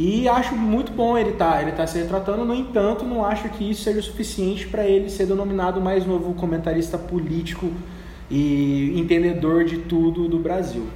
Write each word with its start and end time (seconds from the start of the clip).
E 0.00 0.28
acho 0.28 0.54
muito 0.54 0.92
bom 0.92 1.18
ele 1.18 1.30
estar 1.30 1.54
tá, 1.54 1.60
ele 1.60 1.72
tá 1.72 1.84
se 1.84 1.98
retratando, 1.98 2.44
no 2.44 2.54
entanto, 2.54 3.04
não 3.04 3.24
acho 3.24 3.48
que 3.48 3.68
isso 3.68 3.82
seja 3.82 3.98
o 3.98 4.02
suficiente 4.02 4.68
para 4.68 4.86
ele 4.86 5.10
ser 5.10 5.26
denominado 5.26 5.80
mais 5.80 6.06
novo 6.06 6.32
comentarista 6.34 6.96
político 6.96 7.68
e 8.30 8.96
entendedor 8.96 9.64
de 9.64 9.78
tudo 9.78 10.28
do 10.28 10.38
Brasil. 10.38 10.86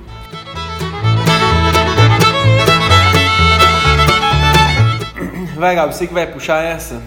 Vai, 5.56 5.74
Gabi, 5.74 5.92
você 5.92 6.06
que 6.06 6.14
vai 6.14 6.28
puxar 6.28 6.62
essa? 6.62 7.02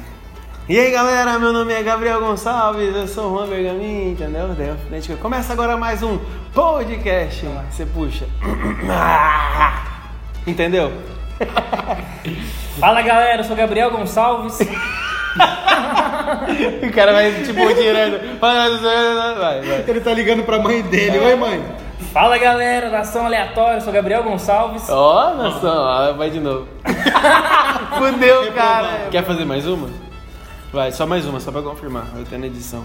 E 0.68 0.78
aí 0.78 0.92
galera, 0.92 1.40
meu 1.40 1.54
nome 1.54 1.72
é 1.72 1.82
Gabriel 1.82 2.20
Gonçalves, 2.20 2.94
eu 2.94 3.08
sou 3.08 3.32
o 3.32 3.38
Juan 3.38 3.48
Bergamin, 3.48 4.12
entendeu? 4.12 4.50
Começa 5.22 5.54
agora 5.54 5.78
mais 5.78 6.04
um 6.04 6.20
podcast. 6.54 7.46
Você 7.72 7.86
puxa. 7.86 8.28
Entendeu? 10.46 11.15
Fala 12.80 13.02
galera, 13.02 13.42
eu 13.42 13.44
sou 13.44 13.56
Gabriel 13.56 13.92
Gonçalves. 13.92 14.60
o 16.84 16.92
cara 16.94 17.14
vai 17.14 17.32
tipo 17.44 17.74
tirando. 17.74 18.40
Vai, 18.40 19.62
vai. 19.62 19.84
Ele 19.88 20.02
tá 20.02 20.14
ligando 20.14 20.44
pra 20.44 20.60
mãe 20.60 20.82
dele. 20.82 21.20
Oi, 21.20 21.36
mãe. 21.36 21.64
Fala 22.12 22.38
galera, 22.38 22.90
nação 22.90 23.26
aleatória, 23.26 23.78
eu 23.78 23.82
sou 23.82 23.92
Gabriel 23.92 24.24
Gonçalves. 24.24 24.90
Ó, 24.90 25.32
oh, 25.32 25.36
nação, 25.36 26.18
vai 26.18 26.30
de 26.30 26.40
novo. 26.40 26.68
Fudeu, 27.98 28.52
cara. 28.54 29.08
Quer 29.12 29.24
fazer 29.24 29.46
mais 29.46 29.68
uma? 29.68 29.90
Vai, 30.72 30.92
só 30.92 31.06
mais 31.06 31.26
uma, 31.26 31.40
só 31.40 31.52
pra 31.52 31.62
confirmar. 31.62 32.08
Eu 32.18 32.26
tenho 32.26 32.42
na 32.42 32.48
edição. 32.48 32.84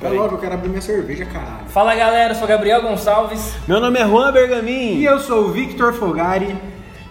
Pera 0.00 0.14
logo, 0.14 0.36
eu 0.36 0.38
quero 0.38 0.54
abrir 0.54 0.68
minha 0.68 0.80
cerveja, 0.80 1.26
caralho. 1.26 1.68
Fala 1.68 1.94
galera, 1.94 2.32
eu 2.32 2.36
sou 2.36 2.48
Gabriel 2.48 2.82
Gonçalves. 2.82 3.54
Meu 3.66 3.80
nome 3.80 3.98
é 3.98 4.06
Juan 4.06 4.32
Bergamin. 4.32 4.96
E 4.96 5.04
eu 5.04 5.18
sou 5.20 5.44
o 5.44 5.52
Victor 5.52 5.92
Fogari. 5.92 6.56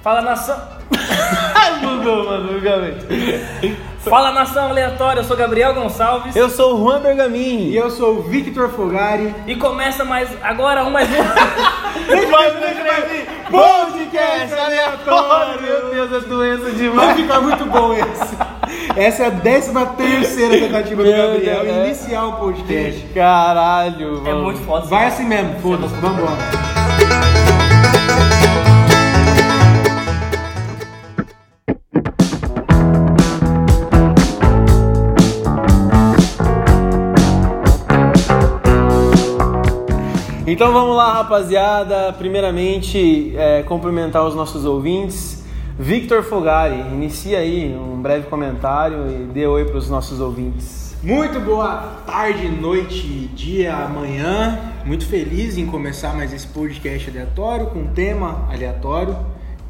Fala 0.05 0.21
nação. 0.21 0.55
Bugou, 1.81 2.25
mano, 2.25 2.53
bugamente. 2.53 3.75
Fala 4.01 4.31
nação 4.31 4.69
aleatória, 4.69 5.21
eu 5.21 5.23
sou 5.23 5.35
Gabriel 5.35 5.73
Gonçalves. 5.73 6.35
Eu 6.35 6.47
sou 6.47 6.75
o 6.75 6.77
Juan 6.77 7.01
Bergamin. 7.01 7.69
E 7.69 7.75
eu 7.75 7.89
sou 7.89 8.19
o 8.19 8.21
Victor 8.21 8.69
Fogari. 8.69 9.33
E 9.47 9.55
começa 9.55 10.05
mais 10.05 10.29
agora 10.43 10.83
um 10.83 10.91
mais 10.91 11.09
um. 11.09 11.15
Podcast 13.49 14.53
aleatório. 14.53 15.61
Meu 15.63 15.89
Deus, 15.89 16.23
é 16.23 16.27
doença 16.27 16.69
demais. 16.69 17.07
Vai 17.07 17.15
ficar 17.15 17.41
muito 17.41 17.65
bom 17.65 17.91
esse. 17.91 18.37
Essa 18.95 19.23
é 19.23 19.25
a 19.25 19.31
décima 19.31 19.87
terceira 19.87 20.67
tentativa 20.67 21.03
do 21.03 21.09
Gabriel 21.09 21.63
Deus, 21.63 21.77
é. 21.77 21.85
iniciar 21.87 22.27
o 22.27 22.33
podcast. 22.33 23.07
Caralho, 23.07 24.21
mano. 24.21 24.29
É 24.29 24.33
muito 24.35 24.59
foda. 24.65 24.85
Vai 24.85 25.07
assim 25.07 25.25
mesmo, 25.25 25.59
foda-se, 25.61 25.95
vambora. 25.95 26.37
Então 40.55 40.71
vamos 40.71 40.95
lá, 40.95 41.15
rapaziada. 41.15 42.13
Primeiramente, 42.13 43.35
é, 43.35 43.61
cumprimentar 43.63 44.25
os 44.25 44.33
nossos 44.33 44.63
ouvintes. 44.63 45.43
Victor 45.77 46.23
Fogari, 46.23 46.79
inicia 46.93 47.39
aí 47.39 47.75
um 47.75 48.01
breve 48.01 48.27
comentário 48.29 49.05
e 49.09 49.25
dê 49.33 49.45
oi 49.45 49.65
para 49.65 49.75
os 49.75 49.89
nossos 49.89 50.21
ouvintes. 50.21 50.95
Muito 51.03 51.41
boa 51.41 51.97
tarde, 52.07 52.47
noite, 52.47 53.05
dia, 53.35 53.75
amanhã. 53.75 54.71
Muito 54.85 55.05
feliz 55.05 55.57
em 55.57 55.65
começar 55.65 56.15
mais 56.15 56.31
esse 56.31 56.47
podcast 56.47 57.09
aleatório 57.09 57.65
com 57.65 57.79
um 57.79 57.87
tema 57.87 58.47
aleatório 58.49 59.13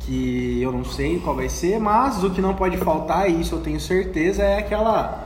que 0.01 0.61
eu 0.61 0.71
não 0.71 0.85
sei 0.85 1.17
qual 1.17 1.35
vai 1.35 1.49
ser, 1.49 1.79
mas 1.79 2.23
o 2.23 2.29
que 2.29 2.41
não 2.41 2.53
pode 2.53 2.77
faltar, 2.77 3.27
e 3.27 3.41
isso 3.41 3.55
eu 3.55 3.59
tenho 3.59 3.79
certeza, 3.79 4.43
é 4.43 4.59
aquela 4.59 5.25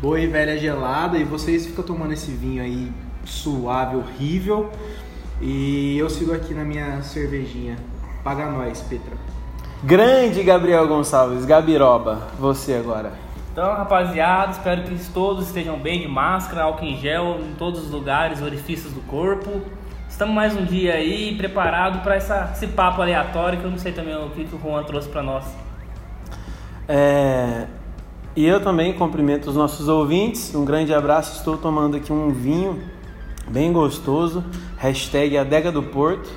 boa 0.00 0.18
e 0.18 0.26
velha 0.26 0.56
gelada. 0.56 1.18
E 1.18 1.24
vocês 1.24 1.66
ficam 1.66 1.84
tomando 1.84 2.14
esse 2.14 2.30
vinho 2.30 2.62
aí 2.62 2.90
suave, 3.24 3.96
horrível. 3.96 4.70
E 5.40 5.98
eu 5.98 6.08
sigo 6.08 6.32
aqui 6.32 6.54
na 6.54 6.64
minha 6.64 7.02
cervejinha. 7.02 7.76
Paga 8.22 8.46
nós, 8.46 8.80
Petra. 8.82 9.14
Grande 9.82 10.42
Gabriel 10.42 10.88
Gonçalves, 10.88 11.44
Gabiroba, 11.44 12.28
você 12.38 12.74
agora. 12.74 13.12
Então, 13.52 13.72
rapaziada, 13.72 14.52
espero 14.52 14.82
que 14.82 14.98
todos 15.12 15.46
estejam 15.46 15.78
bem 15.78 16.00
de 16.00 16.08
máscara, 16.08 16.62
álcool 16.62 16.86
em 16.86 16.96
gel 16.96 17.38
em 17.40 17.54
todos 17.54 17.84
os 17.84 17.90
lugares, 17.90 18.40
orifícios 18.40 18.92
do 18.92 19.00
corpo. 19.02 19.60
Estamos 20.08 20.34
mais 20.34 20.56
um 20.56 20.64
dia 20.64 20.94
aí 20.94 21.36
preparado 21.36 22.02
para 22.02 22.16
esse 22.16 22.66
papo 22.68 23.02
aleatório 23.02 23.58
que 23.58 23.64
eu 23.64 23.70
não 23.70 23.78
sei 23.78 23.92
também 23.92 24.16
o 24.16 24.30
que, 24.30 24.44
que 24.44 24.56
o 24.56 24.58
Juan 24.58 24.82
trouxe 24.84 25.08
para 25.08 25.22
nós. 25.22 25.44
É, 26.88 27.66
e 28.36 28.44
eu 28.46 28.60
também 28.60 28.92
cumprimento 28.92 29.50
os 29.50 29.56
nossos 29.56 29.86
ouvintes. 29.86 30.54
Um 30.54 30.64
grande 30.64 30.94
abraço. 30.94 31.36
Estou 31.36 31.56
tomando 31.56 31.96
aqui 31.96 32.12
um 32.12 32.30
vinho 32.30 32.82
bem 33.48 33.72
gostoso. 33.72 34.44
Hashtag 34.76 35.38
Adega 35.38 35.70
do 35.70 35.82
Porto. 35.82 36.28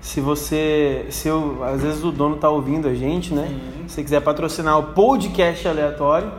Se 0.00 0.20
você, 0.20 1.06
se 1.10 1.28
eu, 1.28 1.62
às 1.62 1.82
vezes 1.82 2.02
o 2.02 2.10
dono 2.10 2.36
tá 2.36 2.48
ouvindo 2.48 2.88
a 2.88 2.94
gente, 2.94 3.34
né? 3.34 3.48
Sim. 3.48 3.60
Se 3.86 3.94
você 3.94 4.02
quiser 4.02 4.20
patrocinar 4.20 4.78
o 4.78 4.82
podcast 4.94 5.68
aleatório, 5.68 6.32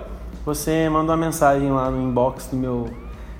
você 0.43 0.89
manda 0.89 1.11
uma 1.11 1.17
mensagem 1.17 1.69
lá 1.71 1.91
no 1.91 2.01
inbox 2.01 2.47
do 2.47 2.57
meu 2.57 2.89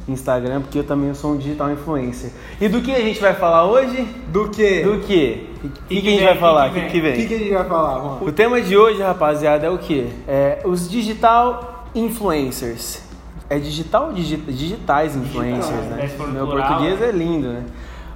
Instagram, 0.07 0.61
porque 0.61 0.79
eu 0.79 0.83
também 0.83 1.13
sou 1.13 1.31
um 1.31 1.37
digital 1.37 1.71
influencer. 1.71 2.31
E 2.59 2.67
do 2.67 2.81
que 2.81 2.91
a 2.91 2.99
gente 2.99 3.19
vai 3.19 3.33
falar 3.33 3.65
hoje? 3.65 4.07
Do 4.27 4.49
que? 4.49 4.81
Do 4.81 4.99
que? 4.99 5.49
O 5.63 5.69
que, 5.87 6.01
que, 6.01 6.07
a 6.07 6.11
gente 6.11 6.23
vai 6.23 6.37
falar? 6.37 6.69
O 6.69 6.73
que, 6.73 6.81
que, 6.87 7.01
vem? 7.01 7.13
O 7.13 7.15
que, 7.15 7.25
que, 7.27 7.33
a 7.33 7.39
gente 7.39 7.53
vai 7.53 7.65
falar, 7.65 7.99
Juan? 7.99 8.17
O 8.21 8.31
tema 8.31 8.61
de 8.61 8.77
hoje, 8.77 9.01
rapaziada, 9.01 9.65
é 9.65 9.69
o 9.69 9.77
que? 9.77 10.07
É 10.27 10.61
os 10.65 10.89
digital 10.89 11.85
influencers. 11.93 13.10
É 13.51 13.59
digital 13.59 14.07
ou 14.07 14.13
digi 14.13 14.37
digitais 14.37 15.13
influencers, 15.13 15.65
digital, 15.65 15.97
né? 15.97 16.09
É 16.09 16.31
Meu 16.31 16.47
português 16.47 17.01
né? 17.01 17.09
é 17.09 17.11
lindo, 17.11 17.49
né? 17.49 17.65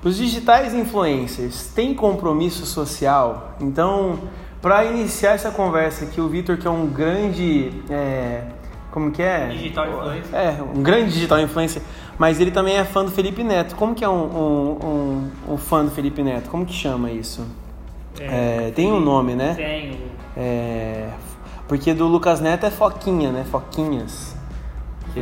Os 0.01 0.15
digitais 0.15 0.73
influencers 0.73 1.67
têm 1.75 1.93
compromisso 1.93 2.65
social? 2.65 3.55
Então, 3.59 4.19
para 4.61 4.85
iniciar 4.85 5.31
essa 5.31 5.51
conversa 5.51 6.05
aqui, 6.05 6.21
o 6.21 6.29
Vitor, 6.29 6.57
que 6.57 6.65
é 6.65 6.71
um 6.71 6.87
grande. 6.87 7.69
É, 7.89 8.43
como 8.91 9.11
que 9.11 9.21
é? 9.21 9.47
Digital 9.47 9.89
influencer. 9.89 10.35
É, 10.35 10.57
um 10.73 10.81
grande 10.81 11.11
digital 11.11 11.41
influencer, 11.41 11.81
mas 12.17 12.39
ele 12.39 12.51
também 12.51 12.77
é 12.77 12.85
fã 12.85 13.03
do 13.03 13.11
Felipe 13.11 13.43
Neto. 13.43 13.75
Como 13.75 13.93
que 13.93 14.05
é 14.05 14.09
um, 14.09 14.13
um, 14.13 14.87
um, 15.49 15.53
um 15.53 15.57
fã 15.57 15.83
do 15.83 15.91
Felipe 15.91 16.23
Neto? 16.23 16.49
Como 16.49 16.65
que 16.65 16.73
chama 16.73 17.11
isso? 17.11 17.45
É, 18.21 18.67
é, 18.67 18.71
tem 18.71 18.89
um 18.93 19.01
nome, 19.01 19.35
né? 19.35 19.53
Tem. 19.53 19.99
É, 20.37 21.09
porque 21.67 21.93
do 21.93 22.07
Lucas 22.07 22.39
Neto 22.39 22.65
é 22.65 22.71
Foquinha, 22.71 23.33
né? 23.33 23.43
Foquinhas. 23.43 24.34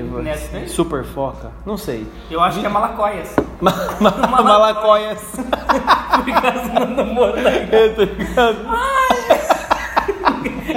Neto 0.02 0.70
Super 0.70 1.04
foca? 1.04 1.52
Não 1.66 1.78
sei. 1.78 2.08
Eu 2.30 2.42
acho 2.42 2.60
que 2.60 2.66
é 2.66 2.70
malacóias. 2.70 3.36
Ma 3.62 3.72
ma 4.00 4.42
malacóias. 4.42 5.22
Por 5.32 6.42
causa 6.42 6.86
do 6.86 6.96
namoro 6.96 7.38
Eu 7.40 7.96
tô 7.96 8.04
ligado. 8.04 8.58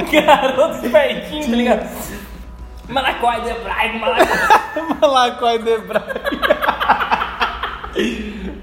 Garoto 0.12 0.86
espertinho, 0.86 1.44
tá 1.44 1.56
ligado? 1.56 1.88
Malacói 2.88 3.40
de 3.40 3.52
Braga, 3.60 3.98
Malacói. 3.98 4.82
Malacói 5.00 5.58
de 5.58 5.78
Braga. 5.78 6.20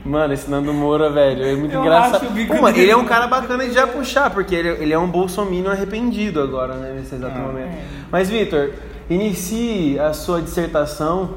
Mano, 0.05 0.33
esse 0.33 0.49
Nando 0.49 0.73
Moura, 0.73 1.09
velho, 1.09 1.43
é 1.43 1.55
muito 1.55 1.73
eu 1.73 1.81
engraçado. 1.81 2.27
Pô, 2.59 2.69
ele 2.69 2.91
é 2.91 2.95
um 2.95 3.05
cara 3.05 3.25
bacana 3.27 3.65
de 3.65 3.73
já 3.73 3.87
puxar, 3.87 4.29
porque 4.29 4.53
ele, 4.53 4.69
ele 4.69 4.93
é 4.93 4.99
um 4.99 5.07
bolsominion 5.07 5.71
arrependido 5.71 6.41
agora, 6.41 6.75
né, 6.75 6.93
nesse 6.95 7.15
exato 7.15 7.35
ah, 7.35 7.39
momento. 7.39 7.73
É. 7.73 7.81
Mas, 8.11 8.29
Vitor, 8.29 8.71
inicie 9.09 9.99
a 9.99 10.13
sua 10.13 10.41
dissertação 10.41 11.29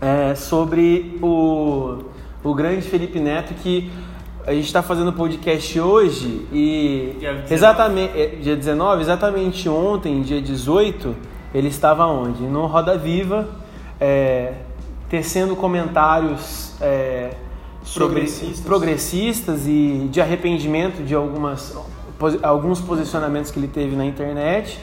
é, 0.00 0.34
sobre 0.34 1.18
o, 1.22 2.04
o 2.42 2.54
grande 2.54 2.82
Felipe 2.82 3.20
Neto 3.20 3.54
que 3.54 3.90
a 4.46 4.52
gente 4.54 4.64
está 4.64 4.82
fazendo 4.82 5.12
podcast 5.12 5.78
hoje 5.78 6.46
e 6.50 7.16
dia 7.18 7.44
exatamente 7.50 8.18
é, 8.18 8.26
dia 8.28 8.56
19, 8.56 9.02
exatamente 9.02 9.68
ontem, 9.68 10.22
dia 10.22 10.40
18, 10.40 11.14
ele 11.54 11.68
estava 11.68 12.06
onde? 12.06 12.42
No 12.44 12.66
Roda 12.66 12.96
Viva, 12.96 13.48
é, 14.00 14.54
tecendo 15.08 15.54
comentários 15.54 16.72
é, 16.80 17.32
progressistas. 17.94 18.60
progressistas 18.60 19.66
e 19.66 20.08
de 20.10 20.20
arrependimento 20.20 21.04
de 21.04 21.14
algumas, 21.14 21.76
alguns 22.42 22.80
posicionamentos 22.80 23.50
que 23.50 23.58
ele 23.58 23.68
teve 23.68 23.96
na 23.96 24.06
internet. 24.06 24.78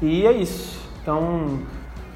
E 0.00 0.26
é 0.26 0.32
isso. 0.32 0.81
Então, 1.02 1.58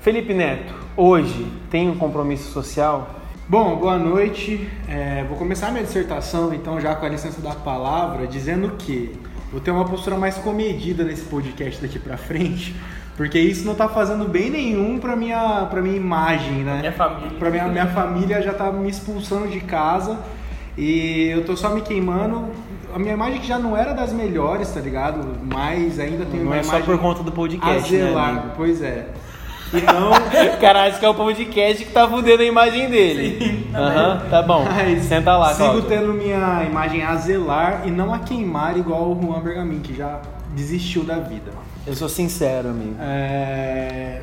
Felipe 0.00 0.32
Neto, 0.32 0.72
hoje 0.96 1.50
tem 1.68 1.90
um 1.90 1.96
compromisso 1.98 2.52
social? 2.52 3.16
Bom, 3.48 3.74
boa 3.74 3.98
noite. 3.98 4.70
É, 4.88 5.24
vou 5.24 5.36
começar 5.36 5.72
minha 5.72 5.82
dissertação, 5.82 6.54
então, 6.54 6.80
já 6.80 6.94
com 6.94 7.04
a 7.04 7.08
licença 7.08 7.40
da 7.40 7.50
palavra, 7.50 8.28
dizendo 8.28 8.76
que 8.78 9.12
vou 9.50 9.60
ter 9.60 9.72
uma 9.72 9.84
postura 9.84 10.16
mais 10.16 10.38
comedida 10.38 11.02
nesse 11.02 11.24
podcast 11.24 11.82
daqui 11.82 11.98
para 11.98 12.16
frente, 12.16 12.76
porque 13.16 13.40
isso 13.40 13.66
não 13.66 13.74
tá 13.74 13.88
fazendo 13.88 14.28
bem 14.28 14.50
nenhum 14.50 15.00
para 15.00 15.16
minha 15.16 15.66
para 15.68 15.82
minha 15.82 15.96
imagem, 15.96 16.62
né? 16.62 16.78
Minha 16.78 16.92
família. 16.92 17.38
Para 17.40 17.50
minha 17.50 17.66
minha 17.66 17.86
família 17.88 18.40
já 18.40 18.54
tá 18.54 18.70
me 18.70 18.88
expulsando 18.88 19.48
de 19.48 19.58
casa 19.58 20.16
e 20.78 21.26
eu 21.30 21.44
tô 21.44 21.56
só 21.56 21.70
me 21.70 21.80
queimando 21.80 22.50
a 22.96 22.98
minha 22.98 23.12
imagem 23.12 23.40
que 23.40 23.46
já 23.46 23.58
não 23.58 23.76
era 23.76 23.92
das 23.92 24.10
melhores, 24.10 24.70
tá 24.72 24.80
ligado? 24.80 25.36
Mas 25.52 26.00
ainda 26.00 26.24
tem 26.24 26.40
não 26.40 26.46
uma 26.46 26.56
é 26.56 26.62
imagem. 26.62 26.80
só 26.80 26.86
por 26.86 26.98
conta 26.98 27.22
do 27.22 27.30
podcast, 27.30 27.94
a 27.94 27.98
zelar. 27.98 28.34
né, 28.34 28.52
pois 28.56 28.80
é. 28.80 29.08
Então. 29.74 30.12
Caralho, 30.58 30.90
esse 30.90 30.98
que 30.98 31.04
é 31.04 31.08
o 31.10 31.14
podcast 31.14 31.84
que 31.84 31.92
tá 31.92 32.08
fudendo 32.08 32.40
a 32.40 32.46
imagem 32.46 32.88
dele. 32.88 33.68
Aham, 33.74 34.22
uhum, 34.24 34.30
tá 34.30 34.40
bom. 34.40 34.64
Mas 34.64 35.02
Senta 35.02 35.36
lá, 35.36 35.48
Sigo 35.52 35.68
Cláudio. 35.68 35.82
tendo 35.82 36.14
minha 36.14 36.64
imagem 36.64 37.02
a 37.02 37.14
zelar 37.16 37.82
e 37.84 37.90
não 37.90 38.14
a 38.14 38.20
queimar 38.20 38.78
igual 38.78 39.12
o 39.12 39.20
Juan 39.22 39.40
Bergamin, 39.40 39.80
que 39.80 39.94
já 39.94 40.22
desistiu 40.54 41.04
da 41.04 41.18
vida. 41.18 41.50
Eu 41.86 41.94
sou 41.94 42.08
sincero, 42.08 42.70
amigo. 42.70 42.96
É... 42.98 44.22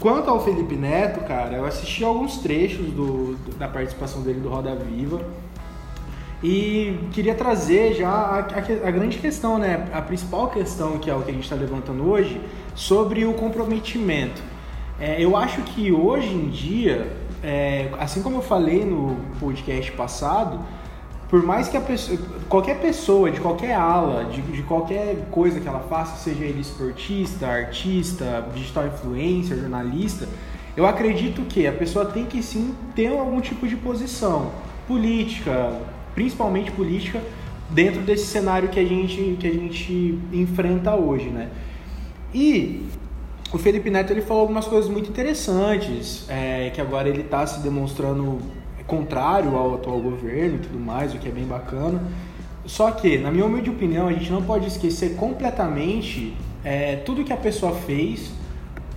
Quanto 0.00 0.30
ao 0.30 0.42
Felipe 0.42 0.76
Neto, 0.76 1.20
cara, 1.26 1.56
eu 1.56 1.66
assisti 1.66 2.02
alguns 2.04 2.38
trechos 2.38 2.86
do, 2.86 3.34
do, 3.34 3.58
da 3.58 3.68
participação 3.68 4.22
dele 4.22 4.40
do 4.40 4.48
Roda 4.48 4.74
Viva 4.74 5.20
e 6.42 6.98
queria 7.12 7.34
trazer 7.34 7.94
já 7.94 8.08
a, 8.08 8.38
a, 8.38 8.88
a, 8.88 8.90
grande 8.90 9.18
questão, 9.18 9.58
né? 9.58 9.88
A 9.92 10.00
principal 10.00 10.48
questão 10.48 10.98
que 10.98 11.10
é 11.10 11.14
o 11.14 11.22
que 11.22 11.30
a 11.30 11.34
gente 11.34 11.42
está 11.42 11.56
levantando 11.56 12.08
hoje 12.08 12.40
sobre 12.74 13.24
o 13.24 13.34
comprometimento. 13.34 14.40
É, 15.00 15.22
eu 15.22 15.36
acho 15.36 15.62
que 15.62 15.90
hoje 15.90 16.28
em 16.28 16.48
dia, 16.48 17.12
é, 17.42 17.88
assim 17.98 18.22
como 18.22 18.36
eu 18.36 18.42
falei 18.42 18.84
no 18.84 19.16
podcast 19.40 19.90
passado, 19.92 20.60
por 21.28 21.42
mais 21.42 21.68
que 21.68 21.76
a 21.76 21.80
pessoa, 21.80 22.18
qualquer 22.48 22.80
pessoa 22.80 23.30
de 23.30 23.40
qualquer 23.40 23.74
ala, 23.74 24.24
de, 24.24 24.40
de 24.40 24.62
qualquer 24.62 25.26
coisa 25.30 25.60
que 25.60 25.68
ela 25.68 25.80
faça, 25.80 26.16
seja 26.16 26.44
ele 26.44 26.60
esportista, 26.60 27.46
artista, 27.46 28.46
digital 28.54 28.86
influencer, 28.86 29.58
jornalista, 29.58 30.26
eu 30.76 30.86
acredito 30.86 31.42
que 31.42 31.66
a 31.66 31.72
pessoa 31.72 32.06
tem 32.06 32.24
que 32.24 32.42
sim 32.42 32.74
ter 32.94 33.08
algum 33.08 33.40
tipo 33.40 33.66
de 33.66 33.76
posição 33.76 34.52
política, 34.86 35.72
principalmente 36.18 36.72
política, 36.72 37.22
dentro 37.70 38.02
desse 38.02 38.26
cenário 38.26 38.68
que 38.70 38.80
a 38.80 38.84
gente, 38.84 39.36
que 39.38 39.46
a 39.46 39.52
gente 39.52 40.18
enfrenta 40.32 40.96
hoje, 40.96 41.28
né? 41.28 41.48
E 42.34 42.82
o 43.52 43.58
Felipe 43.58 43.88
Neto 43.88 44.12
ele 44.12 44.22
falou 44.22 44.40
algumas 44.40 44.66
coisas 44.66 44.90
muito 44.90 45.08
interessantes, 45.08 46.26
é, 46.28 46.70
que 46.70 46.80
agora 46.80 47.08
ele 47.08 47.20
está 47.20 47.46
se 47.46 47.60
demonstrando 47.60 48.40
contrário 48.84 49.56
ao 49.56 49.76
atual 49.76 50.00
governo 50.00 50.56
e 50.56 50.58
tudo 50.58 50.80
mais, 50.80 51.14
o 51.14 51.18
que 51.18 51.28
é 51.28 51.30
bem 51.30 51.44
bacana. 51.44 52.02
Só 52.66 52.90
que, 52.90 53.16
na 53.16 53.30
minha 53.30 53.46
humilde 53.46 53.70
opinião, 53.70 54.08
a 54.08 54.12
gente 54.12 54.32
não 54.32 54.42
pode 54.42 54.66
esquecer 54.66 55.14
completamente 55.14 56.34
é, 56.64 56.96
tudo 56.96 57.22
que 57.22 57.32
a 57.32 57.36
pessoa 57.36 57.72
fez 57.72 58.32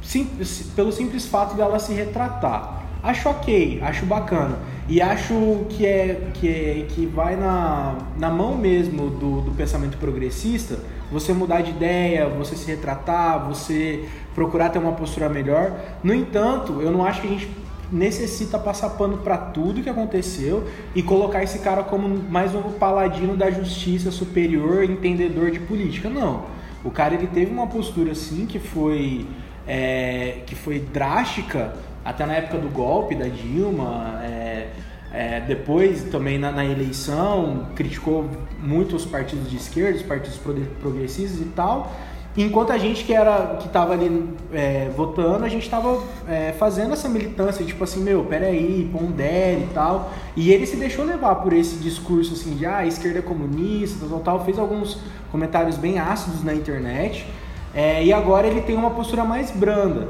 sim, 0.01 0.27
pelo 0.75 0.91
simples 0.91 1.27
fato 1.27 1.55
dela 1.55 1.77
se 1.77 1.93
retratar. 1.93 2.81
Acho 3.03 3.29
ok, 3.29 3.79
acho 3.83 4.07
bacana. 4.07 4.57
E 4.91 5.01
acho 5.01 5.67
que 5.69 5.85
é 5.85 6.31
que, 6.33 6.49
é, 6.49 6.85
que 6.89 7.05
vai 7.05 7.37
na, 7.37 7.95
na 8.19 8.29
mão 8.29 8.57
mesmo 8.57 9.09
do, 9.09 9.39
do 9.39 9.51
pensamento 9.51 9.97
progressista 9.97 10.79
você 11.09 11.31
mudar 11.31 11.61
de 11.61 11.71
ideia, 11.71 12.27
você 12.27 12.57
se 12.57 12.69
retratar, 12.69 13.47
você 13.47 14.03
procurar 14.35 14.67
ter 14.67 14.79
uma 14.79 14.91
postura 14.91 15.29
melhor. 15.29 15.71
No 16.03 16.13
entanto, 16.13 16.81
eu 16.81 16.91
não 16.91 17.05
acho 17.05 17.21
que 17.21 17.27
a 17.27 17.29
gente 17.29 17.49
necessita 17.89 18.59
passar 18.59 18.89
pano 18.89 19.19
para 19.19 19.37
tudo 19.37 19.81
que 19.81 19.89
aconteceu 19.89 20.67
e 20.93 21.01
colocar 21.01 21.41
esse 21.41 21.59
cara 21.59 21.83
como 21.83 22.09
mais 22.29 22.53
um 22.53 22.61
paladino 22.73 23.37
da 23.37 23.49
justiça 23.49 24.11
superior, 24.11 24.83
entendedor 24.83 25.51
de 25.51 25.59
política. 25.61 26.09
Não. 26.09 26.47
O 26.83 26.91
cara 26.91 27.13
ele 27.13 27.27
teve 27.27 27.49
uma 27.49 27.67
postura 27.67 28.11
assim 28.11 28.45
que 28.45 28.59
foi 28.59 29.25
é, 29.65 30.39
que 30.45 30.53
foi 30.53 30.79
drástica 30.79 31.75
até 32.03 32.25
na 32.25 32.33
época 32.33 32.57
do 32.57 32.69
golpe 32.69 33.15
da 33.15 33.27
Dilma. 33.27 34.21
É, 34.23 34.67
é, 35.13 35.41
depois 35.41 36.03
também 36.03 36.39
na, 36.39 36.51
na, 36.53 36.63
eleição 36.63 37.67
criticou 37.75 38.29
muito 38.57 38.95
os 38.95 39.05
partidos 39.05 39.49
de 39.49 39.57
esquerda, 39.57 39.97
os 39.97 40.03
partidos 40.03 40.39
progressistas 40.79 41.41
e 41.41 41.49
tal. 41.49 41.91
Enquanto 42.37 42.71
a 42.71 42.77
gente 42.77 43.03
que 43.03 43.13
era 43.13 43.57
que 43.59 43.67
estava 43.67 43.91
ali 43.91 44.33
é, 44.53 44.89
votando, 44.95 45.43
a 45.43 45.49
gente 45.49 45.63
estava 45.63 46.01
é, 46.29 46.53
fazendo 46.53 46.93
essa 46.93 47.09
militância, 47.09 47.65
tipo 47.65 47.83
assim, 47.83 48.01
meu, 48.01 48.23
peraí, 48.23 48.89
pondere 48.89 49.63
e 49.63 49.69
tal. 49.73 50.13
E 50.33 50.49
ele 50.49 50.65
se 50.65 50.77
deixou 50.77 51.03
levar 51.03 51.35
por 51.35 51.51
esse 51.51 51.75
discurso 51.75 52.31
assim 52.31 52.55
de 52.55 52.65
ah, 52.65 52.77
a 52.77 52.85
esquerda 52.85 53.19
é 53.19 53.21
comunista, 53.21 54.05
tal, 54.09 54.19
tal, 54.21 54.45
fez 54.45 54.57
alguns 54.57 54.97
comentários 55.29 55.75
bem 55.75 55.99
ácidos 55.99 56.41
na 56.41 56.53
internet. 56.53 57.27
É, 57.73 58.01
e 58.01 58.13
agora 58.13 58.47
ele 58.47 58.61
tem 58.61 58.77
uma 58.77 58.91
postura 58.91 59.25
mais 59.25 59.51
branda, 59.51 60.07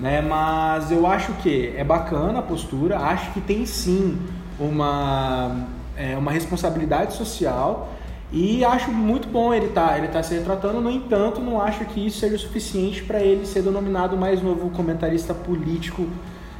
né? 0.00 0.20
Mas 0.20 0.90
eu 0.90 1.06
acho 1.06 1.32
que 1.34 1.72
é 1.76 1.84
bacana 1.84 2.38
a 2.38 2.42
postura, 2.42 2.98
acho 2.98 3.32
que 3.32 3.40
tem 3.40 3.66
sim 3.66 4.18
uma, 4.58 5.66
é, 5.96 6.16
uma 6.16 6.32
responsabilidade 6.32 7.14
social 7.14 7.92
e 8.32 8.64
acho 8.64 8.92
muito 8.92 9.28
bom 9.28 9.52
ele 9.52 9.68
tá, 9.68 9.98
ele 9.98 10.06
tá 10.06 10.22
se 10.22 10.34
retratando, 10.34 10.80
no 10.80 10.90
entanto, 10.90 11.40
não 11.40 11.60
acho 11.60 11.84
que 11.86 12.06
isso 12.06 12.20
seja 12.20 12.36
o 12.36 12.38
suficiente 12.38 13.02
para 13.02 13.20
ele 13.20 13.44
ser 13.44 13.62
denominado 13.62 14.16
mais 14.16 14.40
novo 14.40 14.70
comentarista 14.70 15.34
político 15.34 16.06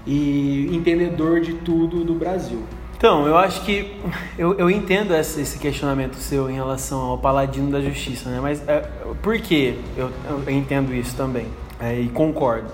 e 0.05 0.69
entendedor 0.73 1.41
de 1.41 1.55
tudo 1.55 2.03
do 2.03 2.15
Brasil. 2.15 2.61
Então, 2.97 3.27
eu 3.27 3.37
acho 3.37 3.65
que 3.65 3.97
eu, 4.37 4.55
eu 4.59 4.69
entendo 4.69 5.15
esse, 5.15 5.41
esse 5.41 5.59
questionamento 5.59 6.17
seu 6.17 6.51
em 6.51 6.55
relação 6.55 7.01
ao 7.01 7.19
paladino 7.19 7.71
da 7.71 7.81
justiça, 7.81 8.29
né? 8.29 8.41
Mas 8.43 8.67
é, 8.69 8.81
por 9.23 9.39
que 9.39 9.79
eu, 9.97 10.11
eu, 10.29 10.51
entendo 10.51 10.93
isso 10.93 11.17
também 11.17 11.47
é, 11.79 12.01
e 12.01 12.09
concordo? 12.09 12.71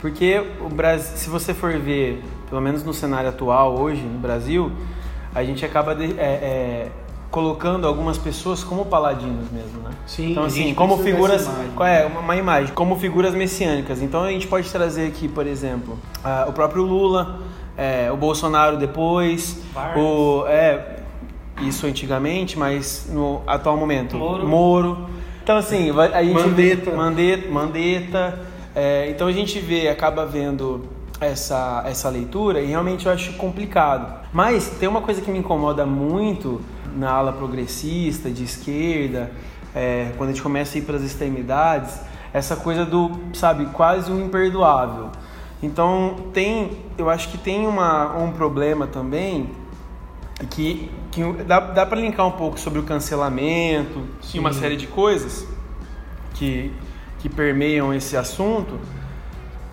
Porque 0.00 0.42
o 0.60 0.68
Brasil, 0.68 1.16
se 1.16 1.28
você 1.28 1.52
for 1.52 1.76
ver, 1.78 2.22
pelo 2.48 2.60
menos 2.60 2.84
no 2.84 2.94
cenário 2.94 3.28
atual 3.28 3.78
hoje 3.78 4.02
no 4.02 4.18
Brasil, 4.18 4.70
a 5.34 5.42
gente 5.44 5.64
acaba 5.64 5.94
de, 5.94 6.18
é, 6.18 6.22
é 6.22 6.90
colocando 7.30 7.86
algumas 7.86 8.16
pessoas 8.16 8.64
como 8.64 8.86
paladinos 8.86 9.50
mesmo, 9.50 9.80
né? 9.82 9.90
Sim. 10.06 10.30
Então 10.30 10.44
assim, 10.44 10.72
como 10.74 10.96
figuras, 10.98 11.46
é 11.80 12.06
uma, 12.06 12.20
uma, 12.20 12.36
imagem, 12.36 12.72
como 12.74 12.96
figuras 12.98 13.34
messiânicas. 13.34 14.00
Então 14.00 14.22
a 14.22 14.30
gente 14.30 14.46
pode 14.46 14.70
trazer 14.70 15.06
aqui, 15.06 15.28
por 15.28 15.46
exemplo, 15.46 15.98
uh, 16.24 16.48
o 16.48 16.52
próprio 16.52 16.82
Lula, 16.82 17.40
é, 17.76 18.10
o 18.10 18.16
Bolsonaro 18.16 18.76
depois, 18.76 19.60
Vargas. 19.74 20.02
o 20.02 20.46
é 20.48 21.00
isso 21.60 21.86
antigamente, 21.86 22.58
mas 22.58 23.08
no 23.12 23.42
atual 23.46 23.76
momento, 23.76 24.16
Moro. 24.16 24.48
Moro. 24.48 25.08
Então 25.42 25.56
assim, 25.56 25.90
a 25.90 26.22
gente 26.22 26.34
Mandetta, 26.34 26.90
vê, 26.90 26.96
Mandetta, 26.96 27.50
Mandetta 27.50 28.47
é, 28.80 29.10
então 29.10 29.26
a 29.26 29.32
gente 29.32 29.58
vê, 29.58 29.88
acaba 29.88 30.24
vendo 30.24 30.84
essa, 31.20 31.82
essa 31.84 32.08
leitura 32.08 32.60
e 32.60 32.66
realmente 32.66 33.06
eu 33.06 33.12
acho 33.12 33.32
complicado. 33.32 34.24
Mas 34.32 34.68
tem 34.78 34.88
uma 34.88 35.02
coisa 35.02 35.20
que 35.20 35.28
me 35.32 35.38
incomoda 35.40 35.84
muito 35.84 36.60
na 36.94 37.10
ala 37.10 37.32
progressista, 37.32 38.30
de 38.30 38.44
esquerda, 38.44 39.32
é, 39.74 40.12
quando 40.16 40.30
a 40.30 40.32
gente 40.32 40.42
começa 40.44 40.76
a 40.76 40.78
ir 40.78 40.82
para 40.82 40.94
as 40.94 41.02
extremidades, 41.02 42.00
essa 42.32 42.54
coisa 42.54 42.86
do, 42.86 43.10
sabe, 43.34 43.66
quase 43.66 44.12
um 44.12 44.24
imperdoável. 44.24 45.10
Então 45.60 46.14
tem, 46.32 46.78
eu 46.96 47.10
acho 47.10 47.30
que 47.30 47.38
tem 47.38 47.66
uma, 47.66 48.16
um 48.16 48.30
problema 48.30 48.86
também 48.86 49.50
que, 50.50 50.88
que 51.10 51.24
dá, 51.42 51.58
dá 51.58 51.84
para 51.84 51.98
linkar 51.98 52.24
um 52.28 52.30
pouco 52.30 52.60
sobre 52.60 52.78
o 52.78 52.84
cancelamento 52.84 54.04
Sim. 54.22 54.36
e 54.36 54.40
uma 54.40 54.52
série 54.52 54.76
de 54.76 54.86
coisas 54.86 55.44
que, 56.34 56.72
que 57.18 57.28
permeiam 57.28 57.92
esse 57.92 58.16
assunto. 58.16 58.78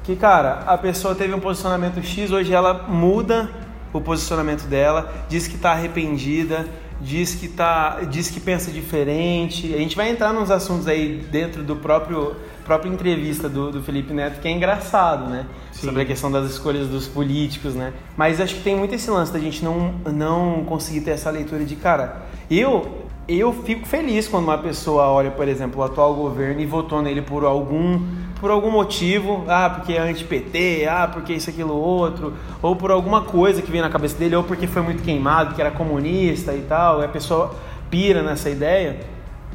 Que, 0.04 0.16
cara, 0.16 0.64
a 0.68 0.78
pessoa 0.78 1.16
teve 1.16 1.34
um 1.34 1.40
posicionamento 1.40 2.02
X, 2.02 2.32
hoje 2.32 2.54
ela 2.54 2.86
muda 2.88 3.50
o 3.92 4.02
posicionamento 4.02 4.68
dela, 4.68 5.26
diz 5.30 5.48
que 5.48 5.56
está 5.56 5.72
arrependida, 5.72 6.68
diz 7.02 7.34
que 7.34 7.48
tá, 7.48 8.02
diz 8.10 8.30
que 8.30 8.40
pensa 8.40 8.72
diferente. 8.72 9.74
A 9.74 9.78
gente 9.78 9.96
vai 9.96 10.10
entrar 10.10 10.34
nos 10.34 10.52
assuntos 10.52 10.88
aí 10.88 11.26
dentro 11.32 11.64
do 11.64 11.76
próprio 11.76 12.36
própria 12.66 12.90
entrevista 12.90 13.48
do, 13.48 13.72
do 13.72 13.84
Felipe 13.84 14.12
Neto, 14.12 14.42
que 14.42 14.48
é 14.48 14.52
engraçado, 14.52 15.30
né? 15.30 15.46
Sim. 15.72 15.88
Sobre 15.88 16.02
a 16.02 16.06
questão 16.06 16.32
das 16.32 16.50
escolhas 16.50 16.88
dos 16.88 17.08
políticos, 17.08 17.76
né? 17.76 17.94
Mas 18.18 18.42
acho 18.42 18.56
que 18.56 18.64
tem 18.64 18.76
muito 18.76 18.96
esse 18.96 19.10
lance 19.10 19.32
da 19.32 19.38
gente 19.38 19.64
não, 19.64 19.94
não 20.12 20.66
conseguir 20.66 21.02
ter 21.02 21.12
essa 21.12 21.30
leitura 21.30 21.64
de, 21.64 21.76
cara, 21.76 22.24
eu 22.50 23.05
eu 23.28 23.52
fico 23.52 23.88
feliz 23.88 24.28
quando 24.28 24.44
uma 24.44 24.58
pessoa 24.58 25.08
olha, 25.08 25.32
por 25.32 25.48
exemplo, 25.48 25.82
o 25.82 25.84
atual 25.84 26.14
governo 26.14 26.62
e 26.62 26.66
votou 26.66 27.02
nele 27.02 27.22
por 27.22 27.44
algum 27.44 28.00
por 28.40 28.52
algum 28.52 28.70
motivo, 28.70 29.44
ah, 29.48 29.70
porque 29.70 29.94
é 29.94 30.00
anti-PT, 30.00 30.88
ah, 30.88 31.10
porque 31.12 31.34
isso, 31.34 31.50
aquilo, 31.50 31.74
outro, 31.74 32.34
ou 32.62 32.76
por 32.76 32.92
alguma 32.92 33.22
coisa 33.22 33.62
que 33.62 33.72
vem 33.72 33.82
na 33.82 33.90
cabeça 33.90 34.18
dele, 34.18 34.36
ou 34.36 34.44
porque 34.44 34.68
foi 34.68 34.82
muito 34.82 35.02
queimado, 35.02 35.56
que 35.56 35.62
era 35.62 35.72
comunista 35.72 36.54
e 36.54 36.62
tal, 36.62 37.02
e 37.02 37.06
a 37.06 37.08
pessoa 37.08 37.56
pira 37.90 38.22
nessa 38.22 38.50
ideia, 38.50 39.00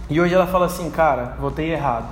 e 0.09 0.21
hoje 0.21 0.35
ela 0.35 0.47
fala 0.47 0.67
assim, 0.67 0.91
cara, 0.91 1.37
votei 1.39 1.71
errado. 1.71 2.09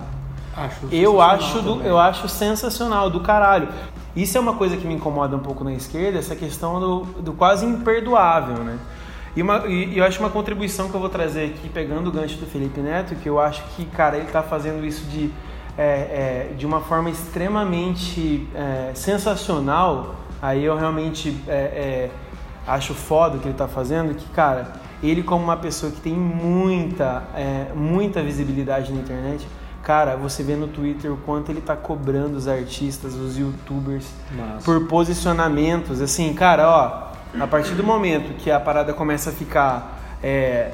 Acho 0.55 0.87
eu 0.93 1.21
acho, 1.21 1.63
do, 1.63 1.83
eu 1.83 1.99
acho 1.99 2.29
sensacional, 2.29 3.09
do 3.09 3.21
caralho. 3.21 3.69
Isso 4.15 4.37
é 4.37 4.41
uma 4.41 4.55
coisa 4.55 4.77
que 4.77 4.87
me 4.87 4.95
incomoda 4.95 5.35
um 5.35 5.41
pouco 5.41 5.65
na 5.65 5.73
esquerda, 5.73 6.19
essa 6.19 6.37
questão 6.37 6.79
do, 6.79 7.01
do 7.23 7.33
quase 7.33 7.65
imperdoável, 7.65 8.63
né? 8.63 8.79
E, 9.39 9.43
uma, 9.43 9.69
e, 9.69 9.97
eu 9.97 10.05
acho 10.05 10.19
uma 10.19 10.31
contribuição 10.31 10.89
que 10.89 10.97
eu 10.97 11.01
vou 11.01 11.09
trazer 11.09 11.45
aqui, 11.45 11.69
pegando 11.69 12.09
o 12.09 12.11
gancho 12.11 12.37
do 12.39 12.47
Felipe 12.47 12.81
Neto, 12.81 13.15
que 13.15 13.29
eu 13.29 13.39
acho 13.39 13.63
que, 13.77 13.85
cara, 13.85 14.17
ele 14.17 14.27
tá 14.27 14.43
fazendo 14.43 14.85
isso 14.85 15.05
de 15.07 15.31
é, 15.79 16.51
é, 16.51 16.55
de 16.59 16.67
uma 16.67 16.81
forma 16.81 17.09
extremamente 17.09 18.49
é, 18.53 18.91
sensacional, 18.95 20.17
aí 20.43 20.65
eu 20.65 20.77
realmente 20.77 21.41
é, 21.47 21.53
é, 21.53 22.11
acho 22.67 22.95
foda 22.95 23.37
o 23.37 23.39
que 23.39 23.47
ele 23.47 23.55
está 23.55 23.69
fazendo, 23.69 24.13
que, 24.13 24.29
cara, 24.31 24.73
ele 25.01 25.23
como 25.23 25.45
uma 25.45 25.57
pessoa 25.57 25.93
que 25.93 26.01
tem 26.01 26.15
muita, 26.15 27.23
é, 27.37 27.67
muita 27.77 28.21
visibilidade 28.21 28.93
na 28.93 28.99
internet, 28.99 29.47
cara, 29.85 30.17
você 30.17 30.43
vê 30.43 30.57
no 30.57 30.67
Twitter 30.67 31.13
o 31.13 31.17
quanto 31.19 31.53
ele 31.53 31.61
tá 31.61 31.77
cobrando 31.77 32.37
os 32.37 32.49
artistas, 32.49 33.15
os 33.15 33.39
youtubers, 33.39 34.09
Nossa. 34.37 34.65
por 34.65 34.89
posicionamentos. 34.89 36.01
Assim, 36.01 36.35
cara, 36.35 36.69
ó, 36.69 37.08
a 37.41 37.47
partir 37.47 37.75
do 37.75 37.85
momento 37.85 38.35
que 38.39 38.51
a 38.51 38.59
parada 38.59 38.93
começa 38.93 39.31
a 39.31 39.33
ficar 39.33 40.19
é, 40.23 40.71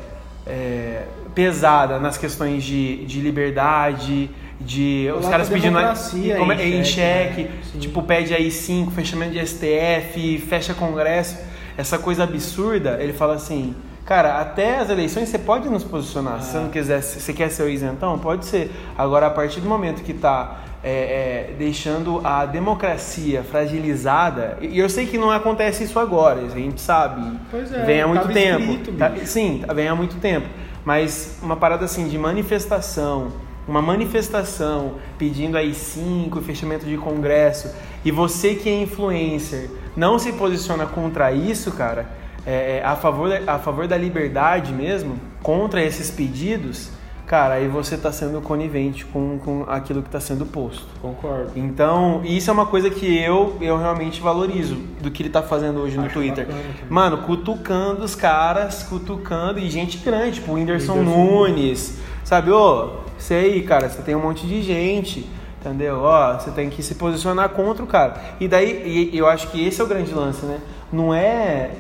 é, 0.47 1.04
pesada 1.35 1.99
nas 1.99 2.16
questões 2.16 2.62
de, 2.62 3.04
de 3.04 3.21
liberdade, 3.21 4.30
de 4.61 5.11
os 5.18 5.28
caras 5.28 5.49
pedindo 5.49 5.78
em, 5.78 6.80
em 6.80 6.85
xeque, 6.85 7.42
né? 7.42 7.50
tipo 7.78 8.02
pede 8.02 8.35
aí 8.35 8.50
cinco, 8.50 8.90
fechamento 8.90 9.33
de 9.33 9.47
STF, 9.47 10.38
fecha 10.49 10.75
Congresso, 10.75 11.38
essa 11.76 11.99
coisa 11.99 12.25
absurda, 12.25 12.99
ele 13.00 13.12
fala 13.12 13.35
assim, 13.35 13.75
cara, 14.04 14.40
até 14.40 14.78
as 14.78 14.90
eleições 14.90 15.28
você 15.28 15.38
pode 15.38 15.68
nos 15.68 15.83
posicionar, 15.83 16.40
se 16.40 16.52
você 16.52 16.59
não 16.59 16.68
quiser, 16.71 17.00
se 17.02 17.21
você 17.21 17.33
quer 17.33 17.50
ser 17.50 17.64
o 17.64 17.68
isentão, 17.68 18.18
pode 18.18 18.47
ser. 18.47 18.71
Agora, 18.97 19.26
a 19.26 19.30
partir 19.30 19.61
do 19.61 19.68
momento 19.68 20.02
que 20.02 20.12
está 20.12 20.61
é, 20.85 21.50
é, 21.50 21.55
deixando 21.59 22.21
a 22.23 22.45
democracia 22.45 23.43
fragilizada, 23.43 24.59
e 24.61 24.79
eu 24.79 24.88
sei 24.91 25.07
que 25.07 25.17
não 25.17 25.31
acontece 25.31 25.83
isso 25.83 25.99
agora, 25.99 26.43
a 26.43 26.49
gente 26.50 26.79
sabe, 26.79 27.23
pois 27.50 27.73
é, 27.73 27.85
vem 27.87 28.03
há 28.03 28.07
muito 28.07 28.29
tempo, 28.29 28.61
escrito, 28.61 28.93
tá, 28.93 29.11
sim, 29.25 29.64
vem 29.75 29.88
há 29.88 29.95
muito 29.95 30.17
tempo, 30.17 30.47
mas 30.85 31.38
uma 31.43 31.57
parada 31.57 31.87
assim 31.87 32.07
de 32.07 32.19
manifestação, 32.19 33.33
uma 33.67 33.81
manifestação 33.81 34.97
pedindo 35.17 35.57
aí 35.57 35.73
cinco, 35.73 36.43
fechamento 36.43 36.85
de 36.85 36.99
congresso, 36.99 37.75
e 38.05 38.11
você 38.11 38.55
que 38.55 38.69
é 38.69 38.83
influencer 38.83 39.71
não 39.97 40.19
se 40.19 40.33
posiciona 40.35 40.85
contra 40.85 41.33
isso, 41.33 41.73
cara, 41.73 42.07
é, 42.45 42.76
é 42.76 42.85
a, 42.85 42.95
favor, 42.95 43.31
a 43.47 43.59
favor 43.59 43.87
da 43.87 43.97
liberdade 43.97 44.71
mesmo, 44.71 45.19
contra 45.43 45.83
esses 45.83 46.11
pedidos, 46.11 46.91
cara, 47.26 47.54
aí 47.54 47.69
você 47.69 47.95
está 47.95 48.12
sendo 48.12 48.40
conivente 48.40 49.04
com, 49.07 49.38
com 49.38 49.64
aquilo 49.69 50.02
que 50.02 50.09
está 50.09 50.21
sendo 50.21 50.45
posto. 50.47 50.87
Concordo. 51.00 51.52
Então, 51.57 52.23
isso 52.25 52.50
é 52.50 52.52
uma 52.52 52.66
coisa 52.66 52.90
que 52.90 53.19
eu, 53.19 53.57
eu 53.61 53.76
realmente 53.78 54.21
valorizo 54.21 54.76
do 55.00 55.11
que 55.11 55.23
ele 55.23 55.28
está 55.28 55.43
fazendo 55.43 55.81
hoje 55.81 55.97
no 55.97 56.04
Acho 56.04 56.14
Twitter. 56.14 56.47
Mano, 56.88 57.19
cutucando 57.19 58.04
os 58.04 58.14
caras, 58.14 58.83
cutucando, 58.83 59.59
e 59.59 59.71
gente 59.71 59.99
grande, 59.99 60.40
tipo 60.40 60.52
o 60.52 60.54
Whindersson 60.54 61.02
Nunes, 61.02 61.99
sabe? 62.25 62.50
Ô, 62.50 62.99
sei, 63.19 63.62
cara, 63.62 63.88
você 63.88 64.02
tem 64.02 64.14
um 64.14 64.21
monte 64.21 64.47
de 64.47 64.62
gente. 64.62 65.26
Entendeu? 65.61 66.00
Ó, 66.02 66.38
você 66.38 66.50
tem 66.50 66.69
que 66.69 66.83
se 66.83 66.95
posicionar 66.95 67.49
contra 67.49 67.83
o 67.83 67.87
cara. 67.87 68.21
E 68.38 68.47
daí, 68.47 69.11
e 69.14 69.16
eu 69.16 69.26
acho 69.26 69.49
que 69.49 69.66
esse 69.66 69.81
é 69.81 69.85
o 69.85 69.87
grande 69.87 70.12
lance, 70.12 70.45
né? 70.45 70.61
Não 70.93 71.14
é 71.14 71.71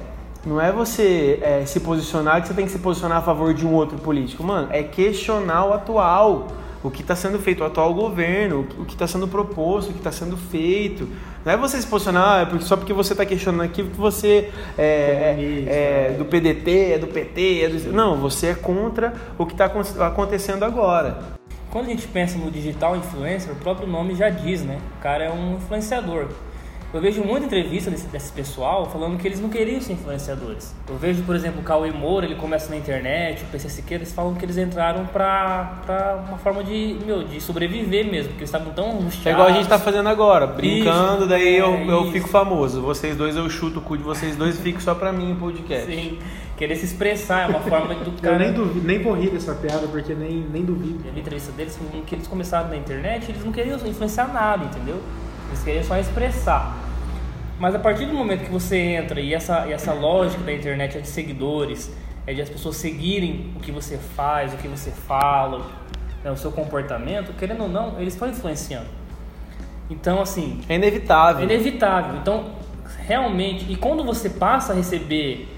não 0.46 0.60
é 0.60 0.70
você 0.70 1.38
é, 1.42 1.64
se 1.64 1.80
posicionar 1.80 2.42
que 2.42 2.48
você 2.48 2.54
tem 2.54 2.66
que 2.66 2.72
se 2.72 2.78
posicionar 2.78 3.18
a 3.18 3.22
favor 3.22 3.54
de 3.54 3.66
um 3.66 3.72
outro 3.72 3.98
político. 3.98 4.42
Mano, 4.42 4.68
é 4.70 4.82
questionar 4.82 5.64
o 5.66 5.72
atual, 5.72 6.48
o 6.82 6.90
que 6.90 7.00
está 7.00 7.16
sendo 7.16 7.38
feito, 7.38 7.62
o 7.62 7.66
atual 7.66 7.94
governo, 7.94 8.66
o 8.78 8.84
que 8.84 8.92
está 8.92 9.06
sendo 9.06 9.26
proposto, 9.26 9.88
o 9.88 9.92
que 9.92 9.98
está 9.98 10.12
sendo 10.12 10.36
feito. 10.36 11.08
Não 11.44 11.52
é 11.52 11.56
você 11.56 11.80
se 11.80 11.86
posicionar 11.86 12.42
ah, 12.42 12.46
porque, 12.46 12.64
só 12.64 12.76
porque 12.76 12.92
você 12.92 13.12
está 13.14 13.24
questionando 13.24 13.62
aquilo 13.62 13.90
que 13.90 13.96
você 13.96 14.50
é, 14.76 14.84
é, 14.84 15.64
é, 15.66 16.12
é 16.12 16.16
do 16.16 16.24
PDT, 16.24 16.92
é 16.92 16.98
do 16.98 17.06
PT, 17.06 17.62
é 17.62 17.68
do... 17.68 17.92
Não, 17.92 18.16
você 18.16 18.48
é 18.48 18.54
contra 18.54 19.14
o 19.38 19.46
que 19.46 19.52
está 19.52 19.70
acontecendo 20.06 20.62
agora. 20.62 21.18
Quando 21.70 21.86
a 21.86 21.88
gente 21.88 22.06
pensa 22.06 22.38
no 22.38 22.50
digital 22.50 22.96
influencer, 22.96 23.52
o 23.52 23.56
próprio 23.56 23.88
nome 23.88 24.14
já 24.14 24.28
diz, 24.28 24.62
né? 24.62 24.78
O 24.98 25.02
cara 25.02 25.24
é 25.24 25.30
um 25.30 25.56
influenciador. 25.56 26.28
Eu 26.94 27.00
vejo 27.00 27.24
muita 27.24 27.46
entrevista 27.46 27.90
desse, 27.90 28.06
desse 28.06 28.30
pessoal 28.30 28.86
falando 28.86 29.18
que 29.18 29.26
eles 29.26 29.40
não 29.40 29.48
queriam 29.48 29.80
ser 29.80 29.94
influenciadores. 29.94 30.72
Eu 30.88 30.96
vejo, 30.96 31.24
por 31.24 31.34
exemplo, 31.34 31.60
o 31.60 31.64
Cauê 31.64 31.90
Moura, 31.90 32.24
ele 32.24 32.36
começa 32.36 32.70
na 32.70 32.76
internet, 32.76 33.42
o 33.42 33.46
PC 33.46 33.68
Siqueira, 33.68 34.04
eles 34.04 34.12
falam 34.12 34.32
que 34.36 34.44
eles 34.44 34.56
entraram 34.56 35.04
pra, 35.06 35.80
pra 35.84 36.24
uma 36.28 36.38
forma 36.38 36.62
de, 36.62 36.96
meu, 37.04 37.24
de 37.24 37.40
sobreviver 37.40 38.06
mesmo, 38.06 38.28
porque 38.28 38.42
eles 38.42 38.48
estavam 38.48 38.72
tão 38.72 38.92
angustiados. 38.92 39.26
É 39.26 39.30
igual 39.32 39.48
a 39.48 39.52
gente 39.52 39.68
tá 39.68 39.76
fazendo 39.76 40.08
agora, 40.08 40.46
brincando, 40.46 41.22
isso, 41.22 41.28
daí 41.28 41.56
é, 41.56 41.60
eu, 41.60 41.74
eu 41.90 42.12
fico 42.12 42.28
famoso. 42.28 42.80
Vocês 42.80 43.16
dois, 43.16 43.34
eu 43.34 43.50
chuto 43.50 43.80
o 43.80 43.82
cu 43.82 43.96
de 43.96 44.04
vocês 44.04 44.36
dois 44.36 44.56
e 44.56 44.62
fico 44.62 44.80
só 44.80 44.94
pra 44.94 45.10
mim 45.10 45.32
o 45.32 45.36
podcast. 45.36 45.92
Sim, 45.92 46.20
querer 46.56 46.76
se 46.76 46.84
expressar, 46.84 47.42
é 47.42 47.46
uma 47.48 47.60
forma 47.60 47.92
do 47.92 48.12
cara... 48.22 48.36
Eu 48.36 48.38
nem, 48.38 48.52
duvido, 48.52 48.86
nem 48.86 49.02
vou 49.02 49.14
rir 49.14 49.30
dessa 49.30 49.52
piada, 49.56 49.88
porque 49.88 50.14
nem, 50.14 50.46
nem 50.48 50.64
duvido. 50.64 51.00
Eu 51.04 51.12
vi 51.12 51.18
entrevista 51.18 51.50
deles, 51.50 51.76
que 52.06 52.14
eles 52.14 52.28
começaram 52.28 52.68
na 52.68 52.76
internet, 52.76 53.32
eles 53.32 53.44
não 53.44 53.50
queriam 53.50 53.76
influenciar 53.84 54.32
nada, 54.32 54.64
entendeu? 54.64 55.00
Eles 55.48 55.64
queriam 55.64 55.82
só 55.82 55.98
expressar. 55.98 56.83
Mas 57.58 57.74
a 57.74 57.78
partir 57.78 58.06
do 58.06 58.12
momento 58.12 58.44
que 58.44 58.50
você 58.50 58.76
entra 58.76 59.20
e 59.20 59.32
essa, 59.32 59.66
e 59.66 59.72
essa 59.72 59.92
lógica 59.92 60.42
da 60.42 60.52
internet 60.52 60.98
é 60.98 61.00
de 61.00 61.08
seguidores, 61.08 61.92
é 62.26 62.34
de 62.34 62.42
as 62.42 62.48
pessoas 62.48 62.76
seguirem 62.76 63.52
o 63.56 63.60
que 63.60 63.70
você 63.70 63.96
faz, 63.96 64.52
o 64.52 64.56
que 64.56 64.66
você 64.66 64.90
fala, 64.90 65.64
né, 66.22 66.30
o 66.30 66.36
seu 66.36 66.50
comportamento, 66.50 67.32
querendo 67.34 67.64
ou 67.64 67.68
não, 67.68 68.00
eles 68.00 68.14
estão 68.14 68.28
influenciando. 68.28 68.88
Então, 69.88 70.20
assim. 70.20 70.60
É 70.68 70.74
inevitável. 70.74 71.42
É 71.42 71.44
inevitável. 71.44 72.16
Então, 72.16 72.52
realmente. 73.06 73.70
E 73.70 73.76
quando 73.76 74.02
você 74.04 74.30
passa 74.30 74.72
a 74.72 74.76
receber. 74.76 75.48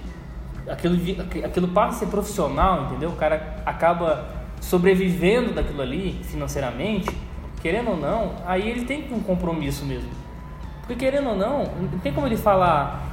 Aquilo, 0.68 0.96
aquilo 1.44 1.68
passa 1.68 1.96
a 1.96 1.98
ser 2.00 2.06
profissional, 2.06 2.86
entendeu? 2.86 3.10
O 3.10 3.16
cara 3.16 3.62
acaba 3.64 4.26
sobrevivendo 4.60 5.52
daquilo 5.52 5.80
ali 5.80 6.18
financeiramente, 6.24 7.08
querendo 7.62 7.90
ou 7.90 7.96
não, 7.96 8.34
aí 8.44 8.68
ele 8.68 8.84
tem 8.84 9.06
um 9.12 9.20
compromisso 9.20 9.84
mesmo. 9.84 10.10
Porque 10.86 11.04
querendo 11.04 11.30
ou 11.30 11.36
não, 11.36 11.64
não 11.64 11.98
tem 11.98 12.12
como 12.12 12.26
ele 12.26 12.36
falar, 12.36 13.04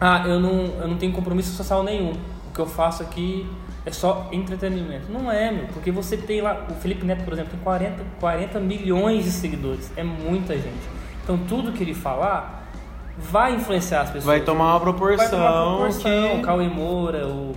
ah, 0.00 0.24
eu 0.26 0.40
não, 0.40 0.64
eu 0.80 0.88
não 0.88 0.96
tenho 0.96 1.12
compromisso 1.12 1.54
social 1.54 1.82
nenhum. 1.82 2.12
O 2.12 2.52
que 2.52 2.58
eu 2.60 2.66
faço 2.66 3.02
aqui 3.02 3.46
é 3.86 3.92
só 3.92 4.28
entretenimento. 4.32 5.10
Não 5.10 5.30
é, 5.30 5.52
meu, 5.52 5.66
porque 5.68 5.92
você 5.92 6.16
tem 6.16 6.40
lá, 6.40 6.66
o 6.68 6.74
Felipe 6.74 7.04
Neto, 7.04 7.22
por 7.24 7.32
exemplo, 7.32 7.52
tem 7.52 7.60
40, 7.60 8.04
40 8.18 8.60
milhões 8.60 9.24
de 9.24 9.30
seguidores. 9.30 9.92
É 9.96 10.02
muita 10.02 10.54
gente. 10.54 10.88
Então 11.22 11.38
tudo 11.48 11.72
que 11.72 11.82
ele 11.82 11.94
falar 11.94 12.68
vai 13.16 13.54
influenciar 13.54 14.02
as 14.02 14.08
pessoas. 14.08 14.24
Vai 14.24 14.40
tomar 14.40 14.72
uma 14.72 14.80
proporção. 14.80 15.16
Vai 15.16 15.28
tomar 15.28 15.62
uma 15.62 15.76
proporção. 15.76 16.30
Que... 16.30 16.38
O 16.38 16.42
Cauê 16.42 16.68
Moura, 16.68 17.26
o 17.26 17.54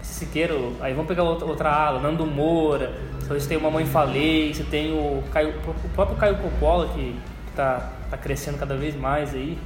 Siqueiro, 0.00 0.76
aí 0.80 0.92
vamos 0.92 1.08
pegar 1.08 1.24
outra, 1.24 1.46
outra 1.46 1.70
ala, 1.70 2.00
Nando 2.00 2.26
Moura, 2.26 2.94
você 3.28 3.48
tem 3.48 3.56
o 3.56 3.60
Mamãe 3.60 3.86
Falei, 3.86 4.52
você 4.52 4.64
tem 4.64 4.92
o, 4.92 5.22
Caio, 5.30 5.54
o 5.84 5.88
próprio 5.90 6.16
Caio 6.16 6.36
Coppola, 6.36 6.88
que 6.88 7.16
tá 7.54 7.90
está 8.10 8.16
crescendo 8.16 8.58
cada 8.58 8.76
vez 8.76 8.96
mais 8.96 9.32
aí, 9.34 9.56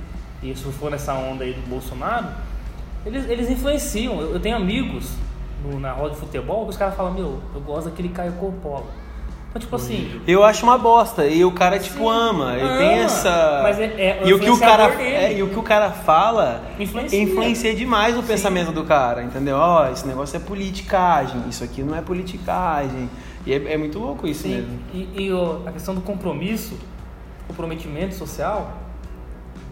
e 0.42 0.54
for 0.54 0.90
nessa 0.90 1.14
onda 1.14 1.44
aí 1.44 1.54
do 1.54 1.66
Bolsonaro, 1.66 2.26
eles, 3.06 3.28
eles 3.28 3.50
influenciam. 3.50 4.20
Eu, 4.20 4.34
eu 4.34 4.40
tenho 4.40 4.56
amigos 4.56 5.10
no, 5.64 5.80
na 5.80 5.92
roda 5.92 6.14
de 6.14 6.20
futebol 6.20 6.64
que 6.64 6.70
os 6.70 6.76
caras 6.76 6.94
falam, 6.94 7.14
meu, 7.14 7.40
eu 7.54 7.60
gosto 7.60 7.88
daquele 7.88 8.10
Caio 8.10 8.32
Coppola. 8.34 8.84
Então, 9.48 9.60
tipo 9.60 9.76
assim. 9.76 10.20
Eu 10.26 10.42
acho 10.42 10.64
uma 10.64 10.76
bosta. 10.76 11.26
E 11.26 11.44
o 11.44 11.52
cara, 11.52 11.78
tipo, 11.78 11.98
sim, 11.98 12.08
ama. 12.08 12.54
Ele 12.54 12.66
ama, 12.66 12.76
tem 12.76 12.88
essa. 12.98 13.60
Mas 13.62 13.78
é, 13.78 13.84
é 13.84 14.22
e, 14.24 14.34
o 14.34 14.38
que 14.40 14.50
o 14.50 14.58
cara, 14.58 15.00
é, 15.00 15.32
e 15.32 15.42
o 15.42 15.48
que 15.48 15.58
o 15.58 15.62
cara 15.62 15.90
fala 15.90 16.62
influencia, 16.78 17.22
influencia 17.22 17.74
demais 17.74 18.16
o 18.16 18.20
sim. 18.20 18.26
pensamento 18.26 18.72
do 18.72 18.84
cara, 18.84 19.22
entendeu? 19.22 19.56
Ó, 19.56 19.84
oh, 19.84 19.92
esse 19.92 20.06
negócio 20.06 20.36
é 20.36 20.40
politicagem, 20.40 21.40
isso 21.48 21.62
aqui 21.62 21.82
não 21.82 21.96
é 21.96 22.02
politicagem. 22.02 23.08
E 23.46 23.52
é, 23.52 23.74
é 23.74 23.76
muito 23.76 23.98
louco 23.98 24.26
isso 24.26 24.42
sim. 24.42 24.56
mesmo. 24.56 24.80
E, 24.92 25.28
e 25.28 25.68
a 25.68 25.70
questão 25.70 25.94
do 25.94 26.00
compromisso 26.00 26.76
comprometimento 27.46 28.14
social 28.14 28.78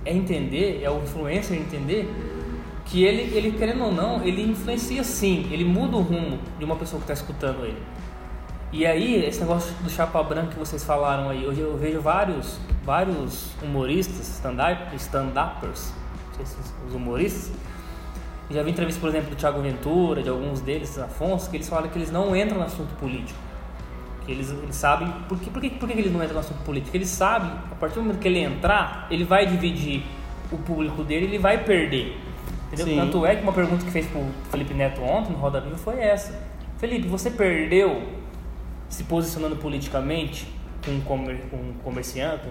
é 0.04 0.12
entender, 0.12 0.82
é 0.82 0.90
o 0.90 1.02
influencer 1.02 1.56
entender 1.56 2.08
que 2.84 3.04
ele, 3.04 3.36
ele 3.36 3.52
querendo 3.52 3.84
ou 3.84 3.92
não, 3.92 4.22
ele 4.24 4.42
influencia 4.42 5.04
sim, 5.04 5.48
ele 5.50 5.64
muda 5.64 5.96
o 5.96 6.00
rumo 6.02 6.38
de 6.58 6.64
uma 6.64 6.76
pessoa 6.76 7.00
que 7.00 7.10
está 7.10 7.14
escutando 7.14 7.64
ele. 7.64 7.80
E 8.72 8.86
aí, 8.86 9.24
esse 9.24 9.40
negócio 9.40 9.72
do 9.82 9.90
chapa 9.90 10.22
branca 10.22 10.48
que 10.48 10.58
vocês 10.58 10.82
falaram 10.82 11.28
aí, 11.28 11.46
hoje 11.46 11.60
eu 11.60 11.76
vejo 11.76 12.00
vários, 12.00 12.58
vários 12.84 13.52
humoristas, 13.62 14.28
stand-uppers, 14.28 15.02
stand 15.02 15.32
os 16.88 16.94
humoristas, 16.94 17.52
já 18.50 18.62
vi 18.62 18.70
entrevista, 18.70 19.00
por 19.00 19.08
exemplo, 19.08 19.30
do 19.30 19.36
Thiago 19.36 19.60
Ventura, 19.60 20.22
de 20.22 20.28
alguns 20.28 20.60
deles, 20.60 20.98
Afonso, 20.98 21.48
que 21.48 21.56
eles 21.56 21.68
falam 21.68 21.88
que 21.88 21.98
eles 21.98 22.10
não 22.10 22.34
entram 22.34 22.58
no 22.58 22.64
assunto 22.64 22.94
político 22.96 23.38
que 24.24 24.32
eles, 24.32 24.50
eles 24.50 24.76
sabem. 24.76 25.12
Por 25.28 25.38
que, 25.38 25.50
por, 25.50 25.60
que, 25.60 25.70
por 25.70 25.88
que 25.88 25.98
eles 25.98 26.12
não 26.12 26.20
entram 26.20 26.34
no 26.34 26.40
assunto 26.40 26.62
político? 26.64 26.96
Eles 26.96 27.08
sabem, 27.08 27.50
a 27.50 27.74
partir 27.74 27.96
do 27.96 28.02
momento 28.02 28.18
que 28.18 28.28
ele 28.28 28.40
entrar, 28.40 29.06
ele 29.10 29.24
vai 29.24 29.46
dividir 29.46 30.04
o 30.50 30.58
público 30.58 31.02
dele 31.02 31.26
ele 31.26 31.38
vai 31.38 31.64
perder. 31.64 32.18
Entendeu? 32.72 32.96
Tanto 32.96 33.26
é 33.26 33.36
que 33.36 33.42
uma 33.42 33.52
pergunta 33.52 33.84
que 33.84 33.90
fez 33.90 34.06
pro 34.06 34.24
Felipe 34.50 34.72
Neto 34.74 35.02
ontem 35.02 35.32
no 35.32 35.38
Roda 35.38 35.60
Viva 35.60 35.76
foi 35.76 36.00
essa. 36.00 36.38
Felipe, 36.78 37.06
você 37.06 37.30
perdeu 37.30 38.02
se 38.88 39.04
posicionando 39.04 39.56
politicamente 39.56 40.46
com, 40.84 41.00
comer, 41.02 41.42
com 41.50 41.72
comerciante, 41.84 42.44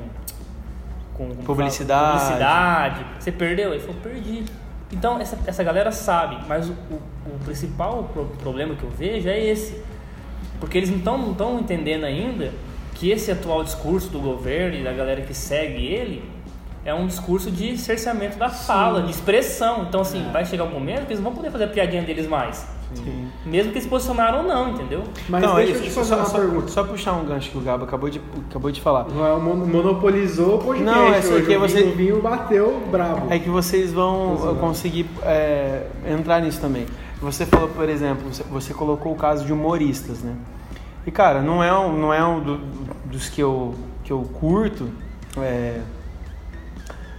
com, 1.13 1.29
com 1.29 1.35
publicidade. 1.43 2.19
publicidade. 2.19 3.05
Você 3.19 3.31
perdeu? 3.31 3.73
Ele 3.73 3.79
falou, 3.79 4.01
perdi. 4.01 4.45
Então 4.91 5.19
essa, 5.19 5.37
essa 5.47 5.63
galera 5.63 5.91
sabe, 5.91 6.37
mas 6.47 6.69
o, 6.69 6.73
o, 6.73 7.01
o 7.35 7.39
principal 7.45 8.11
problema 8.39 8.75
que 8.75 8.83
eu 8.83 8.89
vejo 8.89 9.29
é 9.29 9.39
esse 9.39 9.81
porque 10.61 10.77
eles 10.77 11.03
não 11.03 11.31
estão 11.31 11.59
entendendo 11.59 12.05
ainda 12.05 12.53
que 12.93 13.09
esse 13.09 13.31
atual 13.31 13.63
discurso 13.63 14.09
do 14.09 14.19
governo 14.19 14.77
e 14.77 14.83
da 14.83 14.93
galera 14.93 15.21
que 15.21 15.33
segue 15.33 15.85
ele 15.87 16.23
é 16.85 16.93
um 16.93 17.05
discurso 17.05 17.51
de 17.51 17.77
cerceamento 17.77 18.37
da 18.37 18.49
fala, 18.49 19.01
Sim. 19.01 19.05
de 19.05 19.11
expressão. 19.11 19.85
Então, 19.87 20.01
assim, 20.01 20.25
é. 20.27 20.31
vai 20.31 20.45
chegar 20.45 20.63
um 20.63 20.71
momento 20.71 21.05
que 21.05 21.13
eles 21.13 21.19
não 21.19 21.25
vão 21.25 21.35
poder 21.35 21.51
fazer 21.51 21.65
a 21.65 21.67
piadinha 21.67 22.01
deles 22.01 22.27
mais. 22.27 22.65
Sim. 22.93 23.27
Mesmo 23.45 23.71
que 23.71 23.79
se 23.79 23.87
posicionaram 23.87 24.39
ou 24.39 24.43
não, 24.43 24.71
entendeu? 24.71 25.03
Mas 25.29 25.43
então, 25.43 25.55
deixa 25.55 25.73
eu 25.73 25.81
te 25.81 25.89
fazer 25.91 26.09
só, 26.09 26.15
uma 26.17 26.25
só, 26.25 26.37
pergunta. 26.39 26.67
Só 26.67 26.83
puxar 26.83 27.13
um 27.13 27.25
gancho 27.25 27.51
que 27.51 27.57
o 27.57 27.61
Gabo 27.61 27.85
acabou 27.85 28.09
de, 28.09 28.19
acabou 28.49 28.71
de 28.71 28.81
falar. 28.81 29.07
Não, 29.07 29.39
monopolizou 29.39 30.55
o 30.55 30.59
podcast. 30.59 30.83
Não, 30.83 31.13
é 31.13 31.21
só 31.21 31.39
que 31.39 31.57
você... 31.57 31.83
O 31.83 31.95
vinho 31.95 32.21
bateu 32.21 32.81
brabo. 32.91 33.31
É 33.31 33.39
que 33.39 33.49
vocês 33.49 33.93
vão 33.93 34.57
conseguir 34.59 35.05
é, 35.23 35.85
entrar 36.05 36.41
nisso 36.41 36.59
também. 36.59 36.85
Você 37.21 37.45
falou, 37.45 37.69
por 37.69 37.87
exemplo, 37.87 38.23
você, 38.49 38.73
colocou 38.73 39.13
o 39.13 39.15
caso 39.15 39.45
de 39.45 39.53
humoristas, 39.53 40.21
né? 40.21 40.35
E, 41.05 41.11
cara, 41.11 41.41
não 41.41 41.63
é 41.63 41.71
um, 41.73 41.97
não 41.97 42.13
é 42.13 42.25
um 42.25 42.39
do, 42.39 42.57
dos 43.05 43.29
que 43.29 43.41
eu, 43.41 43.75
que 44.03 44.11
eu 44.11 44.21
curto, 44.39 44.89
é, 45.37 45.81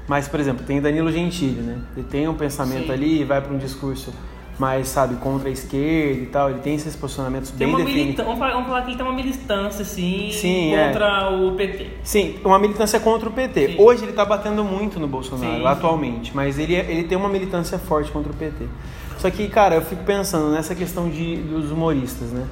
mas, 0.07 0.29
por 0.29 0.41
exemplo, 0.41 0.65
tem 0.67 0.81
Danilo 0.81 1.11
Gentili, 1.11 1.61
né? 1.61 1.79
Ele 1.97 2.07
tem 2.07 2.29
um 2.29 2.35
pensamento 2.35 2.87
Sim. 2.87 2.93
ali 2.93 3.21
e 3.21 3.25
vai 3.25 3.41
para 3.41 3.53
um 3.53 3.59
discurso 3.59 4.13
mais, 4.59 4.89
sabe, 4.89 5.17
contra 5.17 5.49
a 5.49 5.53
esquerda 5.53 6.21
e 6.21 6.27
tal. 6.27 6.51
Ele 6.51 6.59
tem 6.61 6.75
esses 6.75 6.95
posicionamentos 6.95 7.51
tem 7.51 7.67
bem 7.67 7.77
definidos. 7.77 8.25
Vamos 8.25 8.39
falar, 8.39 8.53
vamos 8.53 8.69
falar 8.69 8.83
que 8.83 8.91
ele 8.91 8.97
tem 8.97 9.07
uma 9.07 9.15
militância, 9.15 9.83
assim, 9.83 10.31
Sim, 10.33 10.75
é. 10.75 10.89
contra 10.89 11.07
é. 11.07 11.29
o 11.31 11.53
PT. 11.53 11.87
Sim, 12.03 12.39
uma 12.45 12.59
militância 12.59 13.01
contra 13.01 13.29
o 13.29 13.33
PT. 13.33 13.69
Sim. 13.69 13.77
Hoje 13.79 14.03
ele 14.03 14.11
está 14.11 14.25
batendo 14.25 14.65
muito 14.65 15.01
no 15.01 15.07
Bolsonaro, 15.07 15.67
atualmente. 15.67 16.35
Mas 16.35 16.59
ele, 16.59 16.75
é, 16.75 16.91
ele 16.91 17.05
tem 17.05 17.17
uma 17.17 17.29
militância 17.29 17.79
forte 17.79 18.11
contra 18.11 18.33
o 18.33 18.35
PT. 18.35 18.67
Só 19.23 19.31
que, 19.31 19.49
cara, 19.49 19.77
eu 19.77 19.83
fico 19.83 20.03
pensando 20.03 20.51
nessa 20.51 20.75
questão 20.75 21.09
de, 21.09 21.37
dos 21.37 21.71
humoristas, 21.71 22.33
né? 22.33 22.45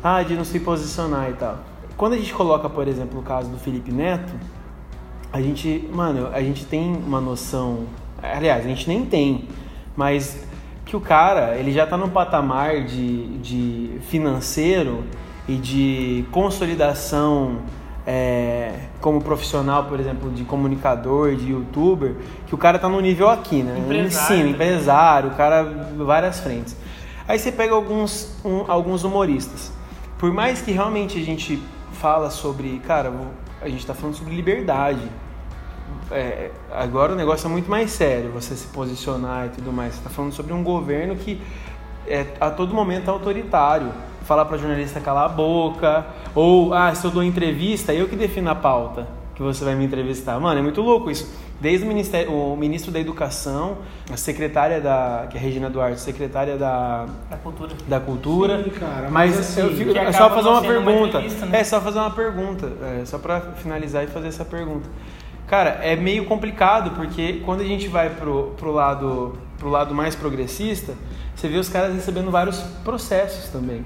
Ah, 0.00 0.22
de 0.22 0.36
não 0.36 0.44
se 0.44 0.60
posicionar 0.60 1.30
e 1.30 1.32
tal. 1.32 1.58
Quando 1.96 2.12
a 2.12 2.16
gente 2.16 2.32
coloca, 2.32 2.70
por 2.70 2.86
exemplo, 2.86 3.18
o 3.18 3.22
caso 3.24 3.50
do 3.50 3.58
Felipe 3.58 3.90
Neto, 3.90 4.32
a 5.32 5.42
gente, 5.42 5.90
mano, 5.92 6.28
a 6.32 6.40
gente 6.40 6.64
tem 6.64 6.94
uma 6.94 7.20
noção, 7.20 7.86
aliás, 8.22 8.64
a 8.64 8.68
gente 8.68 8.86
nem 8.86 9.04
tem, 9.04 9.48
mas 9.96 10.46
que 10.86 10.94
o 10.94 11.00
cara, 11.00 11.56
ele 11.56 11.72
já 11.72 11.84
tá 11.84 11.96
num 11.96 12.08
patamar 12.08 12.84
de, 12.84 13.36
de 13.38 13.98
financeiro 14.02 15.02
e 15.48 15.56
de 15.56 16.24
consolidação 16.30 17.62
é, 18.06 18.78
como 19.04 19.20
profissional, 19.20 19.84
por 19.84 20.00
exemplo, 20.00 20.30
de 20.30 20.44
comunicador, 20.44 21.36
de 21.36 21.50
youtuber, 21.50 22.16
que 22.46 22.54
o 22.54 22.58
cara 22.58 22.78
tá 22.78 22.88
no 22.88 22.98
nível 23.02 23.28
aqui, 23.28 23.62
né? 23.62 23.78
Empresário, 23.78 24.06
Ensino, 24.06 24.48
empresário, 24.48 25.28
o 25.28 25.34
cara 25.34 25.62
várias 25.98 26.40
frentes. 26.40 26.74
Aí 27.28 27.38
você 27.38 27.52
pega 27.52 27.74
alguns, 27.74 28.34
um, 28.42 28.64
alguns 28.66 29.04
humoristas. 29.04 29.70
Por 30.16 30.32
mais 30.32 30.62
que 30.62 30.72
realmente 30.72 31.18
a 31.18 31.22
gente 31.22 31.62
fala 31.92 32.30
sobre, 32.30 32.78
cara, 32.86 33.12
a 33.60 33.68
gente 33.68 33.84
tá 33.84 33.92
falando 33.92 34.14
sobre 34.14 34.34
liberdade 34.34 35.06
é, 36.10 36.50
agora 36.70 37.12
o 37.12 37.14
negócio 37.14 37.46
é 37.46 37.50
muito 37.50 37.70
mais 37.70 37.90
sério, 37.90 38.30
você 38.30 38.54
se 38.54 38.68
posicionar 38.68 39.46
e 39.46 39.48
tudo 39.50 39.70
mais. 39.70 39.92
Você 39.92 39.98
está 39.98 40.10
falando 40.10 40.32
sobre 40.32 40.54
um 40.54 40.62
governo 40.62 41.14
que 41.14 41.42
é 42.06 42.26
a 42.40 42.50
todo 42.50 42.72
momento 42.72 43.10
autoritário. 43.10 43.92
Falar 44.24 44.44
para 44.46 44.56
jornalista 44.58 45.00
calar 45.00 45.26
a 45.26 45.28
boca, 45.28 46.06
ou, 46.34 46.72
ah, 46.74 46.94
se 46.94 47.04
eu 47.06 47.10
dou 47.10 47.22
entrevista, 47.22 47.92
eu 47.92 48.08
que 48.08 48.16
defino 48.16 48.50
a 48.50 48.54
pauta 48.54 49.06
que 49.34 49.42
você 49.42 49.64
vai 49.64 49.74
me 49.74 49.84
entrevistar. 49.84 50.38
Mano, 50.38 50.58
é 50.58 50.62
muito 50.62 50.80
louco 50.80 51.10
isso. 51.10 51.30
Desde 51.60 51.84
o, 51.84 51.88
ministério, 51.88 52.32
o 52.32 52.56
ministro 52.56 52.92
da 52.92 53.00
Educação, 53.00 53.78
a 54.12 54.16
secretária 54.16 54.80
da, 54.80 55.26
que 55.30 55.36
é 55.36 55.40
Regina 55.40 55.70
Duarte, 55.70 56.00
secretária 56.00 56.56
da, 56.56 57.06
da 57.30 57.36
Cultura. 57.36 57.74
Da 57.86 58.00
cultura. 58.00 58.62
Sim, 58.64 58.70
cara, 58.70 59.08
mas, 59.10 59.36
mas 59.36 59.38
assim, 59.38 59.60
eu 59.60 59.74
fico, 59.74 59.96
é 59.96 60.12
só 60.12 60.30
fazer 60.30 60.48
uma 60.48 60.62
pergunta. 60.62 61.18
Uma 61.18 61.46
né? 61.46 61.60
É 61.60 61.64
só 61.64 61.80
fazer 61.80 61.98
uma 61.98 62.10
pergunta. 62.10 62.72
É 63.00 63.04
só 63.04 63.18
para 63.18 63.40
finalizar 63.40 64.04
e 64.04 64.06
fazer 64.06 64.28
essa 64.28 64.44
pergunta. 64.44 64.88
Cara, 65.46 65.70
é 65.82 65.94
meio 65.94 66.24
complicado 66.24 66.92
porque 66.92 67.42
quando 67.44 67.60
a 67.60 67.64
gente 67.64 67.88
vai 67.88 68.10
pro, 68.10 68.54
pro, 68.56 68.72
lado, 68.72 69.38
pro 69.58 69.68
lado 69.68 69.94
mais 69.94 70.14
progressista, 70.14 70.94
você 71.34 71.48
vê 71.48 71.58
os 71.58 71.68
caras 71.68 71.94
recebendo 71.94 72.30
vários 72.30 72.60
processos 72.82 73.48
também. 73.50 73.84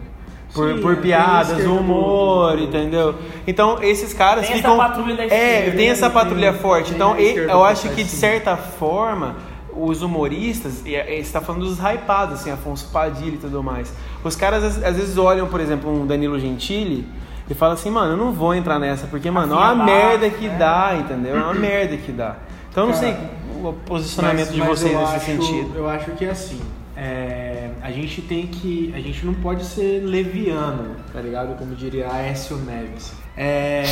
Por, 0.54 0.74
Sim, 0.74 0.80
por 0.80 0.96
piadas, 0.96 1.64
humor, 1.66 2.58
entendeu? 2.58 3.14
Então 3.46 3.82
esses 3.82 4.14
caras 4.14 4.46
tem 4.46 4.56
ficam. 4.56 4.74
Essa 4.74 4.88
patrulha 4.88 5.14
da 5.14 5.24
é, 5.24 5.70
tem 5.70 5.88
essa 5.88 6.08
patrulha 6.08 6.52
forte. 6.54 6.94
Então 6.94 7.16
eu 7.16 7.62
acho 7.64 7.88
que 7.90 8.02
de 8.02 8.10
certa 8.10 8.56
forma 8.56 9.36
os 9.78 10.02
humoristas, 10.02 10.82
e 10.84 10.92
você 10.92 11.14
está 11.20 11.40
falando 11.40 11.64
dos 11.64 11.78
hypados, 11.78 12.40
assim, 12.40 12.50
Afonso 12.50 12.88
Padilha 12.90 13.34
e 13.34 13.38
tudo 13.38 13.62
mais. 13.62 13.92
Os 14.24 14.34
caras 14.34 14.64
às 14.82 14.96
vezes 14.96 15.16
olham, 15.16 15.46
por 15.46 15.60
exemplo, 15.60 15.90
um 15.90 16.06
Danilo 16.06 16.38
Gentili 16.40 17.06
e 17.48 17.54
fala 17.54 17.74
assim, 17.74 17.90
mano, 17.90 18.12
eu 18.12 18.16
não 18.16 18.32
vou 18.32 18.54
entrar 18.54 18.78
nessa, 18.78 19.06
porque, 19.06 19.30
mano, 19.30 19.54
é 19.54 19.56
uma 19.56 19.84
merda 19.84 20.28
que 20.28 20.48
né? 20.48 20.56
dá, 20.58 20.96
entendeu? 20.98 21.36
É 21.36 21.42
uma 21.42 21.54
merda 21.54 21.96
que 21.96 22.10
dá. 22.10 22.36
Então 22.70 22.84
eu 22.84 22.90
não 22.90 22.96
sei 22.96 23.16
o 23.62 23.72
posicionamento 23.72 24.48
mas, 24.48 24.54
de 24.54 24.60
vocês 24.60 24.98
nesse 24.98 25.14
acho, 25.14 25.24
sentido. 25.24 25.72
Eu 25.76 25.88
acho 25.88 26.10
que 26.12 26.24
é 26.24 26.30
assim. 26.30 26.60
É, 26.96 27.47
a 27.82 27.90
gente 27.90 28.22
tem 28.22 28.46
que. 28.46 28.92
A 28.94 29.00
gente 29.00 29.24
não 29.24 29.34
pode 29.34 29.64
ser 29.64 30.04
leviano, 30.04 30.96
tá 31.12 31.20
ligado? 31.20 31.56
Como 31.58 31.74
diria 31.74 32.10
Aécio 32.10 32.56
Neves. 32.56 33.12
É. 33.36 33.84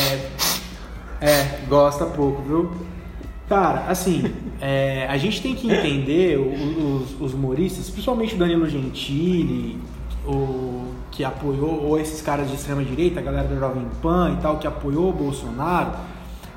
É, 1.19 1.65
gosta 1.67 2.05
pouco, 2.05 2.41
viu? 2.43 2.71
Cara, 3.49 3.85
assim, 3.87 4.33
é, 4.59 5.07
a 5.07 5.17
gente 5.17 5.41
tem 5.41 5.55
que 5.55 5.71
entender 5.71 6.37
os, 6.37 7.19
os 7.19 7.33
humoristas, 7.33 7.89
principalmente 7.89 8.35
o 8.35 8.37
Danilo 8.37 8.67
Gentili, 8.69 9.79
o 10.25 10.93
que 11.09 11.23
apoiou, 11.23 11.85
ou 11.85 11.99
esses 11.99 12.21
caras 12.21 12.49
de 12.49 12.55
extrema 12.55 12.83
direita, 12.83 13.19
a 13.19 13.23
galera 13.23 13.47
do 13.47 13.57
Jovem 13.57 13.87
Pan 14.01 14.35
e 14.37 14.41
tal, 14.41 14.57
que 14.57 14.67
apoiou 14.67 15.09
o 15.09 15.13
Bolsonaro, 15.13 15.91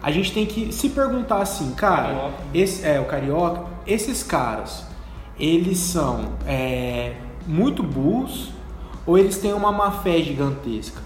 a 0.02 0.10
gente 0.10 0.32
tem 0.32 0.44
que 0.44 0.72
se 0.72 0.88
perguntar 0.90 1.40
assim, 1.40 1.72
cara, 1.72 2.32
esse, 2.52 2.84
é, 2.84 2.98
o 3.00 3.04
Carioca, 3.04 3.66
esses 3.86 4.22
caras, 4.22 4.84
eles 5.40 5.78
são 5.78 6.34
é, 6.46 7.14
muito 7.46 7.82
burros 7.82 8.50
ou 9.06 9.18
eles 9.18 9.38
têm 9.38 9.52
uma 9.52 9.72
má 9.72 9.90
fé 9.90 10.22
gigantesca? 10.22 11.00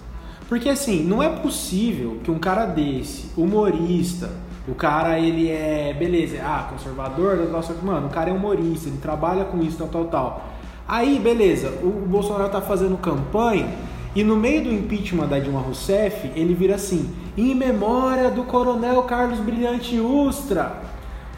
Porque 0.48 0.68
assim, 0.68 1.02
não 1.02 1.22
é 1.22 1.28
possível 1.28 2.18
que 2.22 2.30
um 2.30 2.38
cara 2.38 2.66
desse, 2.66 3.30
humorista, 3.36 4.30
o 4.68 4.74
cara 4.74 5.18
ele 5.18 5.48
é, 5.50 5.94
beleza, 5.98 6.38
ah, 6.42 6.68
conservador, 6.70 7.36
nossa, 7.50 7.74
mano, 7.82 8.08
o 8.08 8.10
cara 8.10 8.30
é 8.30 8.32
humorista, 8.32 8.88
ele 8.88 8.98
trabalha 8.98 9.44
com 9.44 9.62
isso, 9.62 9.78
tal, 9.78 9.88
tal, 9.88 10.04
tal. 10.06 10.48
Aí, 10.86 11.18
beleza, 11.18 11.70
o 11.82 12.04
Bolsonaro 12.06 12.50
tá 12.50 12.60
fazendo 12.60 12.96
campanha 12.98 13.68
e 14.14 14.22
no 14.22 14.36
meio 14.36 14.62
do 14.62 14.72
impeachment 14.72 15.26
da 15.26 15.40
Dilma 15.40 15.60
Rousseff, 15.60 16.30
ele 16.36 16.54
vira 16.54 16.76
assim: 16.76 17.10
em 17.36 17.54
memória 17.54 18.30
do 18.30 18.44
coronel 18.44 19.02
Carlos 19.02 19.40
Brilhante 19.40 19.98
Ustra. 19.98 20.72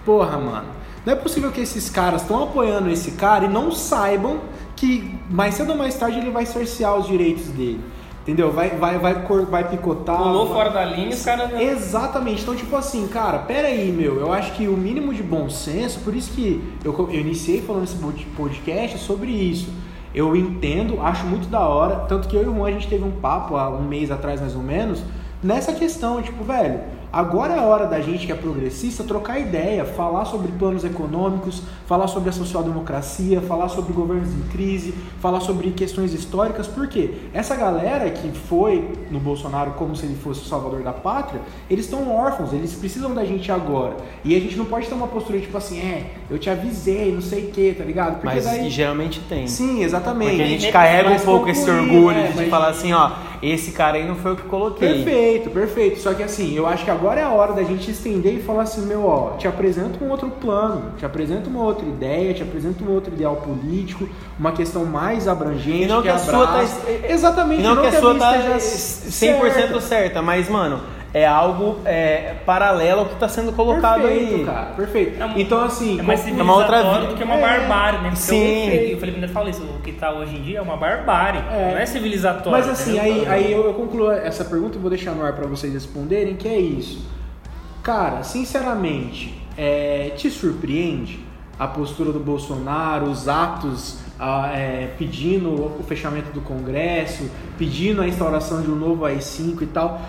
Porra, 0.04 0.36
mano. 0.36 0.66
Não 1.06 1.12
é 1.12 1.16
possível 1.16 1.52
que 1.52 1.60
esses 1.60 1.88
caras 1.88 2.22
estão 2.22 2.42
apoiando 2.42 2.90
esse 2.90 3.12
cara 3.12 3.44
e 3.44 3.48
não 3.48 3.70
saibam 3.70 4.40
que 4.74 5.16
mais 5.30 5.54
cedo 5.54 5.70
ou 5.70 5.78
mais 5.78 5.94
tarde 5.94 6.18
ele 6.18 6.32
vai 6.32 6.44
cercear 6.44 6.96
os 6.98 7.06
direitos 7.06 7.44
dele. 7.44 7.80
Entendeu? 8.22 8.50
Vai, 8.50 8.70
vai, 8.70 8.98
vai, 8.98 9.14
vai 9.48 9.68
picotar. 9.70 10.16
Pulou 10.16 10.46
vai... 10.46 10.56
fora 10.56 10.70
da 10.70 10.84
linha 10.84 11.10
os 11.10 11.24
caras. 11.24 11.60
Exatamente. 11.60 12.42
Então, 12.42 12.56
tipo 12.56 12.74
assim, 12.74 13.06
cara, 13.06 13.38
pera 13.38 13.68
aí, 13.68 13.92
meu. 13.92 14.18
Eu 14.18 14.32
acho 14.32 14.50
que 14.54 14.66
o 14.66 14.76
mínimo 14.76 15.14
de 15.14 15.22
bom 15.22 15.48
senso, 15.48 16.00
por 16.00 16.12
isso 16.12 16.32
que 16.32 16.60
eu, 16.84 16.92
eu 16.92 17.20
iniciei 17.20 17.62
falando 17.62 17.84
esse 17.84 17.94
podcast 18.36 18.98
sobre 18.98 19.30
isso. 19.30 19.72
Eu 20.12 20.34
entendo, 20.34 21.00
acho 21.00 21.24
muito 21.24 21.46
da 21.46 21.60
hora. 21.60 22.00
Tanto 22.08 22.26
que 22.26 22.34
eu 22.34 22.42
e 22.42 22.48
o 22.48 22.54
Juan 22.56 22.66
a 22.66 22.72
gente 22.72 22.88
teve 22.88 23.04
um 23.04 23.12
papo 23.12 23.56
há 23.56 23.70
um 23.70 23.82
mês 23.82 24.10
atrás, 24.10 24.40
mais 24.40 24.56
ou 24.56 24.62
menos, 24.62 25.04
nessa 25.40 25.72
questão, 25.72 26.20
tipo, 26.20 26.42
velho 26.42 26.95
Agora 27.16 27.54
é 27.54 27.58
a 27.58 27.62
hora 27.62 27.86
da 27.86 27.98
gente 27.98 28.26
que 28.26 28.32
é 28.32 28.34
progressista 28.34 29.02
trocar 29.02 29.40
ideia, 29.40 29.86
falar 29.86 30.26
sobre 30.26 30.52
planos 30.52 30.84
econômicos, 30.84 31.62
falar 31.86 32.08
sobre 32.08 32.28
a 32.28 32.32
social-democracia, 32.32 33.40
falar 33.40 33.70
sobre 33.70 33.94
governos 33.94 34.28
em 34.34 34.42
crise, 34.52 34.92
falar 35.18 35.40
sobre 35.40 35.70
questões 35.70 36.12
históricas, 36.12 36.66
porque 36.66 37.14
essa 37.32 37.56
galera 37.56 38.10
que 38.10 38.30
foi 38.32 38.92
no 39.10 39.18
Bolsonaro 39.18 39.70
como 39.78 39.96
se 39.96 40.04
ele 40.04 40.14
fosse 40.14 40.42
o 40.42 40.44
salvador 40.44 40.82
da 40.82 40.92
pátria, 40.92 41.40
eles 41.70 41.86
estão 41.86 42.14
órfãos, 42.14 42.52
eles 42.52 42.74
precisam 42.74 43.14
da 43.14 43.24
gente 43.24 43.50
agora. 43.50 43.96
E 44.22 44.36
a 44.36 44.38
gente 44.38 44.54
não 44.54 44.66
pode 44.66 44.86
ter 44.86 44.94
uma 44.94 45.08
postura 45.08 45.40
tipo 45.40 45.56
assim, 45.56 45.80
é, 45.80 46.10
eu 46.30 46.38
te 46.38 46.50
avisei, 46.50 47.14
não 47.14 47.22
sei 47.22 47.44
o 47.44 47.50
que, 47.50 47.72
tá 47.72 47.84
ligado? 47.84 48.20
Porque 48.20 48.26
mas 48.26 48.44
daí... 48.44 48.68
geralmente 48.68 49.20
tem. 49.20 49.46
Sim, 49.46 49.82
exatamente. 49.82 50.32
Porque 50.32 50.42
a 50.42 50.48
gente 50.48 50.70
carrega 50.70 51.08
um 51.08 51.20
pouco 51.20 51.48
esse 51.48 51.70
orgulho 51.70 52.14
né? 52.14 52.28
de 52.28 52.36
mas... 52.36 52.50
falar 52.50 52.68
assim, 52.68 52.92
ó, 52.92 53.10
esse 53.42 53.72
cara 53.72 53.96
aí 53.96 54.06
não 54.06 54.14
foi 54.16 54.32
o 54.32 54.36
que 54.36 54.42
coloquei. 54.42 55.04
Perfeito, 55.04 55.50
perfeito. 55.50 56.00
Só 56.00 56.14
que 56.14 56.22
assim, 56.22 56.54
eu 56.54 56.66
acho 56.66 56.84
que 56.84 56.90
agora 56.90 57.20
é 57.20 57.24
a 57.24 57.30
hora 57.30 57.52
da 57.52 57.62
gente 57.62 57.90
estender 57.90 58.34
e 58.34 58.42
falar 58.42 58.62
assim, 58.62 58.84
meu, 58.86 59.06
ó, 59.06 59.36
te 59.36 59.46
apresento 59.46 60.02
um 60.04 60.10
outro 60.10 60.28
plano, 60.28 60.92
te 60.96 61.04
apresento 61.04 61.48
uma 61.48 61.62
outra 61.62 61.86
ideia, 61.86 62.34
te 62.34 62.42
apresento 62.42 62.84
um 62.84 62.92
outro 62.92 63.12
ideal 63.12 63.36
político, 63.36 64.08
uma 64.38 64.52
questão 64.52 64.84
mais 64.84 65.28
abrangente. 65.28 65.84
E 65.84 65.86
não 65.86 66.02
que, 66.02 66.08
que 66.08 66.14
a 66.14 66.18
sua 66.18 66.46
tá... 66.46 66.64
Exatamente, 67.08 67.62
não, 67.62 67.74
não 67.74 67.82
que, 67.82 67.90
que 67.90 67.96
a 67.96 68.00
sua 68.00 68.14
tá 68.18 68.38
100% 68.56 68.60
certa. 68.60 69.80
certa, 69.80 70.22
mas, 70.22 70.48
mano, 70.48 70.80
é 71.16 71.26
algo 71.26 71.78
é, 71.86 72.34
paralelo 72.44 73.00
ao 73.00 73.06
que 73.06 73.14
está 73.14 73.26
sendo 73.26 73.50
colocado 73.50 74.02
perfeito, 74.02 74.34
aí. 74.34 74.44
cara, 74.44 74.66
perfeito. 74.76 75.22
É 75.22 75.40
então, 75.40 75.64
assim, 75.64 75.98
é 75.98 76.02
mais 76.02 76.28
é 76.28 76.30
uma 76.30 76.54
outra 76.54 76.82
vida 76.82 77.06
do 77.06 77.14
que 77.14 77.24
uma 77.24 77.36
é, 77.36 77.40
barbárie, 77.40 78.00
né? 78.00 78.14
Sim. 78.14 78.68
Eu, 78.68 78.98
o 78.98 79.00
Felipe 79.00 79.14
ainda 79.14 79.28
fala 79.28 79.48
isso, 79.48 79.62
o 79.62 79.80
que 79.80 79.92
está 79.92 80.12
hoje 80.12 80.36
em 80.36 80.42
dia 80.42 80.58
é 80.58 80.60
uma 80.60 80.76
barbárie, 80.76 81.40
é. 81.50 81.70
não 81.70 81.78
é 81.78 81.86
civilizatório. 81.86 82.50
Mas 82.50 82.68
assim, 82.68 82.98
aí, 82.98 83.26
aí 83.26 83.50
eu, 83.50 83.64
eu 83.64 83.72
concluo 83.72 84.10
essa 84.10 84.44
pergunta 84.44 84.76
e 84.76 84.78
vou 84.78 84.90
deixar 84.90 85.12
no 85.12 85.24
ar 85.24 85.32
para 85.32 85.46
vocês 85.46 85.72
responderem, 85.72 86.36
que 86.36 86.46
é 86.46 86.58
isso. 86.58 87.02
Cara, 87.82 88.22
sinceramente, 88.22 89.42
é, 89.56 90.12
te 90.16 90.30
surpreende 90.30 91.24
a 91.58 91.66
postura 91.66 92.12
do 92.12 92.20
Bolsonaro, 92.20 93.06
os 93.06 93.26
atos 93.26 94.00
ah, 94.20 94.50
é, 94.54 94.90
pedindo 94.98 95.48
o 95.48 95.82
fechamento 95.88 96.30
do 96.30 96.42
Congresso, 96.42 97.30
pedindo 97.56 98.02
a 98.02 98.06
instauração 98.06 98.60
de 98.60 98.70
um 98.70 98.76
novo 98.76 99.06
AI-5 99.06 99.62
e 99.62 99.66
tal. 99.66 100.02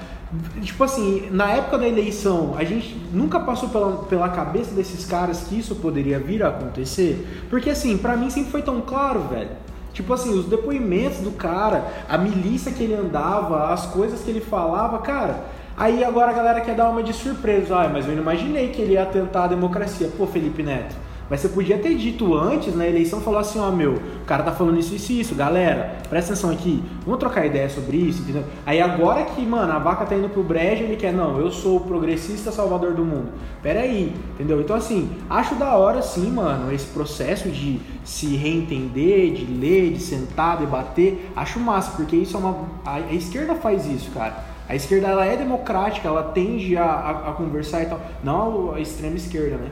Tipo 0.61 0.83
assim, 0.83 1.29
na 1.31 1.51
época 1.51 1.77
da 1.77 1.87
eleição, 1.87 2.55
a 2.57 2.63
gente 2.63 2.95
nunca 3.13 3.39
passou 3.39 3.69
pela, 3.69 4.03
pela 4.03 4.27
cabeça 4.27 4.75
desses 4.75 5.05
caras 5.05 5.43
que 5.43 5.57
isso 5.57 5.75
poderia 5.75 6.19
vir 6.19 6.43
a 6.43 6.49
acontecer. 6.49 7.45
Porque 7.49 7.69
assim, 7.69 7.97
para 7.97 8.17
mim 8.17 8.29
sempre 8.29 8.51
foi 8.51 8.61
tão 8.61 8.81
claro, 8.81 9.21
velho. 9.21 9.51
Tipo 9.93 10.13
assim, 10.13 10.37
os 10.37 10.45
depoimentos 10.45 11.19
do 11.19 11.31
cara, 11.31 11.85
a 12.09 12.17
milícia 12.17 12.71
que 12.71 12.83
ele 12.83 12.93
andava, 12.93 13.73
as 13.73 13.85
coisas 13.87 14.21
que 14.21 14.29
ele 14.29 14.41
falava, 14.41 14.99
cara. 14.99 15.45
Aí 15.77 16.03
agora 16.03 16.31
a 16.31 16.33
galera 16.33 16.61
quer 16.61 16.75
dar 16.75 16.89
uma 16.89 17.01
de 17.01 17.13
surpresa. 17.13 17.75
Ah, 17.75 17.89
mas 17.89 18.05
eu 18.05 18.13
não 18.13 18.21
imaginei 18.21 18.69
que 18.69 18.81
ele 18.81 18.93
ia 18.93 19.05
tentar 19.05 19.45
a 19.45 19.47
democracia. 19.47 20.11
Pô, 20.17 20.27
Felipe 20.27 20.61
Neto. 20.61 20.95
Mas 21.29 21.41
você 21.41 21.49
podia 21.49 21.77
ter 21.77 21.95
dito 21.95 22.33
antes 22.33 22.73
na 22.73 22.87
eleição, 22.87 23.19
falou 23.19 23.39
assim, 23.39 23.59
ó, 23.59 23.69
meu, 23.69 23.95
o 23.95 24.25
cara 24.25 24.43
tá 24.43 24.51
falando 24.51 24.79
isso, 24.79 24.95
isso 24.95 25.11
isso, 25.11 25.35
galera, 25.35 25.97
presta 26.09 26.31
atenção 26.31 26.49
aqui, 26.51 26.81
vamos 27.03 27.19
trocar 27.19 27.45
ideia 27.45 27.69
sobre 27.69 27.97
isso, 27.97 28.21
entendeu? 28.21 28.43
Aí 28.65 28.81
agora 28.81 29.25
que, 29.25 29.45
mano, 29.45 29.73
a 29.73 29.79
vaca 29.79 30.05
tá 30.05 30.15
indo 30.15 30.29
pro 30.29 30.41
brejo, 30.41 30.83
ele 30.83 30.95
quer, 30.95 31.11
não, 31.11 31.37
eu 31.37 31.51
sou 31.51 31.77
o 31.77 31.81
progressista 31.81 32.51
salvador 32.51 32.93
do 32.93 33.03
mundo. 33.03 33.29
Pera 33.61 33.81
aí, 33.81 34.13
entendeu? 34.33 34.61
Então, 34.61 34.75
assim, 34.75 35.09
acho 35.29 35.55
da 35.55 35.75
hora, 35.75 36.01
sim, 36.01 36.31
mano, 36.31 36.71
esse 36.73 36.87
processo 36.87 37.49
de 37.49 37.81
se 38.05 38.37
reentender, 38.37 39.33
de 39.33 39.45
ler, 39.45 39.91
de 39.91 39.99
sentar, 39.99 40.57
debater, 40.57 41.29
acho 41.35 41.59
massa, 41.59 41.91
porque 41.97 42.15
isso 42.15 42.37
é 42.37 42.39
uma... 42.39 42.57
A, 42.85 43.01
esquerda 43.13 43.55
faz 43.55 43.85
isso, 43.85 44.11
cara. 44.11 44.45
A 44.69 44.75
esquerda, 44.75 45.07
ela 45.07 45.25
é 45.25 45.35
democrática, 45.35 46.07
ela 46.07 46.23
tende 46.23 46.77
a, 46.77 46.85
a, 46.85 47.29
a 47.29 47.33
conversar 47.33 47.83
e 47.83 47.85
tal, 47.85 47.99
não 48.23 48.73
a 48.73 48.79
extrema 48.79 49.15
esquerda, 49.15 49.57
né? 49.57 49.71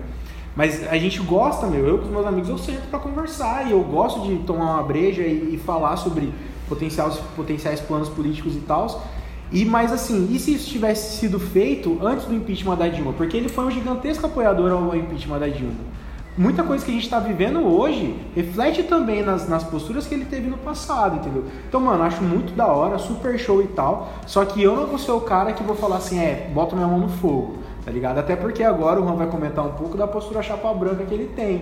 Mas 0.56 0.88
a 0.88 0.98
gente 0.98 1.20
gosta, 1.20 1.68
meu. 1.68 1.86
Eu 1.86 1.98
com 1.98 2.06
os 2.06 2.12
meus 2.12 2.26
amigos 2.26 2.50
eu 2.50 2.58
sento 2.58 2.88
para 2.90 3.00
conversar 3.00 3.68
e 3.68 3.72
eu 3.72 3.84
gosto 3.84 4.22
de 4.22 4.38
tomar 4.44 4.76
uma 4.76 4.84
breja 4.84 5.22
e, 5.24 5.56
e 5.56 5.58
falar 5.58 5.98
sobre 5.98 6.34
potenciais, 6.70 7.18
potenciais 7.36 7.80
planos 7.82 8.08
políticos 8.08 8.56
e 8.56 8.60
tal. 8.60 9.06
E 9.52 9.66
mais 9.66 9.92
assim, 9.92 10.30
e 10.32 10.40
se 10.40 10.54
isso 10.54 10.70
tivesse 10.70 11.20
sido 11.20 11.40
feito 11.40 12.00
antes 12.02 12.26
do 12.26 12.34
impeachment 12.34 12.78
da 12.78 12.88
Dilma? 12.88 13.14
Porque 13.14 13.38
ele 13.38 13.50
foi 13.50 13.66
um 13.66 13.72
gigantesco 13.72 14.26
apoiador 14.26 14.72
ao 14.72 14.96
impeachment 14.96 15.40
da 15.40 15.48
Dilma. 15.48 15.96
Muita 16.38 16.64
coisa 16.64 16.84
que 16.84 16.92
a 16.92 16.94
gente 16.94 17.06
está 17.06 17.20
vivendo 17.20 17.60
hoje 17.66 18.14
reflete 18.36 18.84
também 18.84 19.24
nas, 19.24 19.48
nas 19.48 19.64
posturas 19.64 20.06
que 20.06 20.14
ele 20.14 20.26
teve 20.26 20.50
no 20.50 20.58
passado, 20.58 21.18
entendeu? 21.18 21.46
Então, 21.68 21.80
mano, 21.80 22.04
acho 22.04 22.22
muito 22.22 22.54
da 22.54 22.68
hora, 22.68 22.98
super 22.98 23.40
show 23.40 23.62
e 23.62 23.68
tal. 23.68 24.10
Só 24.26 24.44
que 24.44 24.62
eu 24.62 24.76
não 24.76 24.88
vou 24.88 25.00
ser 25.00 25.12
o 25.12 25.22
cara 25.22 25.54
que 25.54 25.64
vou 25.64 25.76
falar 25.76 25.98
assim, 25.98 26.20
é, 26.20 26.50
bota 26.54 26.76
minha 26.76 26.88
mão 26.88 27.00
no 27.00 27.10
fogo 27.10 27.60
tá 27.86 27.92
ligado? 27.92 28.18
Até 28.18 28.36
porque 28.36 28.64
agora 28.64 29.00
o 29.00 29.04
Juan 29.04 29.16
vai 29.16 29.28
comentar 29.28 29.64
um 29.64 29.74
pouco 29.74 29.96
da 29.96 30.08
postura 30.08 30.42
chapa 30.42 30.74
branca 30.74 31.06
que 31.06 31.14
ele 31.14 31.28
tem. 31.36 31.62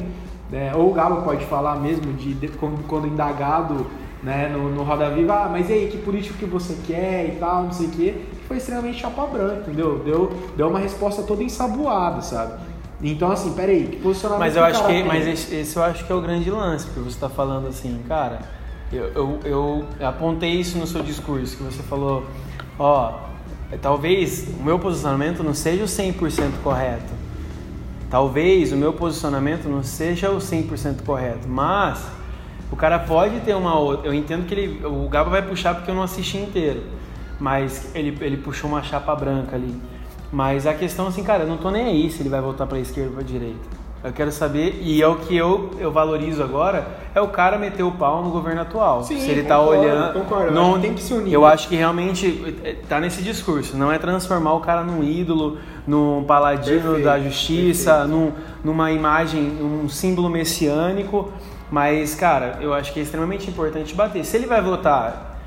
Né? 0.49 0.73
Ou 0.73 0.89
o 0.89 0.93
Galo 0.93 1.21
pode 1.21 1.45
falar 1.45 1.75
mesmo 1.75 2.13
de, 2.13 2.33
de 2.33 2.47
quando, 2.47 2.87
quando, 2.87 3.07
indagado 3.07 3.85
né, 4.23 4.47
no, 4.47 4.69
no 4.69 4.83
Roda 4.83 5.09
Viva, 5.09 5.33
ah, 5.33 5.49
mas 5.49 5.69
e 5.69 5.73
aí, 5.73 5.87
que 5.89 5.97
político 5.97 6.37
que 6.37 6.45
você 6.45 6.77
quer 6.87 7.27
e 7.27 7.37
tal, 7.39 7.63
não 7.63 7.73
sei 7.73 7.87
o 7.87 7.89
quê, 7.89 8.15
que 8.39 8.47
foi 8.47 8.57
extremamente 8.57 8.99
chapa 8.99 9.25
branca, 9.25 9.61
entendeu? 9.61 9.99
Deu, 9.99 10.31
deu 10.55 10.69
uma 10.69 10.79
resposta 10.79 11.23
toda 11.23 11.43
ensaboada, 11.43 12.21
sabe? 12.21 12.53
Então, 13.01 13.29
assim, 13.29 13.51
peraí, 13.53 13.85
que 13.87 13.97
posicionamento 13.97 14.39
Mas 14.39 14.55
eu 14.55 14.63
acho 14.63 14.85
que, 14.85 15.03
mas 15.03 15.27
esse, 15.27 15.53
esse, 15.53 15.75
eu 15.75 15.83
acho 15.83 16.05
que 16.05 16.11
é 16.11 16.15
o 16.15 16.21
grande 16.21 16.49
lance, 16.49 16.85
porque 16.85 17.01
você 17.01 17.15
está 17.15 17.27
falando 17.27 17.67
assim, 17.67 18.01
cara, 18.07 18.39
eu, 18.93 19.11
eu, 19.13 19.39
eu 19.43 19.85
apontei 20.07 20.51
isso 20.51 20.77
no 20.77 20.87
seu 20.87 21.03
discurso, 21.03 21.57
que 21.57 21.63
você 21.63 21.83
falou, 21.83 22.23
ó, 22.79 23.32
Talvez 23.81 24.47
o 24.59 24.63
meu 24.63 24.77
posicionamento 24.77 25.43
não 25.43 25.53
seja 25.53 25.83
o 25.83 25.87
100% 25.87 26.61
correto. 26.63 27.23
Talvez 28.09 28.71
o 28.71 28.75
meu 28.75 28.93
posicionamento 28.93 29.67
não 29.67 29.81
seja 29.81 30.29
o 30.29 30.37
100% 30.37 31.03
correto, 31.03 31.47
mas 31.47 32.05
o 32.71 32.75
cara 32.75 32.99
pode 32.99 33.39
ter 33.39 33.55
uma 33.55 33.77
outra. 33.77 34.07
Eu 34.07 34.13
entendo 34.13 34.45
que 34.45 34.53
ele, 34.53 34.85
o 34.85 35.09
Gabo 35.09 35.31
vai 35.31 35.41
puxar 35.41 35.73
porque 35.75 35.89
eu 35.89 35.95
não 35.95 36.03
assisti 36.03 36.37
inteiro, 36.37 36.83
mas 37.39 37.89
ele, 37.95 38.15
ele 38.21 38.37
puxou 38.37 38.69
uma 38.69 38.83
chapa 38.83 39.15
branca 39.15 39.55
ali. 39.55 39.75
Mas 40.31 40.65
a 40.65 40.73
questão 40.73 41.07
assim, 41.07 41.23
cara, 41.23 41.43
eu 41.43 41.47
não 41.47 41.57
tô 41.57 41.71
nem 41.71 41.85
aí 41.85 42.11
se 42.11 42.21
ele 42.21 42.29
vai 42.29 42.41
voltar 42.41 42.67
para 42.67 42.79
esquerda 42.79 43.09
ou 43.09 43.15
para 43.15 43.23
direita. 43.23 43.82
Eu 44.03 44.11
quero 44.11 44.33
saber, 44.33 44.81
e 44.81 45.01
é 45.01 45.07
o 45.07 45.15
que 45.15 45.35
eu, 45.35 45.71
eu 45.79 45.89
valorizo 45.89 46.43
agora, 46.43 46.85
é 47.15 47.21
o 47.21 47.29
cara 47.29 47.57
meter 47.57 47.83
o 47.83 47.91
pau 47.91 48.21
no 48.21 48.31
governo 48.31 48.59
atual. 48.59 49.01
Sim, 49.01 49.17
Se 49.17 49.31
ele 49.31 49.43
tá 49.43 49.55
concordo, 49.55 49.81
tá 49.81 49.87
olhando. 49.87 50.13
Concordo, 50.13 50.51
não, 50.51 50.81
tem 50.81 50.93
que 50.93 51.01
se 51.01 51.13
unir. 51.13 51.31
Eu 51.31 51.45
acho 51.45 51.69
que 51.69 51.75
realmente 51.77 52.57
é, 52.65 52.75
tá 52.89 52.99
nesse 52.99 53.21
discurso. 53.21 53.77
Não 53.77 53.89
é 53.89 53.97
transformar 53.97 54.55
o 54.55 54.59
cara 54.59 54.83
num 54.83 55.01
ídolo, 55.01 55.57
num 55.87 56.25
paladino 56.25 56.81
perfeito, 56.81 57.05
da 57.05 57.17
justiça, 57.17 58.05
num, 58.05 58.33
numa 58.61 58.91
imagem, 58.91 59.41
um 59.61 59.87
símbolo 59.87 60.29
messiânico. 60.29 61.31
Mas, 61.71 62.13
cara, 62.13 62.57
eu 62.59 62.73
acho 62.73 62.91
que 62.91 62.99
é 62.99 63.03
extremamente 63.03 63.49
importante 63.49 63.95
bater. 63.95 64.25
Se 64.25 64.35
ele 64.35 64.47
vai 64.47 64.61
votar, 64.61 65.39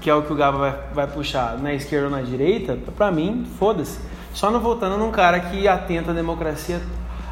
que 0.00 0.08
é 0.08 0.14
o 0.14 0.22
que 0.22 0.32
o 0.32 0.36
Gaba 0.36 0.56
vai, 0.56 0.74
vai 0.94 1.06
puxar, 1.08 1.58
na 1.58 1.74
esquerda 1.74 2.06
ou 2.06 2.12
na 2.12 2.22
direita, 2.22 2.78
pra 2.96 3.10
mim, 3.10 3.44
foda-se. 3.58 3.98
Só 4.32 4.52
não 4.52 4.60
votando 4.60 4.96
num 4.96 5.10
cara 5.10 5.40
que 5.40 5.66
atenta 5.66 6.12
à 6.12 6.14
democracia 6.14 6.80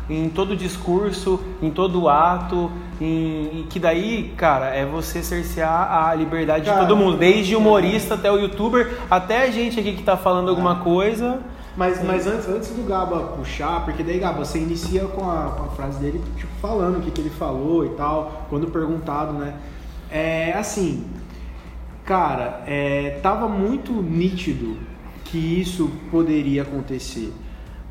em 0.08 0.28
todo 0.28 0.56
discurso, 0.56 1.40
em 1.60 1.70
todo 1.70 2.08
ato, 2.08 2.70
em, 3.00 3.60
e 3.60 3.66
que 3.68 3.78
daí, 3.78 4.32
cara, 4.36 4.66
é 4.66 4.84
você 4.84 5.22
cercear 5.22 6.08
a 6.08 6.14
liberdade 6.14 6.66
cara, 6.66 6.80
de 6.80 6.86
todo 6.86 6.96
mundo, 6.96 7.16
desde 7.16 7.56
humorista 7.56 8.14
até 8.14 8.30
o 8.30 8.38
youtuber, 8.38 8.96
até 9.10 9.42
a 9.42 9.50
gente 9.50 9.78
aqui 9.78 9.94
que 9.94 10.02
tá 10.02 10.16
falando 10.16 10.48
alguma 10.48 10.76
coisa. 10.76 11.40
Mas, 11.76 12.02
mas 12.02 12.26
antes, 12.26 12.48
antes 12.48 12.70
do 12.70 12.86
Gaba 12.86 13.20
puxar, 13.36 13.84
porque 13.84 14.02
daí, 14.02 14.18
Gaba, 14.18 14.44
você 14.44 14.58
inicia 14.58 15.04
com 15.04 15.28
a, 15.28 15.50
com 15.50 15.64
a 15.64 15.68
frase 15.68 15.98
dele, 15.98 16.22
tipo, 16.36 16.52
falando 16.60 16.98
o 16.98 17.00
que, 17.02 17.10
que 17.10 17.20
ele 17.20 17.30
falou 17.30 17.84
e 17.84 17.90
tal, 17.90 18.46
quando 18.48 18.68
perguntado, 18.68 19.32
né? 19.34 19.54
É 20.10 20.52
assim, 20.52 21.04
cara, 22.04 22.62
é, 22.66 23.18
tava 23.22 23.48
muito 23.48 23.92
nítido 23.92 24.78
que 25.24 25.36
isso 25.36 25.90
poderia 26.10 26.62
acontecer 26.62 27.32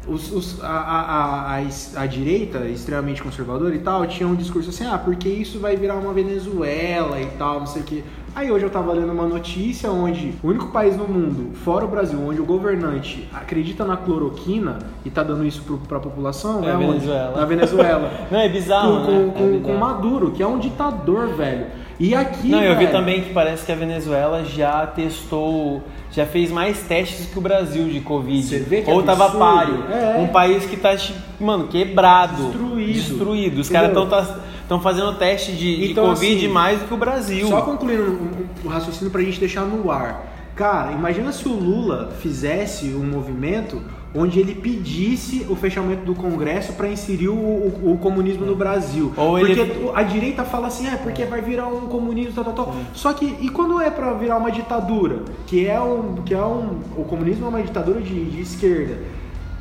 os, 0.08 0.32
os, 0.32 0.64
a, 0.64 0.68
a, 0.68 1.58
a, 1.58 2.02
a, 2.02 2.06
direita, 2.06 2.60
extremamente 2.68 3.24
conservadora 3.24 3.74
e 3.74 3.80
tal, 3.80 4.06
tinha 4.06 4.28
um 4.28 4.36
discurso 4.36 4.70
assim, 4.70 4.86
ah, 4.86 4.98
porque 4.98 5.28
isso 5.28 5.60
vai 5.60 5.76
virar 5.76 5.96
uma 5.96 6.14
Venezuela 6.14 7.20
e 7.20 7.26
tal, 7.38 7.60
não 7.60 7.68
sei 7.68 7.82
o 7.82 7.86
que. 7.86 8.04
Aí 8.36 8.52
hoje 8.52 8.66
eu 8.66 8.70
tava 8.70 8.92
lendo 8.92 9.14
uma 9.14 9.26
notícia 9.26 9.90
onde 9.90 10.34
o 10.44 10.50
único 10.50 10.68
país 10.68 10.98
no 10.98 11.08
mundo, 11.08 11.56
fora 11.56 11.86
o 11.86 11.88
Brasil, 11.88 12.20
onde 12.22 12.42
o 12.42 12.46
governante 12.46 13.28
acredita 13.34 13.86
na 13.86 13.96
cloroquina 13.96 14.80
e 15.06 15.10
tá 15.10 15.24
dando 15.24 15.46
isso 15.46 15.62
pro, 15.62 15.78
pra 15.78 16.02
população 16.02 16.68
é, 16.68 16.72
é 16.72 16.78
Venezuela. 16.78 17.30
Onde? 17.30 17.40
Na 17.40 17.46
Venezuela. 17.46 18.12
não, 18.30 18.40
é 18.40 18.50
bizarro, 18.50 19.06
com, 19.06 19.12
né? 19.12 19.34
Com, 19.34 19.44
é 19.44 19.48
bizarro. 19.48 19.62
com 19.62 19.74
Maduro, 19.78 20.32
que 20.32 20.44
é 20.44 20.48
um 20.48 20.60
ditador, 20.60 21.30
velho. 21.30 21.68
E 21.98 22.14
aqui. 22.14 22.50
Não, 22.50 22.62
eu 22.62 22.78
vi 22.78 22.88
também 22.88 23.22
que 23.22 23.34
parece 23.34 23.66
que 23.66 23.72
a 23.72 23.76
Venezuela 23.76 24.44
já 24.44 24.86
testou, 24.86 25.82
já 26.16 26.26
fez 26.26 26.50
mais 26.50 26.80
testes 26.84 27.26
que 27.26 27.38
o 27.38 27.42
Brasil 27.42 27.90
de 27.90 28.00
Covid. 28.00 28.48
Você 28.48 28.60
vê 28.60 28.82
que 28.82 28.90
Ou 28.90 29.02
é 29.02 29.04
tava 29.04 29.32
páreo. 29.32 29.84
É. 29.92 30.18
Um 30.18 30.28
país 30.28 30.66
que 30.66 30.78
tá, 30.78 30.96
mano, 31.40 31.68
quebrado. 31.68 32.52
Destruído. 32.52 32.94
Destruído. 32.94 33.62
Os 33.62 33.70
caras 33.70 33.90
estão 33.90 34.08
tá, 34.08 34.80
fazendo 34.80 35.14
teste 35.16 35.52
de, 35.52 35.92
então, 35.92 36.06
de 36.06 36.10
Covid 36.12 36.38
assim, 36.38 36.48
mais 36.48 36.80
do 36.80 36.88
que 36.88 36.94
o 36.94 36.98
Brasil. 36.98 37.48
Só 37.50 37.62
concluindo 37.64 38.04
o 38.04 38.06
um, 38.06 38.48
um 38.66 38.70
raciocínio 38.70 39.12
pra 39.12 39.22
gente 39.22 39.42
deixar 39.42 39.66
no 39.66 39.92
ar. 39.92 40.26
Cara, 40.56 40.94
imagina 40.94 41.34
se 41.34 41.50
o 41.50 41.52
Lula 41.52 42.14
fizesse 42.22 42.96
um 42.96 43.04
movimento 43.04 43.82
onde 44.16 44.40
ele 44.40 44.56
pedisse 44.56 45.46
o 45.50 45.56
fechamento 45.56 46.06
do 46.06 46.16
Congresso 46.16 46.74
para 46.74 46.88
inserir 46.88 47.28
o, 47.28 47.36
o, 47.36 47.92
o, 47.94 47.98
comunismo 47.98 48.46
no 48.46 48.56
Brasil. 48.56 49.12
Ou 49.18 49.38
porque 49.38 49.60
ele... 49.60 49.92
a 49.94 50.04
direita 50.04 50.44
fala 50.46 50.68
assim, 50.68 50.88
é 50.88 50.96
porque 50.96 51.26
vai 51.26 51.42
virar 51.42 51.68
um 51.68 51.88
comunismo, 51.88 52.34
tal, 52.34 52.46
tal, 52.46 52.54
tal. 52.54 52.76
Só 52.94 53.14
que, 53.14 53.26
e 53.42 53.50
quando 53.50 53.82
é 53.82 53.92
para 53.92 54.14
virar 54.14 54.38
uma 54.38 54.52
ditadura? 54.52 55.24
Que 55.46 55.68
é 55.68 55.80
um. 55.80 56.16
Que 56.24 56.34
é 56.34 56.42
um 56.42 56.80
o 56.96 57.04
comunismo 57.04 57.46
é 57.46 57.50
uma 57.50 57.62
ditadura 57.62 58.02
de, 58.02 58.26
de 58.26 58.42
esquerda. 58.42 58.98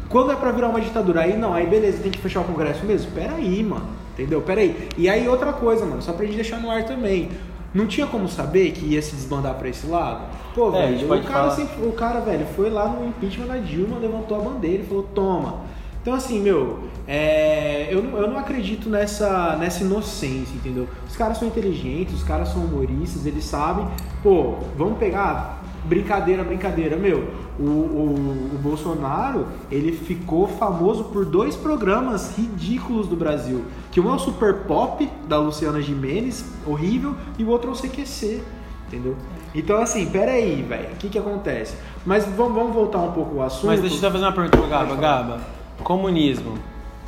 Quando 0.09 0.31
é 0.31 0.37
para 0.37 0.53
virar 0.53 0.69
uma 0.69 0.81
ditadura, 0.81 1.23
aí 1.23 1.37
não, 1.37 1.53
aí 1.53 1.67
beleza, 1.67 1.99
tem 1.99 2.13
que 2.13 2.21
fechar 2.21 2.41
o 2.41 2.45
Congresso 2.45 2.85
mesmo? 2.85 3.11
Pera 3.11 3.35
aí, 3.35 3.63
mano. 3.63 3.87
Entendeu? 4.13 4.41
Pera 4.41 4.61
aí. 4.61 4.89
E 4.97 5.09
aí 5.09 5.27
outra 5.27 5.53
coisa, 5.53 5.85
mano, 5.85 6.01
só 6.01 6.13
pra 6.13 6.25
gente 6.25 6.37
deixar 6.37 6.61
no 6.61 6.71
ar 6.71 6.85
também. 6.85 7.31
Não 7.75 7.87
tinha 7.87 8.07
como 8.07 8.29
saber 8.29 8.71
que 8.71 8.87
ia 8.87 9.03
se 9.03 9.17
desbandar 9.17 9.55
para 9.55 9.69
esse 9.69 9.85
lado? 9.87 10.27
Pô, 10.55 10.73
é, 10.77 10.93
velho, 10.93 11.13
o 11.13 11.25
cara, 11.25 11.51
sempre, 11.51 11.85
o 11.85 11.93
cara, 11.93 12.21
velho, 12.21 12.47
foi 12.55 12.71
lá 12.71 12.89
no 12.89 13.09
impeachment 13.09 13.47
da 13.47 13.57
Dilma, 13.57 13.99
levantou 13.99 14.41
a 14.41 14.41
bandeira 14.41 14.85
e 14.85 14.87
falou, 14.87 15.03
toma. 15.15 15.57
Então, 16.01 16.15
assim, 16.15 16.39
meu, 16.41 16.81
é, 17.09 17.89
eu, 17.91 18.03
não, 18.03 18.19
eu 18.19 18.29
não 18.29 18.39
acredito 18.39 18.89
nessa, 18.89 19.57
nessa 19.57 19.83
inocência, 19.83 20.55
entendeu? 20.55 20.87
Os 21.09 21.17
caras 21.17 21.39
são 21.39 21.49
inteligentes, 21.49 22.15
os 22.15 22.23
caras 22.23 22.51
são 22.51 22.63
humoristas, 22.63 23.27
eles 23.27 23.45
sabem, 23.45 23.89
pô, 24.23 24.57
vamos 24.77 24.99
pegar, 24.99 25.65
brincadeira, 25.85 26.45
brincadeira, 26.45 26.97
meu. 26.97 27.45
O, 27.59 27.63
o, 27.63 28.51
o, 28.55 28.59
Bolsonaro, 28.59 29.47
ele 29.71 29.93
ficou 29.93 30.49
famoso 30.49 31.05
por 31.05 31.25
dois 31.25 31.55
programas 31.55 32.37
ridículos 32.37 33.07
do 33.07 33.15
Brasil. 33.15 33.65
Que 33.95 34.01
um 34.01 34.11
é 34.11 34.17
o 34.17 34.19
Super 34.19 34.55
Pop, 34.67 35.09
da 35.29 35.39
Luciana 35.39 35.81
Jimenez, 35.81 36.45
horrível, 36.67 37.15
e 37.39 37.45
o 37.45 37.49
outro 37.49 37.71
é 37.71 37.73
o 37.73 37.77
CQC, 37.77 38.43
entendeu? 38.89 39.17
Então, 39.55 39.81
assim, 39.81 40.05
peraí, 40.07 40.63
velho, 40.63 40.89
o 40.95 40.97
que 40.97 41.09
que 41.09 41.17
acontece? 41.17 41.77
Mas 42.05 42.25
vamos, 42.27 42.55
vamos 42.55 42.75
voltar 42.75 42.99
um 42.99 43.13
pouco 43.13 43.39
ao 43.39 43.47
assunto. 43.47 43.69
Mas 43.69 43.81
deixa 43.81 43.95
eu 43.95 44.01
só 44.01 44.11
fazer 44.11 44.25
uma 44.25 44.33
pergunta 44.33 44.57
pro 44.57 44.67
Gaba. 44.67 44.97
Gaba, 44.97 45.41
comunismo 45.85 46.59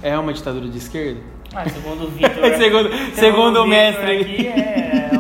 é 0.01 0.17
uma 0.17 0.33
ditadura 0.33 0.69
de 0.69 0.79
esquerda? 0.79 1.21
Ah, 1.53 1.69
segundo 1.69 2.05
o 2.05 2.07
Vitor. 2.13 2.31
segundo, 2.57 2.57
segundo, 2.57 3.15
segundo 3.17 3.63
o 3.65 3.67
mestre. 3.67 4.21
Aqui 4.21 4.47
é 4.47 5.11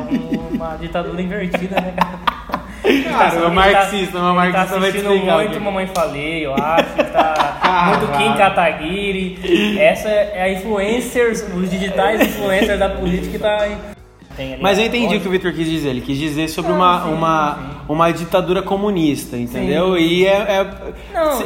uma 0.52 0.76
ditadura 0.76 1.20
invertida, 1.20 1.80
né, 1.80 1.94
cara? 1.96 2.20
Cara, 3.04 3.30
tá, 3.30 3.36
é 3.36 3.48
marxista, 3.48 4.18
uma 4.18 4.34
marxista 4.34 4.74
tá 4.74 4.78
vai 4.78 4.92
te 4.92 4.98
explicar. 4.98 5.34
muito 5.36 5.50
aqui. 5.50 5.58
Mamãe 5.58 5.86
Falei, 5.88 6.46
eu 6.46 6.54
acho. 6.54 6.94
Tá 7.12 7.58
ah, 7.62 7.98
muito 7.98 8.12
Kim 8.18 8.32
Kataguiri. 8.36 9.78
Essa 9.78 10.08
é 10.08 10.42
a 10.42 10.52
influencers, 10.52 11.44
os 11.54 11.70
digitais 11.70 12.20
influencers 12.20 12.78
da 12.78 12.88
política 12.88 13.32
que 13.32 13.38
tá 13.38 13.68
mas 14.60 14.78
eu 14.78 14.84
entendi 14.84 15.16
o 15.16 15.20
que 15.20 15.28
o 15.28 15.30
Victor 15.30 15.52
quis 15.52 15.66
dizer. 15.66 15.90
Ele 15.90 16.00
quis 16.00 16.18
dizer 16.18 16.48
sobre 16.48 16.72
não, 16.72 16.78
uma, 16.78 17.02
sim, 17.02 17.12
uma, 17.12 17.54
sim. 17.54 17.76
uma 17.88 18.10
ditadura 18.10 18.62
comunista, 18.62 19.36
entendeu? 19.36 19.94
Sim. 19.94 20.00
E 20.02 20.26
é, 20.26 20.66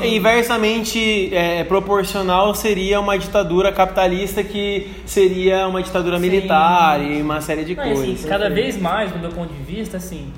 é 0.03 0.07
inversamente 0.09 1.33
é, 1.33 1.63
proporcional 1.65 2.55
seria 2.55 2.99
uma 2.99 3.17
ditadura 3.17 3.71
capitalista 3.71 4.43
que 4.43 4.91
seria 5.07 5.69
uma 5.69 5.83
ditadura 5.83 6.19
militar 6.19 7.01
e 7.01 7.23
uma 7.23 7.41
série 7.41 7.65
de 7.65 7.77
não, 7.77 7.85
coisas. 7.85 8.21
Assim, 8.21 8.29
cada 8.29 8.51
vez 8.51 8.77
mais, 8.77 9.13
do 9.13 9.19
meu 9.21 9.31
ponto 9.31 9.53
de 9.53 9.63
vista, 9.63 9.97
assim, 9.99 10.33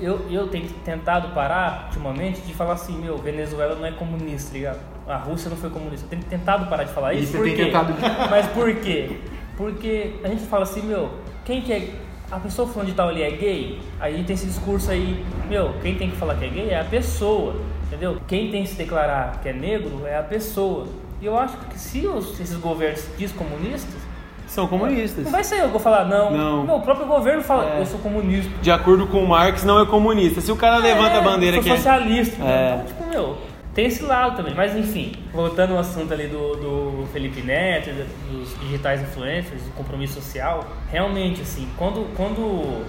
eu, 0.00 0.26
eu 0.30 0.48
tenho 0.48 0.68
tentado 0.84 1.34
parar 1.34 1.84
ultimamente 1.86 2.40
de 2.40 2.54
falar 2.54 2.74
assim, 2.74 2.98
meu, 2.98 3.18
Venezuela 3.18 3.74
não 3.74 3.84
é 3.84 3.92
comunista, 3.92 4.52
ligado? 4.52 4.78
A 5.06 5.16
Rússia 5.16 5.50
não 5.50 5.56
foi 5.56 5.70
comunista. 5.70 6.06
Eu 6.06 6.10
tenho 6.10 6.22
tentado 6.22 6.66
parar 6.68 6.84
de 6.84 6.92
falar 6.92 7.14
isso. 7.14 7.32
Você 7.32 7.42
tem 7.42 7.56
tentado. 7.56 7.94
Mas 8.30 8.46
por 8.48 8.74
quê? 8.76 9.18
Porque 9.56 10.14
a 10.24 10.28
gente 10.28 10.42
fala 10.44 10.62
assim, 10.62 10.82
meu, 10.82 11.10
quem 11.44 11.60
que 11.60 11.72
é. 11.72 11.90
A 12.30 12.38
pessoa 12.38 12.68
falando 12.68 12.88
de 12.88 12.94
tal 12.94 13.08
ali 13.08 13.22
é 13.22 13.30
gay, 13.30 13.80
aí 13.98 14.22
tem 14.22 14.34
esse 14.34 14.44
discurso 14.44 14.90
aí, 14.90 15.24
meu, 15.48 15.72
quem 15.80 15.94
tem 15.94 16.10
que 16.10 16.16
falar 16.16 16.34
que 16.34 16.44
é 16.44 16.48
gay 16.48 16.68
é 16.68 16.78
a 16.78 16.84
pessoa, 16.84 17.56
entendeu? 17.86 18.20
Quem 18.28 18.50
tem 18.50 18.64
que 18.64 18.68
se 18.68 18.76
declarar 18.76 19.40
que 19.40 19.48
é 19.48 19.52
negro 19.54 20.06
é 20.06 20.18
a 20.18 20.22
pessoa. 20.22 20.86
E 21.22 21.26
eu 21.26 21.38
acho 21.38 21.56
que 21.56 21.78
se 21.78 22.06
os, 22.06 22.38
esses 22.38 22.56
governos 22.56 23.02
diz 23.16 23.32
comunistas, 23.32 24.07
são 24.48 24.66
comunistas. 24.66 25.24
Não 25.24 25.30
vai 25.30 25.44
ser 25.44 25.60
eu 25.60 25.66
que 25.66 25.72
vou 25.72 25.80
falar, 25.80 26.06
não. 26.06 26.30
Não. 26.30 26.64
não 26.64 26.76
o 26.78 26.82
próprio 26.82 27.06
governo 27.06 27.42
fala, 27.42 27.76
é. 27.76 27.80
eu 27.80 27.86
sou 27.86 27.98
comunista. 28.00 28.50
De 28.60 28.70
acordo 28.70 29.06
com 29.06 29.24
Marx, 29.24 29.62
não 29.62 29.80
é 29.80 29.86
comunista. 29.86 30.40
Se 30.40 30.50
o 30.50 30.56
cara 30.56 30.76
é, 30.76 30.94
levanta 30.94 31.18
a 31.18 31.20
bandeira 31.20 31.60
que 31.60 31.70
é. 31.70 31.76
socialista. 31.76 32.42
É. 32.42 32.74
Então, 32.74 32.86
tipo, 32.86 33.10
meu, 33.10 33.38
tem 33.74 33.86
esse 33.86 34.02
lado 34.02 34.36
também. 34.36 34.54
Mas 34.54 34.74
enfim, 34.74 35.12
voltando 35.32 35.74
ao 35.74 35.80
assunto 35.80 36.12
ali 36.12 36.26
do, 36.26 36.56
do 36.56 37.06
Felipe 37.12 37.42
Neto, 37.42 37.90
dos 38.30 38.58
digitais 38.60 39.02
influencers, 39.02 39.62
do 39.62 39.70
compromisso 39.72 40.14
social, 40.14 40.64
realmente, 40.90 41.42
assim, 41.42 41.68
quando. 41.76 42.06
quando 42.16 42.84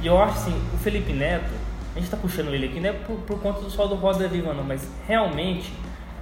e 0.00 0.06
eu 0.06 0.20
acho 0.20 0.38
assim, 0.38 0.62
o 0.74 0.78
Felipe 0.78 1.12
Neto, 1.12 1.52
a 1.94 1.98
gente 1.98 2.10
tá 2.10 2.16
puxando 2.16 2.52
ele 2.52 2.66
aqui, 2.66 2.80
não 2.80 2.88
é 2.88 2.92
por, 2.92 3.16
por 3.18 3.38
conta 3.38 3.60
do 3.60 3.70
só 3.70 3.86
do 3.86 3.94
Roda 3.94 4.26
Viva, 4.26 4.52
não, 4.52 4.64
mas 4.64 4.88
realmente. 5.06 5.72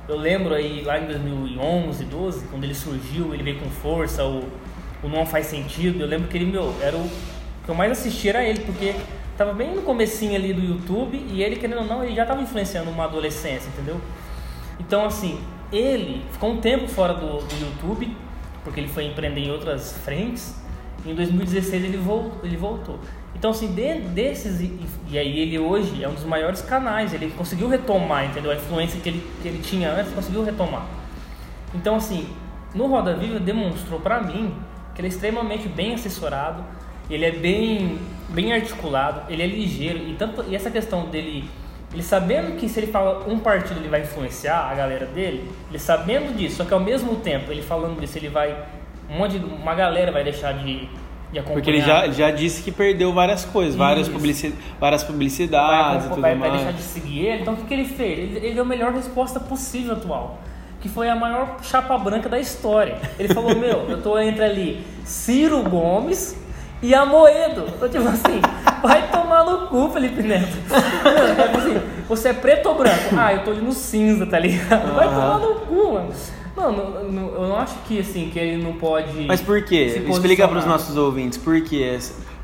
Eu 0.08 0.16
lembro 0.16 0.54
aí 0.54 0.82
lá 0.82 0.98
em 0.98 1.06
2011, 1.06 2.04
12, 2.04 2.46
quando 2.48 2.64
ele 2.64 2.74
surgiu, 2.74 3.32
ele 3.32 3.44
veio 3.44 3.60
com 3.60 3.70
força, 3.70 4.24
o, 4.24 4.42
o 5.02 5.08
Não 5.08 5.26
Faz 5.26 5.46
Sentido. 5.46 6.00
Eu 6.00 6.06
lembro 6.06 6.28
que 6.28 6.36
ele, 6.36 6.46
meu, 6.46 6.74
era 6.80 6.96
o 6.96 7.10
que 7.64 7.68
eu 7.68 7.74
mais 7.74 7.92
assistia 7.92 8.30
era 8.32 8.44
ele, 8.44 8.60
porque 8.60 8.94
tava 9.36 9.52
bem 9.52 9.74
no 9.74 9.82
comecinho 9.82 10.34
ali 10.34 10.52
do 10.52 10.62
YouTube 10.62 11.16
e 11.16 11.42
ele, 11.42 11.56
querendo 11.56 11.80
ou 11.80 11.86
não, 11.86 12.04
ele 12.04 12.14
já 12.14 12.22
estava 12.22 12.42
influenciando 12.42 12.90
uma 12.90 13.04
adolescência, 13.04 13.68
entendeu? 13.68 14.00
Então, 14.78 15.04
assim, 15.04 15.40
ele 15.72 16.24
ficou 16.32 16.50
um 16.50 16.60
tempo 16.60 16.88
fora 16.88 17.14
do, 17.14 17.38
do 17.38 17.64
YouTube, 17.64 18.16
porque 18.64 18.80
ele 18.80 18.88
foi 18.88 19.04
empreender 19.04 19.40
em 19.40 19.50
outras 19.50 19.92
frentes. 20.04 20.54
Em 21.06 21.14
2016 21.14 21.84
ele 21.84 21.96
voltou. 21.96 22.40
Ele 22.42 22.56
voltou. 22.56 22.98
Então, 23.34 23.50
assim, 23.50 23.72
de, 23.72 24.00
desses. 24.00 24.60
E, 24.60 24.78
e, 25.10 25.18
aí 25.18 25.38
ele 25.38 25.58
hoje 25.58 26.02
é 26.02 26.08
um 26.08 26.14
dos 26.14 26.24
maiores 26.24 26.60
canais. 26.60 27.14
Ele 27.14 27.32
conseguiu 27.36 27.68
retomar, 27.68 28.26
entendeu? 28.26 28.50
A 28.50 28.56
influência 28.56 29.00
que 29.00 29.08
ele, 29.08 29.30
que 29.40 29.48
ele 29.48 29.62
tinha 29.62 29.92
antes, 29.92 30.12
conseguiu 30.12 30.44
retomar. 30.44 30.86
Então, 31.74 31.96
assim, 31.96 32.28
no 32.74 32.86
Roda 32.86 33.14
Viva 33.14 33.38
demonstrou 33.38 34.00
para 34.00 34.20
mim 34.20 34.52
ele 35.00 35.08
é 35.08 35.10
extremamente 35.10 35.68
bem 35.68 35.94
assessorado 35.94 36.64
ele 37.10 37.24
é 37.24 37.32
bem, 37.32 37.98
bem 38.28 38.52
articulado, 38.52 39.22
ele 39.28 39.42
é 39.42 39.46
ligeiro 39.46 39.98
e 39.98 40.14
tanto 40.14 40.44
e 40.48 40.54
essa 40.54 40.70
questão 40.70 41.06
dele 41.06 41.50
ele 41.92 42.04
sabendo 42.04 42.56
que 42.56 42.68
se 42.68 42.78
ele 42.78 42.86
fala 42.86 43.28
um 43.28 43.40
partido 43.40 43.80
ele 43.80 43.88
vai 43.88 44.02
influenciar 44.02 44.70
a 44.70 44.74
galera 44.74 45.06
dele, 45.06 45.50
ele 45.68 45.78
sabendo 45.78 46.36
disso, 46.36 46.56
só 46.56 46.64
que 46.64 46.72
ao 46.72 46.78
mesmo 46.78 47.16
tempo 47.16 47.50
ele 47.50 47.62
falando 47.62 47.98
disso 47.98 48.16
ele 48.16 48.28
vai 48.28 48.56
um 49.10 49.18
monte 49.18 49.40
de, 49.40 49.44
uma 49.44 49.74
galera 49.74 50.12
vai 50.12 50.22
deixar 50.22 50.52
de. 50.52 50.88
Porque 51.52 51.70
ele 51.70 51.80
já, 51.80 52.08
já 52.08 52.32
disse 52.32 52.60
que 52.60 52.72
perdeu 52.72 53.12
várias 53.12 53.44
coisas, 53.44 53.76
várias, 53.76 54.08
publici, 54.08 54.52
várias 54.80 55.04
publicidades 55.04 56.06
vai, 56.08 56.20
vai, 56.20 56.34
vai, 56.34 56.50
deixar 56.50 56.72
de 56.72 56.82
seguir 56.82 57.26
ele. 57.26 57.42
Então 57.42 57.54
o 57.54 57.56
que, 57.56 57.66
que 57.66 57.74
ele 57.74 57.84
fez? 57.84 58.18
Ele, 58.18 58.36
ele 58.38 58.54
deu 58.54 58.64
a 58.64 58.66
melhor 58.66 58.92
resposta 58.92 59.38
possível 59.38 59.92
atual 59.92 60.40
que 60.80 60.88
foi 60.88 61.08
a 61.08 61.14
maior 61.14 61.58
chapa 61.62 61.96
branca 61.98 62.28
da 62.28 62.38
história. 62.38 62.98
Ele 63.18 63.32
falou: 63.32 63.54
Meu, 63.54 63.88
eu 63.88 64.02
tô 64.02 64.18
entre 64.18 64.42
ali 64.42 64.86
Ciro 65.04 65.62
Gomes 65.62 66.36
e 66.82 66.94
Amoedo. 66.94 67.66
Então, 67.76 67.88
tipo 67.88 68.08
assim, 68.08 68.40
vai 68.82 69.10
tomar 69.10 69.44
no 69.44 69.66
cu, 69.68 69.90
Felipe 69.90 70.22
Neto. 70.22 70.46
tipo 70.46 71.58
assim, 71.58 71.80
você 72.08 72.28
é 72.30 72.32
preto 72.32 72.68
ou 72.68 72.76
branco? 72.76 73.14
Ah, 73.16 73.34
eu 73.34 73.44
tô 73.44 73.50
ali 73.50 73.60
no 73.60 73.72
cinza, 73.72 74.26
tá 74.26 74.38
ligado? 74.38 74.94
Vai 74.94 75.08
tomar 75.08 75.38
no 75.38 75.54
cu, 75.56 75.92
mano. 75.94 76.10
Não, 76.56 76.72
não, 76.72 77.04
não, 77.04 77.28
eu 77.34 77.48
não 77.48 77.56
acho 77.56 77.74
que 77.86 78.00
assim, 78.00 78.28
que 78.30 78.38
ele 78.38 78.62
não 78.62 78.74
pode. 78.74 79.26
Mas 79.26 79.40
por 79.40 79.62
quê? 79.64 80.02
Explica 80.08 80.48
para 80.48 80.58
os 80.58 80.66
nossos 80.66 80.96
ouvintes 80.96 81.38
por 81.38 81.60
quê? 81.62 81.98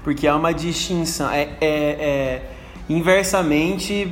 Porque 0.05 0.27
há 0.27 0.37
uma 0.37 0.53
distinção. 0.53 1.31
É, 1.31 1.49
é, 1.61 1.69
é 1.69 2.43
inversamente. 2.89 4.11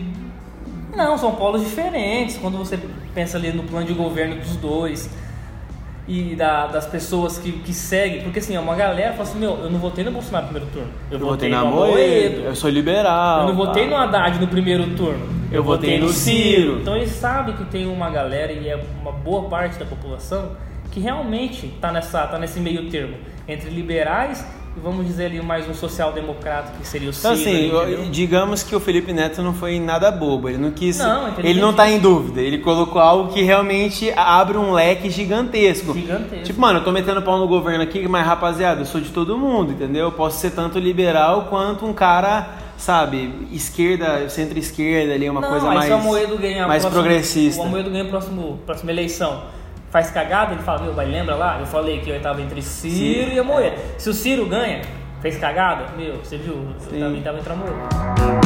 Não, 0.97 1.19
são 1.19 1.35
polos 1.35 1.63
diferentes. 1.63 2.37
Quando 2.37 2.57
você 2.59 2.79
pensa 3.15 3.37
ali 3.37 3.53
no 3.53 3.65
plano 3.65 3.87
de 3.87 3.93
governo 3.93 4.37
dos 4.37 4.57
dois 4.57 5.11
e 6.07 6.35
da, 6.35 6.67
das 6.67 6.87
pessoas 6.87 7.39
que, 7.39 7.51
que 7.51 7.73
seguem, 7.73 8.23
porque 8.23 8.39
assim, 8.39 8.57
uma 8.59 8.75
galera 8.75 9.13
fala 9.13 9.23
assim, 9.23 9.39
meu, 9.39 9.57
eu 9.57 9.71
não 9.71 9.79
votei 9.79 10.05
no 10.05 10.11
Bolsonaro 10.11 10.47
no 10.47 10.53
primeiro 10.53 10.75
turno. 10.75 10.91
Eu, 11.11 11.19
eu 11.19 11.27
votei, 11.27 11.51
votei 11.51 11.51
no 11.51 11.57
Amoedo. 11.57 12.41
Eu 12.43 12.57
sou 12.57 12.71
liberal. 12.71 13.41
Eu 13.41 13.55
não 13.55 13.61
tá. 13.61 13.67
votei 13.67 13.89
no 13.89 13.97
Haddad 13.97 14.39
no 14.39 14.49
primeiro 14.49 14.95
turno. 14.95 15.27
Eu, 15.51 15.59
eu 15.59 15.65
votei, 15.65 15.91
votei 15.93 16.01
no 16.01 16.13
Ciro. 16.13 16.49
Ciro. 16.49 16.81
Então 16.81 16.97
eles 16.97 17.11
sabem 17.11 17.55
que 17.57 17.65
tem 17.65 17.87
uma 17.87 18.11
galera 18.11 18.53
e 18.53 18.69
é 18.69 18.79
uma 19.01 19.13
boa 19.13 19.49
parte 19.49 19.79
da 19.79 19.85
população 19.85 20.53
que 20.91 21.01
realmente 21.01 21.67
está 21.67 21.91
nessa, 21.91 22.27
tá 22.27 22.39
nesse 22.39 22.61
meio 22.61 22.89
termo 22.91 23.17
entre 23.49 23.71
liberais 23.71 24.47
vamos 24.83 25.07
dizer 25.07 25.27
ali 25.27 25.41
mais 25.41 25.69
um 25.69 25.75
social-democrata 25.75 26.73
que 26.79 26.87
seria 26.87 27.09
o 27.09 27.13
então, 27.13 27.37
Ciro. 27.37 27.51
Então 27.51 27.81
assim, 27.81 28.11
digamos 28.11 28.63
que 28.63 28.75
o 28.75 28.81
Felipe 28.81 29.13
Neto 29.13 29.43
não 29.43 29.55
foi 29.55 29.79
nada 29.79 30.11
bobo, 30.11 30.49
ele 30.49 30.59
não 30.59 30.71
quis, 30.71 30.99
não, 30.99 31.39
ele 31.39 31.61
não 31.61 31.71
está 31.71 31.89
em 31.89 31.99
dúvida, 31.99 32.41
ele 32.41 32.59
colocou 32.59 33.01
algo 33.01 33.33
que 33.33 33.43
realmente 33.43 34.13
abre 34.17 34.59
um 34.59 34.73
leque 34.73 35.11
gigantesco. 35.11 35.95
Gigantesco. 35.95 36.45
Tipo, 36.45 36.61
mano, 36.61 36.81
eu 36.81 36.85
tô 36.85 36.93
metendo 36.93 37.23
pau 37.23 37.39
no 37.39 37.47
governo 37.47 37.83
aqui, 37.83 38.07
mas 38.09 38.27
rapaziada, 38.27 38.81
eu 38.81 38.87
sou 38.87 39.01
de 39.01 39.11
todo 39.11 39.39
mundo, 39.39 39.73
entendeu? 39.73 40.07
Eu 40.07 40.13
posso 40.13 40.39
ser 40.39 40.51
tanto 40.51 40.79
liberal 40.79 41.47
quanto 41.49 41.87
um 41.87 41.93
cara 41.93 42.63
sabe, 42.77 43.49
esquerda, 43.53 44.29
centro-esquerda 44.29 45.15
ali, 45.15 45.31
uma 45.31 45.41
não, 45.41 45.49
coisa 45.49 45.67
mais, 45.67 45.89
mais 45.89 46.83
próximo, 46.83 46.91
progressista. 46.91 47.63
O 47.63 47.67
Amoedo 47.67 47.91
ganha 47.91 48.05
a 48.05 48.09
próxima, 48.09 48.59
próxima 48.67 48.91
eleição 48.91 49.43
faz 49.95 50.11
cagada, 50.11 50.55
ele 50.55 50.63
fala, 50.65 50.83
meu, 50.83 50.93
mas 50.93 51.09
lembra 51.09 51.37
lá? 51.37 51.61
Eu 51.61 51.67
falei 51.67 52.01
que 52.01 52.11
eu 52.11 52.17
estava 52.17 52.43
entre 52.43 52.61
Ciro 52.61 53.31
e 53.31 53.39
Amoedo. 53.39 53.77
É. 53.77 53.97
Se 53.97 54.11
o 54.11 54.13
Ciro 54.13 54.45
ganha, 54.45 54.83
fez 55.23 55.39
cagada, 55.39 55.87
meu, 55.97 56.17
você 56.17 56.37
viu? 56.37 56.67
Sim. 56.81 56.97
Eu 56.97 57.07
também 57.07 57.19
estava 57.19 57.39
entre 57.39 57.53
Amoedo. 57.53 58.44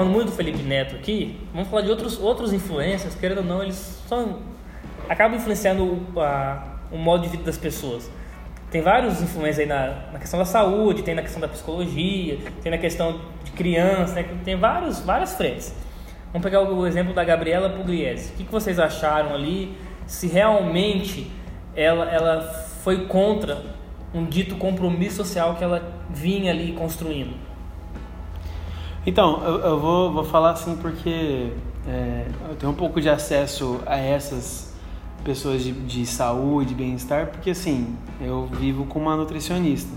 Falando 0.00 0.12
muito 0.12 0.30
do 0.30 0.32
Felipe 0.32 0.62
Neto 0.62 0.96
aqui, 0.96 1.38
vamos 1.52 1.68
falar 1.68 1.82
de 1.82 1.90
outros, 1.90 2.18
outros 2.18 2.54
influencers, 2.54 3.14
querendo 3.14 3.38
ou 3.38 3.44
não, 3.44 3.62
eles 3.62 4.02
acabam 5.06 5.36
influenciando 5.36 5.84
o, 5.84 6.20
a, 6.20 6.78
o 6.90 6.96
modo 6.96 7.24
de 7.24 7.28
vida 7.28 7.42
das 7.42 7.58
pessoas. 7.58 8.10
Tem 8.70 8.80
vários 8.80 9.20
influencers 9.20 9.58
aí 9.58 9.66
na, 9.66 10.12
na 10.12 10.18
questão 10.18 10.38
da 10.38 10.46
saúde, 10.46 11.02
tem 11.02 11.14
na 11.14 11.20
questão 11.20 11.38
da 11.38 11.48
psicologia, 11.48 12.38
tem 12.62 12.72
na 12.72 12.78
questão 12.78 13.20
de 13.44 13.50
criança, 13.50 14.14
né? 14.14 14.24
tem 14.42 14.56
vários, 14.56 15.00
várias 15.00 15.34
frentes. 15.34 15.74
Vamos 16.32 16.44
pegar 16.44 16.62
o 16.62 16.86
exemplo 16.86 17.12
da 17.12 17.22
Gabriela 17.22 17.68
Pugliese. 17.68 18.32
O 18.32 18.36
que, 18.36 18.44
que 18.44 18.52
vocês 18.52 18.78
acharam 18.78 19.34
ali? 19.34 19.76
Se 20.06 20.28
realmente 20.28 21.30
ela, 21.76 22.08
ela 22.10 22.42
foi 22.82 23.06
contra 23.06 23.62
um 24.14 24.24
dito 24.24 24.56
compromisso 24.56 25.16
social 25.16 25.56
que 25.56 25.64
ela 25.64 25.92
vinha 26.08 26.52
ali 26.52 26.72
construindo? 26.72 27.49
Então, 29.06 29.42
eu, 29.44 29.58
eu 29.60 29.80
vou, 29.80 30.12
vou 30.12 30.24
falar 30.24 30.50
assim 30.50 30.76
porque 30.76 31.52
é, 31.86 32.26
eu 32.48 32.56
tenho 32.56 32.72
um 32.72 32.74
pouco 32.74 33.00
de 33.00 33.08
acesso 33.08 33.80
a 33.86 33.96
essas 33.96 34.74
pessoas 35.24 35.62
de, 35.62 35.72
de 35.72 36.06
saúde, 36.06 36.74
bem-estar, 36.74 37.26
porque 37.26 37.50
assim, 37.50 37.96
eu 38.20 38.46
vivo 38.46 38.84
com 38.84 38.98
uma 38.98 39.16
nutricionista. 39.16 39.90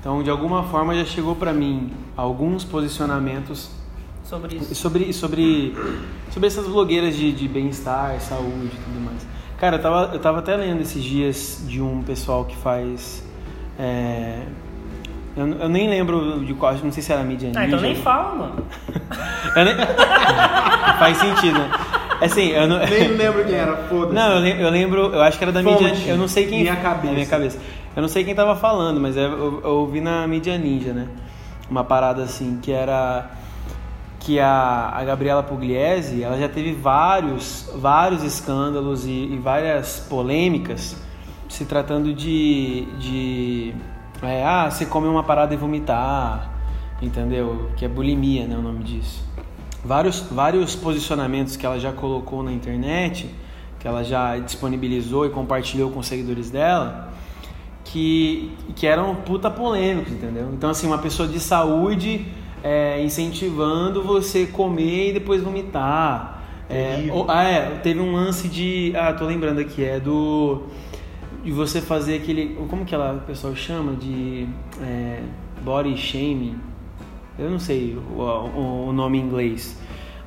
Então, 0.00 0.22
de 0.22 0.30
alguma 0.30 0.64
forma, 0.64 0.94
já 0.94 1.04
chegou 1.04 1.34
para 1.34 1.52
mim 1.52 1.92
alguns 2.16 2.64
posicionamentos 2.64 3.70
sobre 4.24 4.56
isso. 4.56 4.74
Sobre, 4.74 5.12
sobre, 5.12 5.76
sobre 6.30 6.46
essas 6.46 6.66
blogueiras 6.66 7.16
de, 7.16 7.32
de 7.32 7.48
bem-estar, 7.48 8.20
saúde 8.20 8.72
e 8.74 8.84
tudo 8.84 9.00
mais. 9.00 9.26
Cara, 9.58 9.76
eu 9.76 9.82
tava, 9.82 10.10
eu 10.12 10.18
tava 10.18 10.38
até 10.40 10.56
lendo 10.56 10.80
esses 10.80 11.02
dias 11.02 11.62
de 11.68 11.80
um 11.80 12.02
pessoal 12.02 12.44
que 12.44 12.56
faz. 12.56 13.22
É, 13.78 14.44
eu, 15.36 15.48
eu, 15.48 15.68
nem 15.68 15.88
lembro 15.88 16.44
de 16.44 16.54
qual, 16.54 16.74
não 16.74 16.92
sei 16.92 17.02
se 17.02 17.12
era 17.12 17.22
mídia 17.22 17.50
Ah, 17.54 17.66
então 17.66 17.80
nem 17.80 17.94
fala, 17.94 18.34
mano. 18.34 18.66
nem... 19.56 19.74
Faz 20.98 21.16
sentido, 21.16 21.58
né? 21.58 21.70
Assim, 22.20 22.50
eu 22.50 22.68
não... 22.68 22.78
Nem 22.78 23.08
lembro 23.16 23.44
quem 23.44 23.54
era, 23.54 23.76
foda-se. 23.88 24.14
Não, 24.14 24.46
eu, 24.46 24.70
lembro, 24.70 25.12
eu 25.12 25.22
acho 25.22 25.38
que 25.38 25.44
era 25.44 25.52
da 25.52 25.62
Fonte, 25.62 25.84
mídia. 25.84 26.10
Eu 26.10 26.16
não 26.16 26.28
sei 26.28 26.46
quem. 26.46 26.60
Minha 26.60 26.76
cabeça. 26.76 27.14
minha 27.14 27.26
cabeça. 27.26 27.58
Eu 27.96 28.02
não 28.02 28.08
sei 28.08 28.24
quem 28.24 28.34
tava 28.34 28.54
falando, 28.54 29.00
mas 29.00 29.16
eu, 29.16 29.22
eu, 29.22 29.60
eu 29.64 29.70
ouvi 29.70 30.00
na 30.00 30.26
mídia 30.26 30.56
ninja, 30.56 30.92
né? 30.92 31.08
Uma 31.68 31.82
parada 31.82 32.22
assim, 32.22 32.58
que 32.62 32.70
era 32.70 33.30
que 34.20 34.38
a, 34.38 34.92
a 34.94 35.02
Gabriela 35.04 35.42
Pugliese 35.42 36.22
ela 36.22 36.38
já 36.38 36.48
teve 36.48 36.72
vários, 36.72 37.68
vários 37.74 38.22
escândalos 38.22 39.04
e, 39.04 39.10
e 39.10 39.38
várias 39.42 39.98
polêmicas 39.98 40.96
se 41.48 41.64
tratando 41.64 42.14
de, 42.14 42.86
de 42.98 43.74
é, 44.22 44.44
ah, 44.44 44.70
você 44.70 44.86
come 44.86 45.08
uma 45.08 45.22
parada 45.22 45.52
e 45.52 45.56
vomitar, 45.56 46.52
entendeu? 47.00 47.70
Que 47.76 47.84
é 47.84 47.88
bulimia, 47.88 48.46
né, 48.46 48.56
o 48.56 48.62
nome 48.62 48.84
disso. 48.84 49.24
Vários, 49.84 50.20
vários 50.20 50.76
posicionamentos 50.76 51.56
que 51.56 51.66
ela 51.66 51.78
já 51.78 51.92
colocou 51.92 52.42
na 52.42 52.52
internet, 52.52 53.28
que 53.80 53.88
ela 53.88 54.04
já 54.04 54.38
disponibilizou 54.38 55.26
e 55.26 55.30
compartilhou 55.30 55.90
com 55.90 55.98
os 55.98 56.06
seguidores 56.06 56.50
dela, 56.50 57.12
que, 57.84 58.52
que 58.76 58.86
eram 58.86 59.16
puta 59.16 59.50
polêmicos, 59.50 60.12
entendeu? 60.12 60.50
Então, 60.52 60.70
assim, 60.70 60.86
uma 60.86 60.98
pessoa 60.98 61.28
de 61.28 61.40
saúde 61.40 62.24
é, 62.62 63.02
incentivando 63.02 64.02
você 64.02 64.46
comer 64.46 65.10
e 65.10 65.12
depois 65.14 65.42
vomitar. 65.42 66.42
É, 66.70 67.08
ou, 67.12 67.26
ah, 67.28 67.42
é, 67.42 67.80
teve 67.82 68.00
um 68.00 68.12
lance 68.12 68.48
de. 68.48 68.92
Ah, 68.96 69.12
tô 69.12 69.26
lembrando 69.26 69.58
aqui, 69.60 69.84
é 69.84 69.98
do. 69.98 70.62
De 71.42 71.50
você 71.50 71.80
fazer 71.80 72.16
aquele. 72.16 72.54
Como 72.68 72.84
que 72.84 72.94
ela, 72.94 73.14
o 73.14 73.20
pessoal 73.26 73.54
chama? 73.54 73.94
De. 73.94 74.46
É, 74.80 75.22
body 75.62 75.96
shaming. 75.96 76.58
Eu 77.38 77.50
não 77.50 77.58
sei 77.58 77.96
o, 77.96 78.20
o, 78.20 78.88
o 78.88 78.92
nome 78.92 79.18
em 79.18 79.22
inglês. 79.22 79.78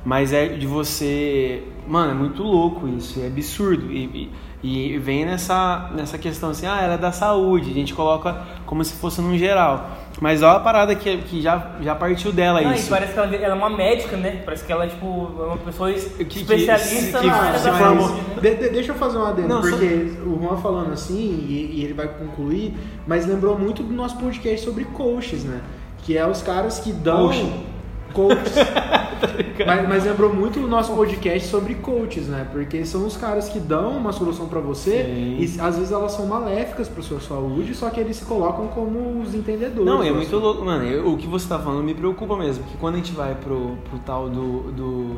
Mas 0.04 0.32
é 0.32 0.48
de 0.48 0.66
você. 0.66 1.62
Mano, 1.88 2.12
é 2.12 2.14
muito 2.14 2.42
louco 2.42 2.86
isso, 2.88 3.20
é 3.20 3.26
absurdo. 3.26 3.92
E, 3.92 4.04
e, 4.04 4.32
e, 4.62 4.98
vem 4.98 5.24
nessa, 5.24 5.90
nessa 5.94 6.18
questão 6.18 6.50
assim, 6.50 6.66
ah, 6.66 6.80
ela 6.82 6.94
é 6.94 6.98
da 6.98 7.12
saúde, 7.12 7.70
a 7.70 7.74
gente 7.74 7.94
coloca 7.94 8.42
como 8.64 8.84
se 8.84 8.94
fosse 8.94 9.20
num 9.20 9.36
geral. 9.36 9.90
Mas 10.20 10.42
olha 10.42 10.56
a 10.56 10.60
parada 10.60 10.94
que, 10.94 11.18
que 11.18 11.42
já, 11.42 11.72
já 11.82 11.94
partiu 11.94 12.32
dela 12.32 12.62
Não, 12.62 12.72
isso. 12.72 12.88
parece 12.88 13.12
que 13.12 13.18
ela, 13.18 13.34
ela, 13.36 13.54
é 13.54 13.56
uma 13.56 13.68
médica, 13.68 14.16
né? 14.16 14.40
Parece 14.44 14.64
que 14.64 14.72
ela 14.72 14.84
é 14.84 14.88
tipo 14.88 15.06
uma 15.06 15.58
pessoa 15.58 15.92
que, 15.92 16.38
especialista 16.38 17.20
que, 17.20 17.26
na 17.26 17.34
área 17.34 17.60
da 17.60 17.72
formou. 17.74 18.20
De, 18.40 18.54
de, 18.54 18.68
deixa 18.70 18.92
eu 18.92 18.96
fazer 18.96 19.18
uma 19.18 19.28
adendo, 19.28 19.48
Não, 19.48 19.60
porque 19.60 20.14
só... 20.16 20.22
o 20.22 20.40
Juan 20.42 20.56
falando 20.56 20.92
assim, 20.92 21.14
e, 21.14 21.72
e, 21.74 21.84
ele 21.84 21.92
vai 21.92 22.08
concluir, 22.08 22.74
mas 23.06 23.26
lembrou 23.26 23.58
muito 23.58 23.82
do 23.82 23.92
nosso 23.92 24.16
podcast 24.16 24.64
sobre 24.64 24.84
coaches, 24.86 25.44
né? 25.44 25.60
Que 25.98 26.16
é 26.16 26.26
os 26.26 26.40
caras 26.40 26.80
que 26.80 26.92
dão. 26.92 27.28
Coach. 27.28 27.75
Coaches. 28.16 28.54
mas, 29.66 29.88
mas, 29.88 30.04
lembrou 30.04 30.34
muito 30.34 30.58
do 30.58 30.66
nosso 30.66 30.94
podcast 30.94 31.48
sobre 31.48 31.74
coaches, 31.74 32.28
né? 32.28 32.48
Porque 32.50 32.82
são 32.86 33.06
os 33.06 33.14
caras 33.14 33.50
que 33.50 33.60
dão 33.60 33.90
uma 33.90 34.10
solução 34.10 34.46
para 34.48 34.58
você 34.58 35.04
Sim. 35.04 35.36
e 35.38 35.60
às 35.60 35.76
vezes 35.76 35.92
elas 35.92 36.12
são 36.12 36.26
maléficas 36.26 36.88
para 36.88 37.02
sua 37.02 37.20
saúde, 37.20 37.74
só 37.74 37.90
que 37.90 38.00
eles 38.00 38.16
se 38.16 38.24
colocam 38.24 38.68
como 38.68 39.20
os 39.20 39.34
entendedores. 39.34 39.84
Não, 39.84 40.02
é 40.02 40.10
muito 40.10 40.34
louco, 40.38 40.64
mano. 40.64 40.84
Eu, 40.84 41.12
o 41.12 41.18
que 41.18 41.26
você 41.26 41.46
tá 41.46 41.58
falando 41.58 41.84
me 41.84 41.94
preocupa 41.94 42.38
mesmo, 42.38 42.64
porque 42.64 42.78
quando 42.78 42.94
a 42.94 42.98
gente 42.98 43.12
vai 43.12 43.34
pro, 43.34 43.76
pro 43.90 43.98
tal 43.98 44.30
do 44.30 44.72
do 44.72 45.16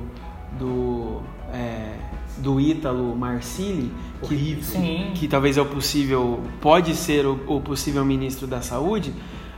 do, 0.59 1.21
é, 1.53 1.95
do 2.39 2.61
Ítalo 2.61 3.15
Marcilli, 3.15 3.93
que, 4.23 4.59
que 5.15 5.29
talvez 5.29 5.57
é 5.57 5.63
o 5.63 5.67
possível, 5.67 6.41
pode 6.61 6.95
ser 6.95 7.27
o, 7.27 7.39
o 7.47 7.61
possível 7.61 8.05
ministro 8.05 8.47
da 8.47 8.61
saúde, 8.61 9.13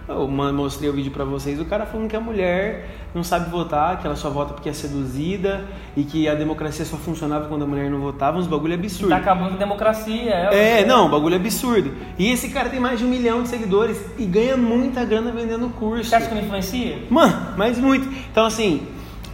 eu 0.08 0.26
mostrei 0.28 0.90
o 0.90 0.92
vídeo 0.92 1.12
para 1.12 1.24
vocês, 1.24 1.60
o 1.60 1.64
cara 1.64 1.86
falando 1.86 2.08
que 2.08 2.16
a 2.16 2.20
mulher 2.20 2.88
não 3.14 3.22
sabe 3.22 3.50
votar, 3.50 4.00
que 4.00 4.06
ela 4.06 4.16
só 4.16 4.30
vota 4.30 4.54
porque 4.54 4.68
é 4.68 4.72
seduzida 4.72 5.64
e 5.96 6.04
que 6.04 6.28
a 6.28 6.34
democracia 6.34 6.84
só 6.84 6.96
funcionava 6.96 7.48
quando 7.48 7.62
a 7.62 7.66
mulher 7.66 7.90
não 7.90 8.00
votava, 8.00 8.38
uns 8.38 8.46
bagulho 8.46 8.74
absurdo. 8.74 9.10
Tá 9.10 9.16
acabando 9.16 9.54
a 9.54 9.58
democracia, 9.58 10.50
é. 10.52 10.80
É, 10.80 10.84
não, 10.84 11.08
bagulho 11.10 11.36
absurdo. 11.36 11.92
E 12.18 12.30
esse 12.30 12.48
cara 12.50 12.68
tem 12.68 12.80
mais 12.80 12.98
de 12.98 13.04
um 13.04 13.08
milhão 13.08 13.42
de 13.42 13.48
seguidores 13.48 14.00
e 14.18 14.24
ganha 14.24 14.56
muita 14.56 15.04
grana 15.04 15.30
vendendo 15.30 15.68
curso. 15.70 16.10
Você 16.10 16.16
acha 16.16 16.28
que 16.28 16.34
não 16.34 16.42
influencia? 16.42 16.98
Mano, 17.08 17.54
mas 17.56 17.78
muito. 17.78 18.08
Então 18.30 18.46
assim, 18.46 18.86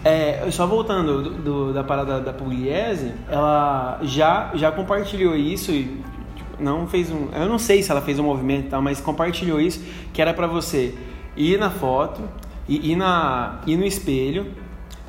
é, 0.05 0.47
só 0.53 0.67
voltando 0.67 1.23
do, 1.23 1.31
do, 1.31 1.73
da 1.73 1.83
parada 1.83 2.21
da 2.21 2.33
Pugliese, 2.33 3.13
ela 3.29 3.99
já, 4.03 4.53
já 4.55 4.71
compartilhou 4.71 5.35
isso 5.35 5.73
e 5.73 6.01
não 6.59 6.87
fez 6.87 7.11
um. 7.11 7.29
Eu 7.33 7.49
não 7.49 7.59
sei 7.59 7.83
se 7.83 7.91
ela 7.91 8.01
fez 8.01 8.19
um 8.19 8.25
movimento 8.25 8.67
e 8.67 8.71
tal, 8.71 8.83
mas 8.83 9.01
compartilhou 9.01 9.61
isso, 9.61 9.83
que 10.13 10.21
era 10.21 10.33
para 10.33 10.47
você 10.47 10.95
ir 11.37 11.59
na 11.59 11.71
foto, 11.71 12.23
ir, 12.69 12.93
ir, 12.93 12.97
na, 12.97 13.61
ir 13.67 13.77
no 13.77 13.85
espelho, 13.85 14.47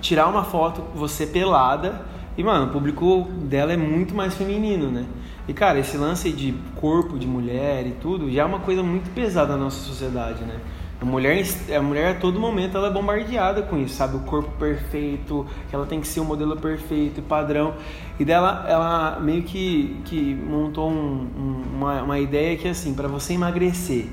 tirar 0.02 0.28
uma 0.28 0.44
foto, 0.44 0.84
você 0.96 1.26
pelada. 1.26 2.06
E, 2.38 2.44
mano, 2.44 2.68
o 2.68 2.70
público 2.70 3.28
dela 3.44 3.74
é 3.74 3.78
muito 3.78 4.14
mais 4.14 4.36
feminino, 4.36 4.92
né? 4.92 5.06
E, 5.48 5.54
cara, 5.54 5.80
esse 5.80 5.98
lance 5.98 6.32
de 6.32 6.54
corpo 6.76 7.18
de 7.18 7.26
mulher 7.26 7.88
e 7.88 7.92
tudo 7.92 8.30
já 8.30 8.44
é 8.44 8.46
uma 8.46 8.60
coisa 8.60 8.84
muito 8.84 9.10
pesada 9.16 9.54
na 9.54 9.64
nossa 9.64 9.80
sociedade, 9.80 10.44
né? 10.44 10.60
A 11.00 11.06
mulher, 11.06 11.46
a 11.76 11.82
mulher 11.82 12.16
a 12.16 12.20
todo 12.20 12.40
momento 12.40 12.76
ela 12.76 12.88
é 12.88 12.92
bombardeada 12.92 13.62
com 13.62 13.78
isso, 13.78 13.96
sabe? 13.96 14.18
O 14.18 14.22
corpo 14.22 14.50
perfeito, 14.58 15.46
que 15.70 15.76
ela 15.76 15.86
tem 15.86 16.02
que 16.02 16.08
ser 16.08 16.22
o 16.22 16.24
um 16.24 16.26
modelo 16.26 16.58
perfeito 16.58 17.20
e 17.20 17.22
padrão. 17.22 17.76
E 18.20 18.26
dela, 18.26 18.66
ela 18.68 19.20
meio 19.20 19.44
que, 19.44 20.02
que 20.06 20.34
montou 20.34 20.90
um, 20.90 20.94
um, 21.38 21.64
uma, 21.76 22.02
uma 22.02 22.20
ideia 22.20 22.58
que 22.58 22.68
assim, 22.68 22.96
para 22.96 23.08
você 23.08 23.34
emagrecer, 23.34 24.08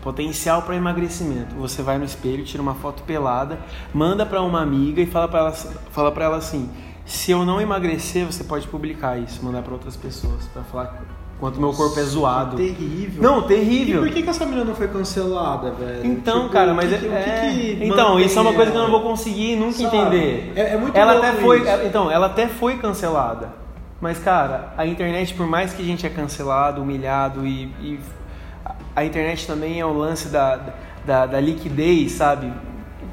potencial 0.00 0.62
para 0.62 0.76
emagrecimento, 0.76 1.56
você 1.56 1.82
vai 1.82 1.98
no 1.98 2.04
espelho, 2.04 2.44
tira 2.44 2.62
uma 2.62 2.74
foto 2.74 3.02
pelada, 3.02 3.58
manda 3.92 4.24
para 4.24 4.40
uma 4.40 4.62
amiga 4.62 5.02
e 5.02 5.06
fala 5.06 5.26
para 5.26 5.40
ela, 5.40 5.52
fala 5.52 6.12
para 6.12 6.24
ela 6.24 6.36
assim: 6.36 6.70
se 7.04 7.32
eu 7.32 7.44
não 7.44 7.60
emagrecer, 7.60 8.24
você 8.24 8.44
pode 8.44 8.68
publicar 8.68 9.18
isso, 9.18 9.44
mandar 9.44 9.62
para 9.62 9.72
outras 9.72 9.96
pessoas, 9.96 10.46
para 10.46 10.62
falar 10.62 11.02
Quanto 11.40 11.60
meu 11.60 11.72
corpo 11.72 11.98
é 12.00 12.02
zoado. 12.02 12.56
Terrível. 12.56 13.22
Não, 13.22 13.42
terrível. 13.42 14.04
E 14.04 14.08
por 14.08 14.14
que, 14.14 14.22
que 14.22 14.28
essa 14.28 14.44
menina 14.44 14.64
não 14.64 14.74
foi 14.74 14.88
cancelada, 14.88 15.70
velho? 15.70 16.04
Então, 16.04 16.40
tipo, 16.40 16.52
cara, 16.52 16.74
mas 16.74 16.88
que, 16.88 17.06
é. 17.06 17.50
Que 17.52 17.76
que 17.76 17.84
então, 17.84 18.18
isso 18.18 18.36
é 18.36 18.42
uma 18.42 18.52
coisa 18.52 18.72
que 18.72 18.76
eu 18.76 18.82
não 18.82 18.90
vou 18.90 19.02
conseguir 19.02 19.54
nunca 19.54 19.74
Sabe? 19.74 19.96
entender. 19.96 20.52
É, 20.56 20.74
é 20.74 20.76
muito 20.76 20.96
ela 20.96 21.18
até 21.18 21.32
foi, 21.34 21.60
isso. 21.60 21.86
Então, 21.86 22.10
ela 22.10 22.26
até 22.26 22.48
foi 22.48 22.78
cancelada. 22.78 23.50
Mas, 24.00 24.18
cara, 24.18 24.72
a 24.76 24.84
internet, 24.84 25.32
por 25.34 25.46
mais 25.46 25.72
que 25.72 25.82
a 25.82 25.84
gente 25.84 26.04
é 26.04 26.10
cancelado, 26.10 26.82
humilhado 26.82 27.46
e, 27.46 27.64
e 27.80 28.00
a 28.96 29.04
internet 29.04 29.46
também 29.46 29.78
é 29.78 29.86
o 29.86 29.92
lance 29.92 30.28
da, 30.28 30.58
da, 31.06 31.26
da 31.26 31.40
liquidez, 31.40 32.12
sabe? 32.12 32.52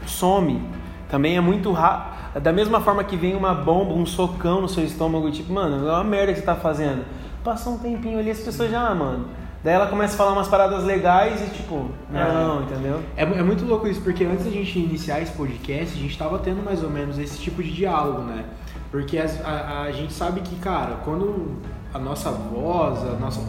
Some. 0.07 0.63
Também 1.11 1.37
é 1.37 1.41
muito 1.41 1.71
rápido. 1.71 2.41
Da 2.41 2.51
mesma 2.51 2.81
forma 2.81 3.03
que 3.03 3.15
vem 3.15 3.35
uma 3.35 3.53
bomba, 3.53 3.93
um 3.93 4.05
socão 4.05 4.61
no 4.61 4.67
seu 4.67 4.83
estômago, 4.83 5.29
tipo, 5.29 5.53
mano, 5.53 5.87
é 5.87 5.91
uma 5.91 6.03
merda 6.03 6.33
que 6.33 6.39
você 6.39 6.45
tá 6.45 6.55
fazendo 6.55 7.05
Passou 7.45 7.75
um 7.75 7.77
tempinho 7.77 8.17
ali, 8.17 8.31
as 8.31 8.39
pessoas 8.39 8.71
já, 8.71 8.87
ah, 8.87 8.95
mano. 8.95 9.27
Daí 9.63 9.75
ela 9.75 9.85
começa 9.85 10.15
a 10.15 10.17
falar 10.17 10.33
umas 10.33 10.47
paradas 10.47 10.83
legais 10.83 11.41
e 11.41 11.49
tipo, 11.51 11.89
não, 12.09 12.59
é. 12.59 12.63
entendeu? 12.63 13.01
É, 13.15 13.21
é, 13.21 13.43
muito 13.43 13.63
louco 13.65 13.87
isso, 13.87 14.01
porque 14.01 14.23
antes 14.25 14.45
da 14.45 14.51
gente 14.51 14.79
iniciar 14.79 15.21
esse 15.21 15.31
podcast, 15.31 15.95
a 15.95 16.01
gente 16.01 16.17
tava 16.17 16.39
tendo 16.39 16.63
mais 16.63 16.83
ou 16.83 16.89
menos 16.89 17.19
esse 17.19 17.39
tipo 17.39 17.61
de 17.61 17.71
diálogo, 17.71 18.23
né? 18.23 18.45
Porque 18.89 19.19
a, 19.19 19.27
a, 19.43 19.81
a 19.83 19.91
gente 19.91 20.11
sabe 20.11 20.41
que, 20.41 20.55
cara, 20.55 20.97
quando 21.05 21.61
a 21.93 21.99
nossa 21.99 22.31
voz, 22.31 22.99
a 23.03 23.13
nossa 23.19 23.39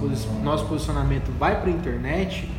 nosso 0.43 0.67
posicionamento 0.67 1.31
vai 1.39 1.59
pra 1.61 1.71
internet, 1.71 2.51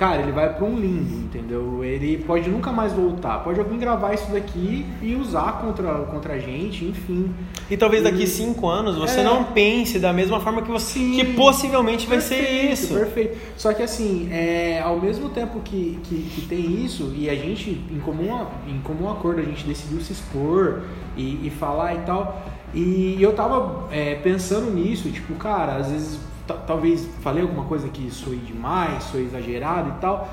cara, 0.00 0.22
ele 0.22 0.32
vai 0.32 0.54
para 0.54 0.64
um 0.64 0.80
limbo, 0.80 1.24
entendeu? 1.24 1.84
Ele 1.84 2.16
pode 2.26 2.48
nunca 2.48 2.72
mais 2.72 2.90
voltar. 2.90 3.44
Pode 3.44 3.60
alguém 3.60 3.78
gravar 3.78 4.14
isso 4.14 4.32
daqui 4.32 4.86
e 5.02 5.14
usar 5.14 5.60
contra, 5.60 5.92
contra 6.06 6.32
a 6.32 6.38
gente, 6.38 6.86
enfim. 6.86 7.30
E 7.70 7.76
talvez 7.76 8.02
daqui 8.02 8.22
e... 8.22 8.26
cinco 8.26 8.66
anos 8.66 8.96
você 8.96 9.20
é... 9.20 9.22
não 9.22 9.44
pense 9.44 9.98
da 9.98 10.10
mesma 10.10 10.40
forma 10.40 10.62
que 10.62 10.70
você. 10.70 10.94
Sim. 10.94 11.12
Que 11.12 11.34
possivelmente 11.34 12.06
vai 12.06 12.16
perfeito, 12.16 12.46
ser 12.46 12.72
isso. 12.72 12.94
Perfeito. 12.94 13.38
Só 13.58 13.74
que 13.74 13.82
assim, 13.82 14.30
é, 14.32 14.80
ao 14.82 14.98
mesmo 14.98 15.28
tempo 15.28 15.60
que, 15.60 16.00
que, 16.04 16.16
que, 16.34 16.46
tem 16.48 16.82
isso, 16.82 17.12
e 17.14 17.28
a 17.28 17.34
gente, 17.34 17.70
em 17.70 18.00
comum, 18.00 18.46
em 18.66 18.80
comum 18.80 19.10
acordo, 19.10 19.40
a 19.40 19.44
gente 19.44 19.66
decidiu 19.66 20.00
se 20.00 20.14
expor 20.14 20.80
e, 21.14 21.46
e 21.46 21.50
falar 21.50 21.94
e 21.94 21.98
tal. 21.98 22.42
E 22.72 23.18
eu 23.20 23.34
tava 23.34 23.86
é, 23.92 24.14
pensando 24.14 24.70
nisso, 24.70 25.10
tipo, 25.10 25.34
cara, 25.34 25.74
às 25.76 25.90
vezes 25.90 26.29
talvez 26.52 27.06
falei 27.22 27.42
alguma 27.42 27.64
coisa 27.64 27.88
que 27.88 28.10
sou 28.10 28.34
demais, 28.34 29.04
sou 29.04 29.20
exagerado 29.20 29.90
e 29.90 30.00
tal. 30.00 30.28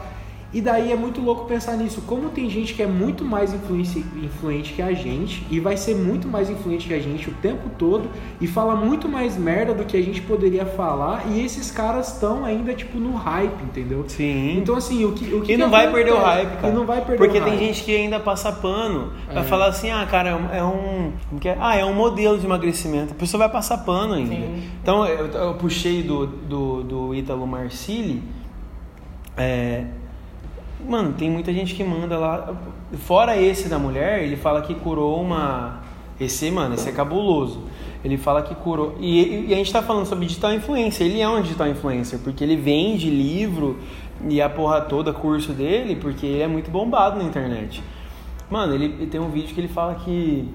E 0.54 0.62
daí 0.62 0.94
é 0.94 0.96
muito 0.96 1.20
louco 1.20 1.44
pensar 1.44 1.76
nisso. 1.76 2.02
Como 2.08 2.30
tem 2.30 2.50
gente 2.50 2.74
que 2.74 2.82
é 2.82 2.88
muito 2.88 3.26
mais 3.26 3.54
influente, 3.54 4.00
influente 4.24 4.72
que 4.74 4.82
a 4.82 4.94
gente 4.94 5.46
e 5.52 5.60
vai 5.60 5.76
ser 5.76 5.94
muito 5.94 6.26
mais 6.30 6.50
influente 6.50 6.88
que 6.88 6.94
a 6.94 7.00
gente 7.00 7.30
o 7.30 7.34
tempo 7.34 7.70
todo 7.78 8.10
e 8.40 8.48
fala 8.48 8.74
muito 8.74 9.10
mais 9.10 9.38
merda 9.38 9.74
do 9.74 9.84
que 9.84 9.98
a 9.98 10.02
gente 10.02 10.22
poderia 10.22 10.66
falar 10.66 11.26
e 11.28 11.44
esses 11.44 11.70
caras 11.70 12.14
estão 12.14 12.46
ainda 12.46 12.74
tipo 12.74 12.98
no 12.98 13.14
hype, 13.16 13.62
entendeu? 13.62 14.06
Sim. 14.08 14.58
Então 14.60 14.76
assim, 14.78 15.04
o 15.04 15.12
que 15.12 15.34
o 15.34 15.42
que 15.42 15.52
E 15.52 15.58
não 15.58 15.70
vai 15.70 15.92
perder 15.92 16.12
o 16.14 16.18
acontece? 16.18 16.36
hype, 16.46 16.56
cara. 16.62 16.68
E 16.74 16.76
não 16.76 16.86
vai 16.86 17.02
perder 17.02 17.18
Porque 17.18 17.38
o 17.40 17.44
tem 17.44 17.54
hype. 17.54 17.66
gente 17.66 17.84
que 17.84 17.94
ainda 17.96 18.20
passa 18.20 18.50
pano. 18.52 19.12
Vai 19.28 19.44
É. 19.44 19.44
falar 19.44 19.68
assim, 19.68 19.92
ah, 19.92 20.08
cara, 20.10 20.30
é 20.30 20.36
um- 20.36 20.50
é 20.54 20.64
um. 20.64 21.12
como 21.28 21.42
que 21.42 21.50
é? 21.50 21.58
Ah, 21.60 21.76
é 21.76 21.84
um 21.84 21.94
modelo 21.94 22.38
de 22.40 22.46
emagrecimento. 22.46 23.12
A 23.12 23.16
pessoa 23.18 23.40
vai 23.40 23.50
passar 23.50 23.80
pano 23.80 24.14
ainda. 24.14 24.34
Sim. 24.34 24.64
Então 24.82 25.06
eu, 25.06 25.28
eu 25.28 25.54
puxei 25.56 26.02
do, 26.04 26.26
do, 26.26 26.84
do 26.84 27.14
Ítalo 27.16 27.46
Marcilli. 27.46 28.24
É, 29.36 29.84
Mano, 30.86 31.14
tem 31.14 31.30
muita 31.30 31.52
gente 31.52 31.74
que 31.74 31.84
manda 31.84 32.18
lá. 32.18 32.56
Fora 33.00 33.36
esse 33.40 33.68
da 33.68 33.80
mulher, 33.80 34.24
ele 34.24 34.36
fala 34.36 34.62
que 34.62 34.76
curou 34.76 35.22
uma. 35.22 35.82
Esse, 36.20 36.50
mano, 36.52 36.76
esse 36.76 36.90
é 36.90 36.92
cabuloso. 36.92 37.64
Ele 38.04 38.18
fala 38.18 38.42
que 38.42 38.54
curou. 38.56 38.96
E, 39.00 39.48
e 39.48 39.54
a 39.54 39.58
gente 39.58 39.72
tá 39.72 39.82
falando 39.82 40.06
sobre 40.06 40.26
digital 40.26 40.54
influencer. 40.54 41.08
Ele 41.08 41.20
é 41.20 41.28
um 41.28 41.42
digital 41.42 41.68
influencer, 41.68 42.20
porque 42.20 42.44
ele 42.44 42.56
vende 42.56 43.10
livro 43.10 43.78
e 44.28 44.42
a 44.42 44.50
porra 44.50 44.82
toda, 44.82 45.14
curso 45.14 45.52
dele, 45.54 45.96
porque 45.96 46.26
ele 46.26 46.42
é 46.42 46.48
muito 46.48 46.72
bombado 46.72 47.18
na 47.18 47.26
internet. 47.26 47.84
Mano, 48.50 48.74
ele, 48.74 48.86
ele 48.86 49.08
tem 49.08 49.20
um 49.20 49.30
vídeo 49.30 49.54
que 49.54 49.60
ele 49.60 49.68
fala 49.68 49.96
que 49.96 50.48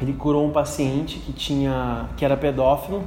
ele 0.00 0.12
curou 0.14 0.46
um 0.46 0.50
paciente 0.50 1.18
que 1.18 1.32
tinha. 1.32 2.08
que 2.16 2.24
era 2.24 2.36
pedófilo, 2.36 3.02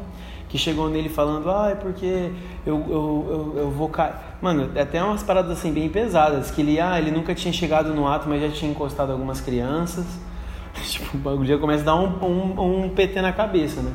que 0.48 0.58
chegou 0.58 0.90
nele 0.90 1.10
falando, 1.10 1.50
ah, 1.50 1.70
é 1.72 1.76
porque 1.76 2.32
eu, 2.66 2.78
eu, 2.90 3.28
eu, 3.30 3.54
eu 3.58 3.72
vou 3.72 3.90
cair. 3.90 4.14
Mano, 4.46 4.70
é 4.76 4.82
até 4.82 5.04
umas 5.04 5.24
paradas 5.24 5.58
assim 5.58 5.74
bem 5.74 5.90
pesadas, 5.90 6.52
que 6.52 6.62
ele, 6.62 6.80
ah, 6.80 7.00
ele 7.00 7.10
nunca 7.10 7.34
tinha 7.34 7.52
chegado 7.52 7.96
no 7.96 8.08
ato, 8.08 8.30
mas 8.30 8.40
já 8.40 8.50
tinha 8.50 8.70
encostado 8.70 9.12
algumas 9.12 9.42
crianças. 9.42 10.06
tipo, 10.88 11.18
o 11.18 11.20
bagulho 11.20 11.48
já 11.48 11.58
começa 11.58 11.82
a 11.82 11.86
dar 11.86 11.96
um, 11.96 12.24
um, 12.24 12.84
um 12.86 12.90
PT 12.90 13.22
na 13.24 13.34
cabeça, 13.34 13.82
né? 13.82 13.92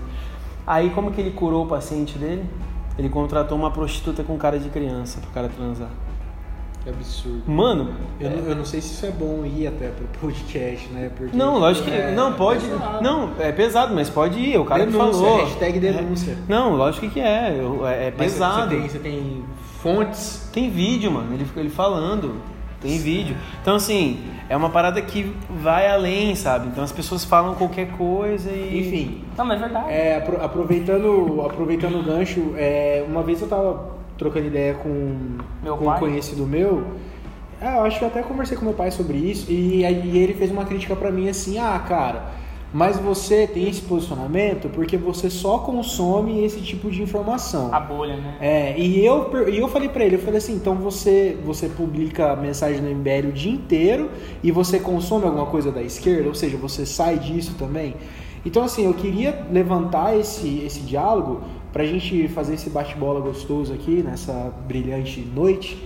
Aí 0.66 0.90
como 0.90 1.12
que 1.12 1.20
ele 1.20 1.30
curou 1.30 1.66
o 1.66 1.68
paciente 1.68 2.18
dele? 2.18 2.44
Ele 2.98 3.08
contratou 3.08 3.56
uma 3.56 3.70
prostituta 3.70 4.24
com 4.24 4.36
cara 4.36 4.58
de 4.58 4.68
criança 4.70 5.20
pro 5.20 5.30
cara 5.30 5.48
transar. 5.48 5.88
Que 6.82 6.90
absurdo. 6.90 7.42
Mano, 7.46 7.94
Eu, 8.18 8.30
não, 8.30 8.48
eu 8.48 8.56
não 8.56 8.64
sei 8.64 8.80
se 8.80 8.94
isso 8.94 9.06
é 9.06 9.10
bom 9.12 9.44
ir 9.44 9.68
até 9.68 9.88
pro 9.90 10.06
podcast, 10.20 10.88
né? 10.88 11.12
Porque, 11.14 11.36
não, 11.36 11.58
lógico 11.58 11.88
que. 11.88 11.94
é, 11.94 12.10
não, 12.10 12.32
pode. 12.32 12.66
pesado. 12.66 13.04
Não, 13.04 13.30
é 13.38 13.52
pesado, 13.52 13.94
mas 13.94 14.10
pode 14.10 14.40
ir. 14.40 14.58
O 14.58 14.64
cara 14.64 14.84
que 14.84 14.90
denúncia, 14.90 15.22
falou. 15.22 15.44
hashtag 15.44 15.78
denúncia. 15.78 16.38
Não, 16.48 16.74
lógico 16.74 17.08
que 17.08 17.20
é. 17.20 17.60
É, 17.84 18.06
é 18.08 18.10
pesado. 18.10 18.74
Você 18.74 18.76
tem, 18.76 18.88
você 18.88 18.98
tem 18.98 19.44
fontes. 19.82 20.48
Tem 20.52 20.70
vídeo, 20.70 21.10
mano. 21.10 21.32
Ele, 21.34 21.46
ele 21.56 21.70
falando. 21.70 22.34
Tem 22.80 22.98
vídeo. 22.98 23.36
Então, 23.60 23.76
assim, 23.76 24.20
é 24.48 24.56
uma 24.56 24.70
parada 24.70 25.02
que 25.02 25.34
vai 25.50 25.86
além, 25.86 26.34
sabe? 26.34 26.68
Então 26.68 26.82
as 26.82 26.90
pessoas 26.92 27.24
falam 27.24 27.54
qualquer 27.54 27.88
coisa 27.90 28.50
e. 28.50 28.80
Enfim, 28.80 29.24
Não, 29.36 29.44
mas 29.44 29.58
é 29.60 29.64
verdade. 29.64 29.90
é, 29.90 30.16
apro- 30.16 30.42
aproveitando, 30.42 31.42
aproveitando 31.44 32.00
o 32.00 32.02
gancho, 32.02 32.54
é, 32.56 33.04
uma 33.06 33.22
vez 33.22 33.42
eu 33.42 33.48
tava 33.48 33.96
trocando 34.16 34.46
ideia 34.46 34.72
com, 34.74 35.36
Meu 35.62 35.76
com 35.76 35.84
pai? 35.84 35.96
um 35.96 36.00
conhecido 36.00 36.46
meu. 36.46 36.82
É, 37.60 37.76
eu 37.76 37.84
acho 37.84 37.98
que 37.98 38.04
eu 38.04 38.08
até 38.08 38.22
conversei 38.22 38.56
com 38.56 38.64
meu 38.64 38.72
pai 38.72 38.90
sobre 38.90 39.18
isso 39.18 39.52
e, 39.52 39.84
aí- 39.84 40.00
e 40.14 40.16
ele 40.18 40.32
fez 40.32 40.50
uma 40.50 40.64
crítica 40.64 40.96
pra 40.96 41.10
mim 41.10 41.28
assim: 41.28 41.58
ah, 41.58 41.78
cara, 41.86 42.22
mas 42.72 42.98
você 42.98 43.46
tem 43.46 43.68
esse 43.68 43.82
posicionamento 43.82 44.68
porque 44.68 44.96
você 44.96 45.28
só 45.28 45.58
consome 45.58 46.44
esse 46.44 46.60
tipo 46.60 46.90
de 46.90 47.02
informação. 47.02 47.74
A 47.74 47.80
bolha, 47.80 48.16
né? 48.16 48.36
É, 48.40 48.78
e 48.78 49.04
eu, 49.04 49.48
e 49.48 49.58
eu 49.58 49.68
falei 49.68 49.88
pra 49.88 50.04
ele, 50.04 50.16
eu 50.16 50.20
falei 50.20 50.38
assim, 50.38 50.54
então 50.54 50.76
você, 50.76 51.36
você 51.44 51.68
publica 51.68 52.36
mensagem 52.36 52.80
no 52.80 52.90
MBL 52.90 53.28
o 53.28 53.32
dia 53.32 53.52
inteiro 53.52 54.10
e 54.42 54.52
você 54.52 54.78
consome 54.78 55.24
alguma 55.26 55.46
coisa 55.46 55.72
da 55.72 55.82
esquerda, 55.82 56.28
ou 56.28 56.34
seja, 56.34 56.56
você 56.56 56.86
sai 56.86 57.18
disso 57.18 57.54
também. 57.58 57.96
Então 58.46 58.62
assim, 58.62 58.84
eu 58.84 58.94
queria 58.94 59.46
levantar 59.50 60.16
esse, 60.16 60.62
esse 60.64 60.80
diálogo 60.80 61.40
pra 61.72 61.84
gente 61.84 62.28
fazer 62.28 62.54
esse 62.54 62.70
bate-bola 62.70 63.20
gostoso 63.20 63.72
aqui 63.72 64.02
nessa 64.02 64.52
brilhante 64.66 65.20
noite. 65.20 65.84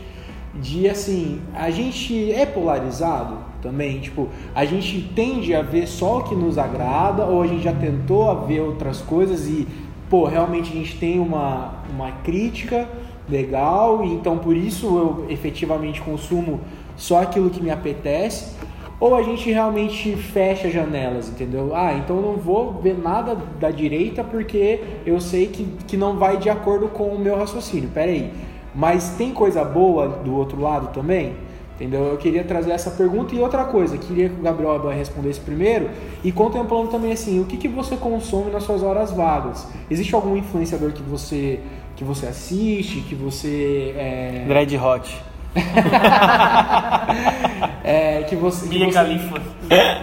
De 0.55 0.89
assim, 0.89 1.41
a 1.53 1.69
gente 1.71 2.31
é 2.31 2.47
polarizado 2.47 3.39
também, 3.65 3.99
tipo, 3.99 4.29
a 4.55 4.67
gente 4.67 5.11
tende 5.17 5.55
a 5.55 5.63
ver 5.63 5.89
só 5.89 6.19
o 6.19 6.25
que 6.25 6.35
nos 6.35 6.59
agrada 6.59 7.25
ou 7.25 7.41
a 7.43 7.47
gente 7.47 7.65
já 7.65 7.73
tentou 7.73 8.31
a 8.31 8.35
ver 8.35 8.61
outras 8.61 9.01
coisas 9.01 9.49
e 9.49 9.67
pô, 10.11 10.27
realmente 10.27 10.71
a 10.71 10.77
gente 10.77 10.99
tem 10.99 11.19
uma, 11.19 11.73
uma 11.91 12.13
crítica 12.23 12.87
legal, 13.27 14.05
e 14.05 14.13
então 14.13 14.37
por 14.37 14.55
isso 14.55 14.87
eu 14.87 15.27
efetivamente 15.31 16.03
consumo 16.03 16.61
só 16.95 17.23
aquilo 17.23 17.49
que 17.49 17.63
me 17.63 17.71
apetece, 17.71 18.55
ou 19.01 19.17
a 19.17 19.23
gente 19.23 19.51
realmente 19.51 20.15
fecha 20.15 20.71
janelas, 20.71 21.31
entendeu? 21.31 21.75
Ah, 21.75 21.95
então 21.95 22.17
eu 22.17 22.23
não 22.23 22.37
vou 22.37 22.75
ver 22.75 22.97
nada 22.97 23.35
da 23.59 23.71
direita 23.71 24.23
porque 24.23 24.81
eu 25.07 25.19
sei 25.21 25.47
que, 25.47 25.65
que 25.87 25.97
não 25.97 26.19
vai 26.19 26.37
de 26.37 26.51
acordo 26.51 26.89
com 26.89 27.09
o 27.09 27.19
meu 27.19 27.37
raciocínio. 27.37 27.89
Pera 27.89 28.11
aí, 28.11 28.31
mas 28.75 29.11
tem 29.17 29.33
coisa 29.33 29.65
boa 29.65 30.07
do 30.09 30.37
outro 30.37 30.61
lado 30.61 30.93
também? 30.93 31.33
Entendeu? 31.75 32.05
Eu 32.05 32.17
queria 32.17 32.45
trazer 32.45 32.71
essa 32.71 32.93
pergunta 32.93 33.35
e 33.35 33.41
outra 33.41 33.65
coisa, 33.65 33.99
queria 33.99 34.29
que 34.29 34.39
o 34.39 34.43
Gabriel 34.43 34.77
Aban 34.77 34.93
respondesse 34.93 35.41
primeiro 35.41 35.91
e 36.23 36.31
contemplando 36.31 36.87
também 36.89 37.11
assim, 37.11 37.41
o 37.41 37.47
que, 37.47 37.57
que 37.57 37.67
você 37.67 37.97
consome 37.97 38.53
nas 38.53 38.63
suas 38.63 38.85
horas 38.85 39.11
vagas? 39.11 39.67
Existe 39.91 40.15
algum 40.15 40.37
influenciador 40.37 40.93
que 40.93 41.03
você 41.03 41.59
que 41.97 42.05
você 42.05 42.27
assiste, 42.27 43.01
que 43.01 43.15
você 43.15 43.95
é, 43.97 44.45
Dread 44.47 44.77
Hot. 44.77 45.19
é, 47.85 48.23
que 48.23 48.37
você 48.37 48.69
que 48.69 48.79
você, 48.79 49.19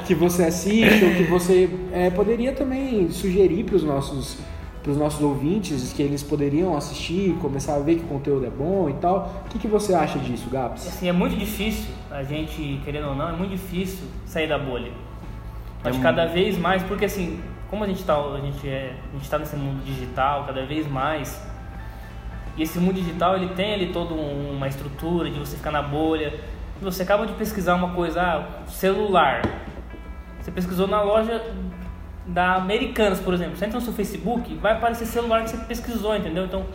que 0.08 0.16
você 0.16 0.44
assiste 0.44 1.06
ou 1.06 1.12
que 1.12 1.24
você 1.24 1.70
é, 1.94 2.10
poderia 2.10 2.54
também 2.54 3.12
sugerir 3.12 3.66
para 3.66 3.76
os 3.76 3.84
nossos 3.84 4.38
para 4.82 4.92
os 4.92 4.98
nossos 4.98 5.22
ouvintes 5.22 5.94
que 5.94 6.02
eles 6.02 6.24
poderiam 6.24 6.76
assistir, 6.76 7.36
começar 7.42 7.76
a 7.76 7.80
ver 7.80 7.96
que 7.98 8.04
o 8.04 8.08
conteúdo 8.08 8.46
é 8.46 8.50
bom 8.50 8.90
e 8.90 8.94
tal. 8.94 9.44
O 9.46 9.50
que, 9.50 9.60
que 9.60 9.68
você 9.68 9.94
acha 9.94 10.18
disso, 10.20 10.50
Gabs? 10.50 10.88
Assim, 10.88 11.08
é 11.08 11.12
muito 11.12 11.36
difícil, 11.38 11.94
a 12.10 12.24
gente, 12.24 12.82
querendo 12.84 13.10
ou 13.10 13.16
não, 13.16 13.30
é 13.30 13.34
muito 13.34 13.52
difícil 13.52 14.08
sair 14.26 14.48
da 14.48 14.58
bolha. 14.58 14.92
Acho 15.84 16.00
É 16.00 16.02
cada 16.02 16.26
vez 16.26 16.58
mais, 16.58 16.82
porque 16.84 17.06
assim, 17.06 17.40
como 17.70 17.84
a 17.84 17.88
gente 17.88 18.04
tá, 18.04 18.16
a 18.16 18.40
gente 18.40 18.68
é, 18.68 18.96
a 19.14 19.18
gente 19.18 19.30
tá 19.30 19.38
nesse 19.38 19.56
mundo 19.56 19.84
digital, 19.84 20.46
cada 20.46 20.66
vez 20.66 20.88
mais, 20.90 21.40
e 22.58 22.64
esse 22.64 22.80
mundo 22.80 22.96
digital 22.96 23.36
ele 23.36 23.50
tem 23.50 23.74
ali 23.76 23.88
toda 23.94 24.14
um- 24.14 24.52
uma 24.58 24.68
estrutura 24.68 25.30
de 25.30 25.40
você 25.40 25.56
ficar 25.58 25.72
na 25.72 25.82
bolha. 25.82 26.34
Você 26.82 27.04
acaba 27.04 27.28
de 27.28 27.34
pesquisar 27.34 27.76
uma 27.76 27.90
coisa, 27.92 28.20
ah, 28.22 28.64
celular. 28.68 29.42
Você 30.42 30.52
pesquisou 30.52 30.88
na 30.88 31.02
loja 31.02 31.40
da 32.34 32.56
Americanas, 32.56 33.20
por 33.20 33.34
exemplo. 33.34 33.56
Você 33.58 33.66
entra 33.66 33.80
no 33.80 33.84
seu 33.86 33.94
Facebook, 33.94 34.56
vai 34.56 34.74
aparecer 34.74 35.06
celular 35.06 35.44
que 35.44 35.50
você 35.52 35.58
pesquisou, 35.58 36.16
entendeu? 36.16 36.46
Então 36.46 36.66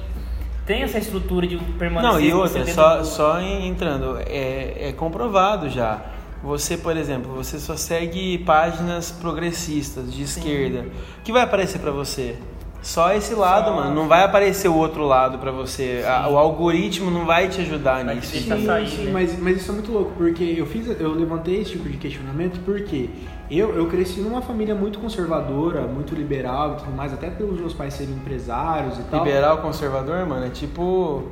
tem 0.66 0.82
essa 0.82 0.98
estrutura 0.98 1.46
de 1.46 1.56
permanecer. 1.78 2.12
Não, 2.12 2.20
e 2.20 2.32
outra, 2.32 2.66
só, 2.66 2.98
do- 2.98 3.04
só 3.04 3.40
em- 3.40 3.66
entrando, 3.68 4.18
é, 4.26 4.88
é 4.88 4.92
comprovado 4.92 5.68
já. 5.68 6.00
Você, 6.42 6.76
por 6.76 6.96
exemplo, 6.96 7.32
você 7.34 7.58
só 7.58 7.76
segue 7.76 8.38
páginas 8.38 9.10
progressistas, 9.10 10.12
de 10.12 10.22
esquerda. 10.22 10.86
O 11.18 11.22
que 11.22 11.32
vai 11.32 11.42
aparecer 11.42 11.78
pra 11.80 11.90
você? 11.90 12.36
Só 12.82 13.12
esse 13.12 13.34
lado, 13.34 13.72
mano. 13.74 13.92
Não 13.94 14.06
vai 14.06 14.22
aparecer 14.22 14.68
o 14.68 14.74
outro 14.76 15.04
lado 15.04 15.38
pra 15.38 15.50
você. 15.50 16.04
A- 16.06 16.28
o 16.28 16.36
algoritmo 16.38 17.10
não 17.10 17.24
vai 17.24 17.48
te 17.48 17.60
ajudar 17.62 18.04
Vai 18.04 18.14
te 18.16 18.20
nisso. 18.20 18.32
deixar 18.32 18.56
Sim, 18.58 18.66
sair, 18.66 18.88
sim, 18.88 19.04
né? 19.06 19.10
mas, 19.12 19.38
mas 19.40 19.56
isso 19.56 19.70
é 19.70 19.74
muito 19.74 19.90
louco, 19.90 20.12
porque 20.16 20.44
eu 20.56 20.66
fiz, 20.66 20.86
eu 21.00 21.12
levantei 21.14 21.62
esse 21.62 21.72
tipo 21.72 21.88
de 21.88 21.96
questionamento 21.96 22.60
porque 22.64 23.08
eu, 23.50 23.74
eu 23.76 23.86
cresci 23.86 24.20
numa 24.20 24.40
família 24.42 24.74
muito 24.74 24.98
conservadora, 24.98 25.82
muito 25.82 26.14
liberal 26.14 26.74
e 26.74 26.82
tudo 26.82 26.92
mais, 26.96 27.12
até 27.12 27.28
pelos 27.30 27.58
meus 27.60 27.72
pais 27.74 27.94
serem 27.94 28.14
empresários 28.14 28.98
e 28.98 29.02
tal. 29.02 29.24
Liberal 29.24 29.58
conservador, 29.58 30.26
mano, 30.26 30.46
é 30.46 30.50
tipo. 30.50 31.24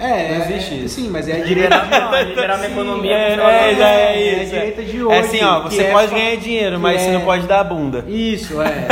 É, 0.00 0.28
Não 0.38 0.44
existe 0.44 0.74
é, 0.74 0.76
isso. 0.78 0.94
Sim, 0.94 1.10
mas 1.10 1.28
é 1.28 1.40
a 1.40 1.44
direita. 1.44 1.74
Liberar, 1.82 2.10
não, 2.12 2.22
liberar 2.22 2.56
minha 2.58 2.70
economia. 2.70 3.12
É, 3.12 3.32
é, 3.32 3.74
já 3.74 3.88
é 3.88 4.02
é 4.02 4.08
a 4.38 4.42
isso. 4.44 4.52
direita 4.52 4.82
de 4.84 4.98
É 5.00 5.04
hoje, 5.04 5.18
assim, 5.18 5.44
ó, 5.44 5.60
você 5.62 5.82
é 5.82 5.90
pode 5.90 6.08
fa- 6.08 6.14
ganhar 6.14 6.36
dinheiro, 6.36 6.78
mas 6.78 7.00
você 7.00 7.08
é- 7.08 7.12
não 7.14 7.22
pode 7.22 7.46
dar 7.48 7.60
a 7.60 7.64
bunda. 7.64 8.04
Isso, 8.06 8.62
é. 8.62 8.86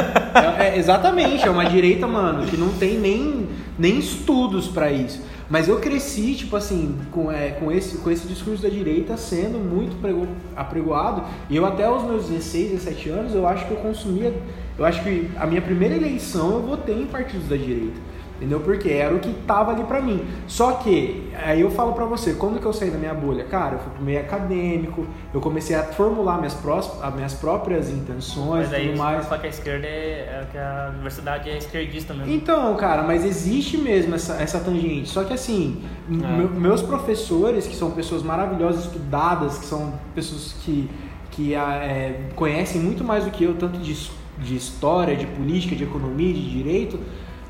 É, 0.61 0.67
é, 0.75 0.77
Exatamente, 0.79 1.47
é 1.47 1.51
uma 1.51 1.64
direita, 1.64 2.09
mano, 2.09 2.45
que 2.47 2.57
não 2.57 2.71
tem 2.71 2.99
nem, 2.99 3.47
nem 3.79 3.99
estudos 4.01 4.67
pra 4.67 4.91
isso. 4.91 5.23
Mas 5.49 5.68
eu 5.68 5.78
cresci, 5.78 6.34
tipo 6.34 6.57
assim, 6.57 6.99
com, 7.12 7.30
é, 7.30 7.51
com, 7.53 7.70
esse, 7.70 7.99
com 7.99 8.11
esse 8.11 8.26
discurso 8.26 8.62
da 8.62 8.68
direita 8.68 9.16
sendo 9.16 9.59
muito 9.59 10.01
prego, 10.01 10.26
apregoado. 10.57 11.22
E 11.49 11.57
eu 11.57 11.64
até 11.64 11.88
os 11.88 12.03
meus 12.03 12.26
16, 12.26 12.72
17 12.72 13.09
anos, 13.11 13.34
eu 13.34 13.47
acho 13.47 13.66
que 13.66 13.72
eu 13.72 13.78
consumia. 13.78 14.34
Eu 14.76 14.84
acho 14.84 15.03
que 15.03 15.30
a 15.36 15.47
minha 15.47 15.62
primeira 15.62 15.94
eleição 15.94 16.55
eu 16.55 16.62
votei 16.62 17.03
em 17.03 17.07
partidos 17.07 17.49
da 17.49 17.57
direita. 17.57 17.99
Entendeu? 18.37 18.61
Porque 18.61 18.91
era 18.91 19.14
o 19.14 19.18
que 19.18 19.32
tava 19.47 19.72
ali 19.72 19.82
para 19.84 20.01
mim. 20.01 20.22
Só 20.47 20.72
que, 20.72 21.32
aí 21.43 21.62
eu 21.62 21.70
falo 21.70 21.95
para 21.95 22.05
você, 22.05 22.34
quando 22.34 22.61
que 22.61 22.66
eu 22.66 22.72
saí 22.72 22.91
da 22.91 22.99
minha 22.99 23.14
bolha? 23.14 23.45
Cara, 23.45 23.76
eu 23.76 23.78
fui 23.78 23.93
pro 23.93 24.03
meio 24.05 24.20
acadêmico, 24.20 25.07
eu 25.32 25.41
comecei 25.41 25.74
a 25.74 25.82
formular 25.82 26.37
minhas, 26.37 26.53
prós, 26.53 26.91
as 27.03 27.14
minhas 27.14 27.32
próprias 27.32 27.89
intenções 27.89 28.70
e 28.70 28.89
tudo 28.89 28.99
mais. 28.99 29.26
Só 29.26 29.39
que 29.39 29.47
a 29.47 29.51
esquerda 29.51 29.87
é, 29.87 30.43
é 30.43 30.47
que 30.53 30.59
a 30.59 30.91
universidade 30.93 31.49
é 31.49 31.57
esquerdista 31.57 32.12
mesmo. 32.12 32.30
Então, 32.30 32.76
cara, 32.76 33.03
mas 33.03 33.24
existe 33.24 33.78
mesmo 33.78 34.14
essa, 34.14 34.34
essa 34.34 34.61
tangente. 34.61 35.09
Só 35.09 35.24
que 35.24 35.32
assim, 35.32 35.82
é. 36.11 36.59
meus 36.59 36.82
professores, 36.82 37.66
que 37.66 37.74
são 37.74 37.91
pessoas 37.93 38.22
maravilhosas, 38.22 38.84
estudadas, 38.84 39.59
que 39.59 39.64
são 39.64 39.95
pessoas 40.14 40.55
que, 40.62 40.91
que 41.30 41.55
é, 41.55 42.28
conhecem 42.34 42.82
muito 42.82 43.03
mais 43.03 43.24
do 43.24 43.30
que 43.30 43.45
eu, 43.45 43.55
tanto 43.55 43.78
de, 43.78 44.11
de 44.39 44.55
história, 44.55 45.16
de 45.16 45.24
política, 45.24 45.74
de 45.74 45.84
economia, 45.84 46.34
de 46.34 46.51
direito 46.51 47.01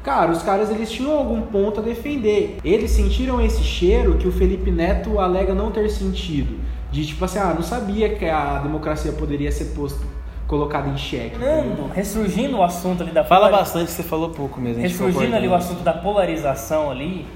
Cara, 0.06 0.30
os 0.30 0.40
caras 0.40 0.70
eles 0.70 0.88
tinham 0.88 1.18
algum 1.18 1.42
ponto 1.42 1.80
a 1.80 1.82
defender. 1.82 2.58
Eles 2.62 2.92
sentiram 2.92 3.40
esse 3.44 3.64
cheiro 3.64 4.16
que 4.16 4.28
o 4.28 4.30
Felipe 4.30 4.70
Neto 4.70 5.18
alega 5.18 5.52
não 5.52 5.72
ter 5.72 5.90
sentido. 5.90 6.60
De 6.92 7.04
tipo 7.04 7.24
assim, 7.24 7.40
ah, 7.40 7.52
não 7.52 7.62
sabia 7.64 8.14
que 8.14 8.24
a 8.24 8.60
democracia 8.60 9.10
poderia 9.10 9.50
ser 9.50 9.74
posto, 9.74 10.06
colocada 10.46 10.88
em 10.88 10.96
xeque. 10.96 11.36
Não, 11.36 11.88
ressurgindo 11.88 12.58
o 12.58 12.62
assunto 12.62 13.02
ali 13.02 13.10
da 13.10 13.24
Fala 13.24 13.50
bastante, 13.50 13.90
você 13.90 14.04
falou 14.04 14.30
pouco 14.30 14.60
mesmo. 14.60 14.80
Ressurgindo 14.80 15.34
ali 15.34 15.48
o 15.48 15.54
assunto 15.56 15.82
da 15.82 15.94
polarização 15.94 16.88
ali, 16.88 17.26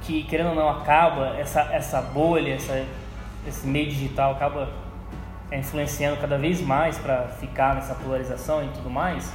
que 0.00 0.22
querendo 0.22 0.48
ou 0.48 0.54
não 0.54 0.70
acaba, 0.70 1.36
essa, 1.38 1.68
essa 1.70 2.00
bolha, 2.00 2.54
essa, 2.54 2.82
esse 3.46 3.66
meio 3.66 3.90
digital 3.90 4.32
acaba 4.32 4.70
influenciando 5.52 6.16
cada 6.16 6.38
vez 6.38 6.62
mais 6.62 6.96
para 6.96 7.24
ficar 7.38 7.74
nessa 7.74 7.94
polarização 7.94 8.64
e 8.64 8.68
tudo 8.68 8.88
mais 8.88 9.30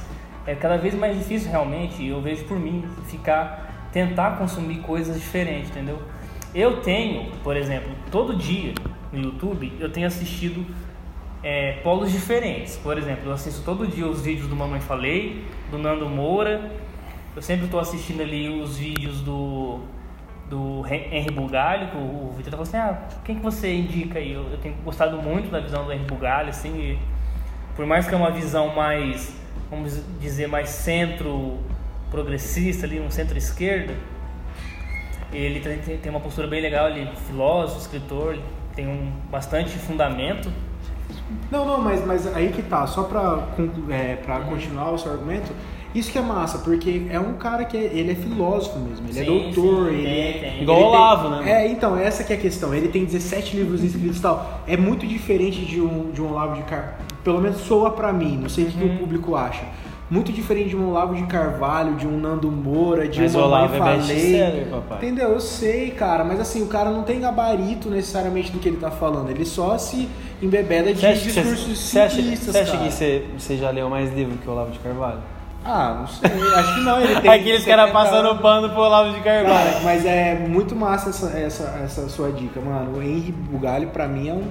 é 0.46 0.54
cada 0.54 0.76
vez 0.76 0.94
mais 0.94 1.16
difícil 1.16 1.50
realmente, 1.50 2.06
eu 2.06 2.20
vejo 2.20 2.44
por 2.44 2.58
mim, 2.58 2.84
ficar, 3.06 3.88
tentar 3.92 4.38
consumir 4.38 4.78
coisas 4.78 5.18
diferentes, 5.18 5.70
entendeu? 5.70 6.00
Eu 6.54 6.80
tenho, 6.80 7.30
por 7.42 7.56
exemplo, 7.56 7.90
todo 8.10 8.36
dia 8.36 8.74
no 9.12 9.20
YouTube, 9.20 9.72
eu 9.78 9.90
tenho 9.90 10.06
assistido 10.06 10.66
é, 11.42 11.72
polos 11.82 12.10
diferentes. 12.12 12.76
Por 12.76 12.96
exemplo, 12.96 13.30
eu 13.30 13.32
assisto 13.32 13.62
todo 13.64 13.86
dia 13.86 14.06
os 14.06 14.22
vídeos 14.22 14.48
do 14.48 14.54
Mamãe 14.54 14.80
Falei, 14.80 15.44
do 15.70 15.78
Nando 15.78 16.08
Moura, 16.08 16.70
eu 17.34 17.40
sempre 17.40 17.64
estou 17.64 17.80
assistindo 17.80 18.20
ali 18.20 18.48
os 18.48 18.76
vídeos 18.76 19.20
do, 19.22 19.80
do 20.50 20.84
Henry 20.86 21.30
Bugalho, 21.30 21.88
o 21.96 22.32
Vitor 22.36 22.50
falou 22.50 22.64
assim, 22.64 22.76
ah, 22.76 23.08
quem 23.24 23.36
que 23.36 23.42
você 23.42 23.74
indica 23.74 24.18
aí? 24.18 24.32
Eu, 24.32 24.50
eu, 24.50 24.58
tenho 24.58 24.74
gostado 24.84 25.16
muito 25.16 25.50
da 25.50 25.60
visão 25.60 25.84
do 25.84 25.92
Henry 25.92 26.04
Bugalho, 26.04 26.50
assim, 26.50 26.98
por 27.74 27.86
mais 27.86 28.06
que 28.06 28.14
é 28.14 28.18
uma 28.18 28.30
visão 28.30 28.74
mais 28.74 29.34
vamos 29.72 29.98
dizer, 30.20 30.46
mais 30.46 30.68
centro 30.68 31.56
progressista, 32.10 32.84
ali, 32.84 33.00
um 33.00 33.10
centro-esquerda, 33.10 33.94
ele 35.32 35.60
tem, 35.60 35.96
tem 35.96 36.10
uma 36.10 36.20
postura 36.20 36.46
bem 36.46 36.60
legal, 36.60 36.90
ele 36.90 37.08
é 37.08 37.12
filósofo, 37.26 37.80
escritor, 37.80 38.38
tem 38.76 38.86
um 38.86 39.10
bastante 39.30 39.70
fundamento. 39.78 40.52
Não, 41.50 41.64
não, 41.64 41.80
mas, 41.80 42.04
mas 42.06 42.26
aí 42.36 42.52
que 42.52 42.62
tá, 42.62 42.86
só 42.86 43.04
para 43.04 43.48
é, 43.88 44.16
pra 44.16 44.40
uhum. 44.40 44.44
continuar 44.50 44.90
o 44.90 44.98
seu 44.98 45.10
argumento, 45.10 45.50
isso 45.94 46.12
que 46.12 46.18
é 46.18 46.22
massa, 46.22 46.58
porque 46.58 47.06
é 47.08 47.18
um 47.18 47.34
cara 47.34 47.64
que 47.64 47.76
é, 47.76 47.84
ele 47.84 48.12
é 48.12 48.14
filósofo 48.14 48.78
mesmo, 48.78 49.08
ele 49.08 49.20
é 49.20 49.24
sim, 49.24 49.38
é 49.38 49.52
doutor, 49.52 49.88
sim, 49.88 49.94
ele 49.94 50.04
tem, 50.04 50.20
é 50.20 50.32
tem. 50.32 50.62
igual 50.62 50.80
o 50.80 50.84
Olavo, 50.84 51.28
né? 51.30 51.50
É, 51.50 51.68
então, 51.68 51.96
essa 51.96 52.22
que 52.24 52.32
é 52.32 52.36
a 52.36 52.38
questão. 52.38 52.74
Ele 52.74 52.88
tem 52.88 53.06
17 53.06 53.56
livros 53.56 53.82
escritos 53.82 54.18
e 54.18 54.22
tal. 54.22 54.62
É 54.66 54.76
muito 54.76 55.06
diferente 55.06 55.64
de 55.64 55.80
um 55.80 56.10
de 56.10 56.20
um 56.20 56.30
Olavo 56.30 56.56
de 56.56 56.62
Car 56.62 56.98
pelo 57.22 57.40
menos 57.40 57.60
soa 57.62 57.90
para 57.90 58.12
mim, 58.12 58.38
não 58.40 58.48
sei 58.48 58.64
o 58.64 58.70
que 58.70 58.82
o 58.82 58.86
uhum. 58.86 58.98
público 58.98 59.36
acha. 59.36 59.64
Muito 60.10 60.30
diferente 60.30 60.70
de 60.70 60.76
um 60.76 60.90
Olavo 60.90 61.14
de 61.14 61.22
Carvalho, 61.22 61.94
de 61.94 62.06
um 62.06 62.18
Nando 62.18 62.50
Moura, 62.50 63.08
de 63.08 63.18
mas 63.18 63.34
uma 63.34 63.46
Olavo 63.46 63.78
Mãe 63.78 63.94
é 63.94 64.00
Falei. 64.00 64.66
papai. 64.70 64.98
Entendeu? 64.98 65.30
Eu 65.30 65.40
sei, 65.40 65.90
cara, 65.90 66.22
mas 66.22 66.38
assim, 66.38 66.62
o 66.62 66.66
cara 66.66 66.90
não 66.90 67.02
tem 67.02 67.18
gabarito 67.18 67.88
necessariamente 67.88 68.52
do 68.52 68.58
que 68.58 68.68
ele 68.68 68.76
tá 68.76 68.90
falando. 68.90 69.30
Ele 69.30 69.46
só 69.46 69.78
se 69.78 70.10
embebeda 70.42 70.92
de 70.92 71.00
discursos 71.00 71.78
Você 71.78 71.98
acha, 71.98 72.20
você 72.20 72.58
acha 72.58 72.76
que 72.76 72.92
você, 72.92 73.24
você 73.38 73.56
já 73.56 73.70
leu 73.70 73.88
mais 73.88 74.12
livro 74.12 74.36
que 74.36 74.46
o 74.46 74.52
Olavo 74.52 74.70
de 74.70 74.78
Carvalho? 74.80 75.20
Ah, 75.64 75.96
não 76.00 76.06
sei. 76.06 76.30
Acho 76.56 76.74
que 76.74 76.80
não. 76.82 77.00
Ele 77.00 77.16
tem 77.22 77.30
Aqueles 77.30 77.64
caras 77.64 77.90
passando 77.90 78.38
pano 78.40 78.68
pro 78.68 78.82
Olavo 78.82 79.14
de 79.14 79.20
Carvalho. 79.22 79.70
Cara, 79.70 79.80
mas 79.82 80.04
é 80.04 80.34
muito 80.34 80.76
massa 80.76 81.10
essa, 81.10 81.30
essa, 81.38 81.80
essa 81.82 82.08
sua 82.08 82.30
dica, 82.30 82.60
mano. 82.60 82.98
O 82.98 83.02
Henry 83.02 83.32
Bugalho, 83.32 83.88
pra 83.88 84.06
mim, 84.06 84.28
é 84.28 84.34
um 84.34 84.44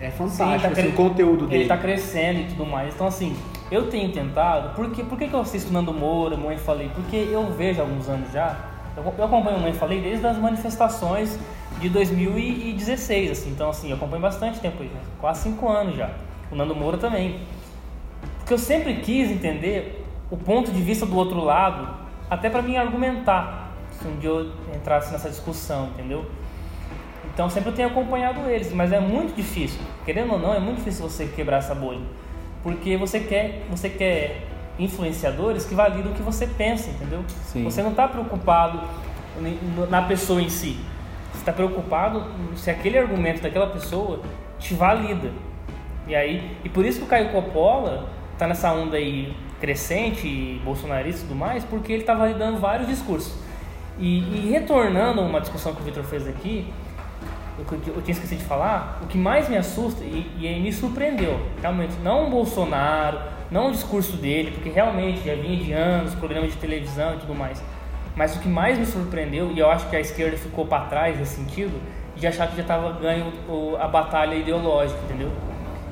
é 0.00 0.10
fantástico, 0.10 0.52
Sim, 0.52 0.60
tá 0.60 0.68
assim, 0.68 0.88
o 0.88 0.92
conteúdo 0.92 1.46
dele. 1.46 1.54
Ele 1.54 1.62
está 1.64 1.76
crescendo 1.76 2.40
e 2.40 2.44
tudo 2.44 2.64
mais. 2.64 2.94
Então, 2.94 3.06
assim, 3.06 3.36
eu 3.70 3.90
tenho 3.90 4.12
tentado. 4.12 4.74
Por 4.74 4.90
que, 4.90 5.02
por 5.02 5.18
que, 5.18 5.26
que 5.26 5.34
eu 5.34 5.40
assisto 5.40 5.72
Nando 5.72 5.92
Moura, 5.92 6.36
Mãe 6.36 6.56
Falei? 6.56 6.90
Porque 6.94 7.16
eu 7.16 7.50
vejo 7.52 7.80
há 7.80 7.84
alguns 7.84 8.08
anos 8.08 8.32
já. 8.32 8.56
Eu, 8.96 9.02
eu 9.16 9.24
acompanho 9.24 9.58
Mãe 9.58 9.72
Falei 9.72 10.00
desde 10.00 10.26
as 10.26 10.38
manifestações 10.38 11.38
de 11.80 11.88
2016, 11.88 13.30
assim. 13.32 13.50
Então, 13.50 13.70
assim, 13.70 13.90
eu 13.90 13.96
acompanho 13.96 14.22
bastante 14.22 14.60
tempo 14.60 14.84
quase 15.20 15.42
cinco 15.42 15.68
anos 15.68 15.96
já. 15.96 16.10
O 16.50 16.54
Nando 16.54 16.74
Moura 16.74 16.96
também. 16.96 17.40
Porque 18.38 18.54
eu 18.54 18.58
sempre 18.58 18.94
quis 18.96 19.30
entender 19.30 20.04
o 20.30 20.36
ponto 20.36 20.70
de 20.70 20.80
vista 20.80 21.04
do 21.04 21.16
outro 21.16 21.42
lado, 21.42 21.88
até 22.30 22.48
para 22.48 22.62
mim 22.62 22.76
argumentar, 22.76 23.72
se 23.90 24.06
um 24.06 24.16
dia 24.16 24.30
eu 24.30 24.52
entrasse 24.74 25.10
nessa 25.12 25.28
discussão, 25.28 25.86
entendeu? 25.88 26.24
Então 27.38 27.48
sempre 27.48 27.70
eu 27.70 27.72
tenho 27.76 27.86
acompanhado 27.86 28.50
eles, 28.50 28.72
mas 28.72 28.90
é 28.90 28.98
muito 28.98 29.32
difícil. 29.36 29.80
Querendo 30.04 30.32
ou 30.32 30.40
não, 30.40 30.52
é 30.52 30.58
muito 30.58 30.78
difícil 30.78 31.08
você 31.08 31.24
quebrar 31.24 31.58
essa 31.58 31.72
bolha. 31.72 32.00
Porque 32.64 32.96
você 32.96 33.20
quer, 33.20 33.64
você 33.70 33.88
quer 33.88 34.42
influenciadores 34.76 35.64
que 35.64 35.72
validam 35.72 36.10
o 36.10 36.14
que 36.16 36.20
você 36.20 36.48
pensa, 36.48 36.90
entendeu? 36.90 37.22
Sim. 37.44 37.62
Você 37.62 37.80
não 37.80 37.90
está 37.90 38.08
preocupado 38.08 38.80
na 39.88 40.02
pessoa 40.02 40.42
em 40.42 40.48
si. 40.48 40.80
Você 41.30 41.38
está 41.38 41.52
preocupado 41.52 42.24
se 42.56 42.72
aquele 42.72 42.98
argumento 42.98 43.40
daquela 43.40 43.68
pessoa 43.68 44.20
te 44.58 44.74
valida. 44.74 45.30
E 46.08 46.16
aí, 46.16 46.56
e 46.64 46.68
por 46.68 46.84
isso 46.84 46.98
que 46.98 47.04
o 47.04 47.08
Caio 47.08 47.30
Coppola 47.30 48.08
está 48.32 48.48
nessa 48.48 48.72
onda 48.72 48.96
aí 48.96 49.32
crescente, 49.60 50.60
bolsonarista 50.64 51.20
e 51.20 51.28
tudo 51.28 51.36
mais, 51.36 51.62
porque 51.62 51.92
ele 51.92 52.02
está 52.02 52.14
validando 52.14 52.58
vários 52.58 52.88
discursos. 52.88 53.32
E, 53.96 54.18
e 54.18 54.50
retornando 54.50 55.20
a 55.20 55.24
uma 55.24 55.40
discussão 55.40 55.72
que 55.72 55.80
o 55.80 55.84
Vitor 55.84 56.02
fez 56.02 56.26
aqui, 56.26 56.66
eu, 57.58 57.94
eu 57.94 58.02
tinha 58.02 58.12
esquecido 58.12 58.38
de 58.38 58.44
falar, 58.44 59.00
o 59.02 59.06
que 59.06 59.18
mais 59.18 59.48
me 59.48 59.56
assusta 59.56 60.04
e, 60.04 60.30
e 60.38 60.60
me 60.60 60.72
surpreendeu, 60.72 61.40
realmente, 61.60 61.94
não 62.02 62.26
o 62.26 62.30
Bolsonaro, 62.30 63.18
não 63.50 63.68
o 63.68 63.72
discurso 63.72 64.16
dele, 64.16 64.50
porque 64.52 64.68
realmente 64.68 65.26
já 65.26 65.34
vinha 65.34 65.56
de 65.56 65.72
anos, 65.72 66.14
programas 66.14 66.52
de 66.52 66.58
televisão 66.58 67.14
e 67.14 67.18
tudo 67.18 67.34
mais, 67.34 67.62
mas 68.14 68.36
o 68.36 68.40
que 68.40 68.48
mais 68.48 68.78
me 68.78 68.86
surpreendeu, 68.86 69.52
e 69.52 69.58
eu 69.58 69.70
acho 69.70 69.88
que 69.88 69.96
a 69.96 70.00
esquerda 70.00 70.36
ficou 70.36 70.66
para 70.66 70.84
trás 70.86 71.18
nesse 71.18 71.36
sentido, 71.36 71.80
de 72.16 72.26
achar 72.26 72.48
que 72.48 72.56
já 72.56 72.62
estava 72.62 72.92
ganho 72.92 73.32
a 73.78 73.86
batalha 73.86 74.34
ideológica, 74.34 74.98
entendeu? 75.04 75.30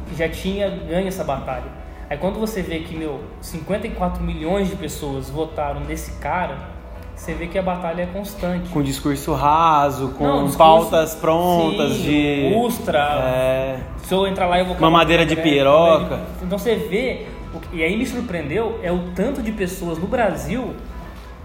Que 0.08 0.16
já 0.16 0.28
tinha 0.28 0.68
ganho 0.68 1.06
essa 1.06 1.22
batalha. 1.22 1.86
Aí 2.10 2.18
quando 2.18 2.38
você 2.38 2.62
vê 2.62 2.80
que, 2.80 2.96
meu, 2.96 3.22
54 3.40 4.22
milhões 4.22 4.68
de 4.68 4.76
pessoas 4.76 5.30
votaram 5.30 5.80
nesse 5.80 6.12
cara, 6.18 6.75
você 7.16 7.32
vê 7.32 7.46
que 7.46 7.58
a 7.58 7.62
batalha 7.62 8.02
é 8.02 8.06
constante. 8.06 8.68
Com 8.68 8.82
discurso 8.82 9.32
raso, 9.32 10.10
com 10.10 10.24
Não, 10.24 10.46
discurso, 10.46 10.58
pautas 10.58 11.14
prontas 11.14 11.92
sim, 11.94 12.02
de. 12.02 12.52
Ustra. 12.54 13.00
É, 13.24 13.80
se 14.02 14.14
eu 14.14 14.26
entrar 14.26 14.46
lá 14.46 14.58
eu 14.58 14.66
vou. 14.66 14.76
Uma 14.76 14.90
madeira 14.90 15.24
de 15.24 15.34
piroca. 15.34 16.20
Então 16.42 16.58
você 16.58 16.76
vê. 16.76 17.26
E 17.72 17.82
aí 17.82 17.96
me 17.96 18.04
surpreendeu 18.04 18.78
é 18.82 18.92
o 18.92 18.98
tanto 19.14 19.42
de 19.42 19.50
pessoas 19.50 19.98
no 19.98 20.06
Brasil 20.06 20.74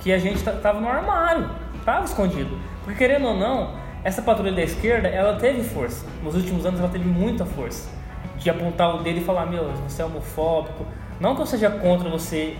que 0.01 0.11
a 0.11 0.17
gente 0.17 0.43
tava 0.43 0.81
no 0.81 0.89
armário, 0.89 1.49
tava 1.85 2.03
escondido. 2.03 2.59
Porque 2.83 2.97
querendo 2.97 3.27
ou 3.27 3.35
não, 3.35 3.71
essa 4.03 4.21
patrulha 4.21 4.51
da 4.51 4.61
esquerda, 4.61 5.07
ela 5.07 5.37
teve 5.37 5.63
força. 5.63 6.05
Nos 6.21 6.35
últimos 6.35 6.65
anos 6.65 6.79
ela 6.79 6.89
teve 6.89 7.07
muita 7.07 7.45
força. 7.45 7.89
De 8.37 8.49
apontar 8.49 8.95
o 8.95 9.03
dedo 9.03 9.19
e 9.19 9.23
falar, 9.23 9.45
meu, 9.45 9.71
você 9.87 10.01
é 10.01 10.05
homofóbico. 10.05 10.85
Não 11.19 11.35
que 11.35 11.41
eu 11.41 11.45
seja 11.45 11.69
contra 11.69 12.09
você 12.09 12.57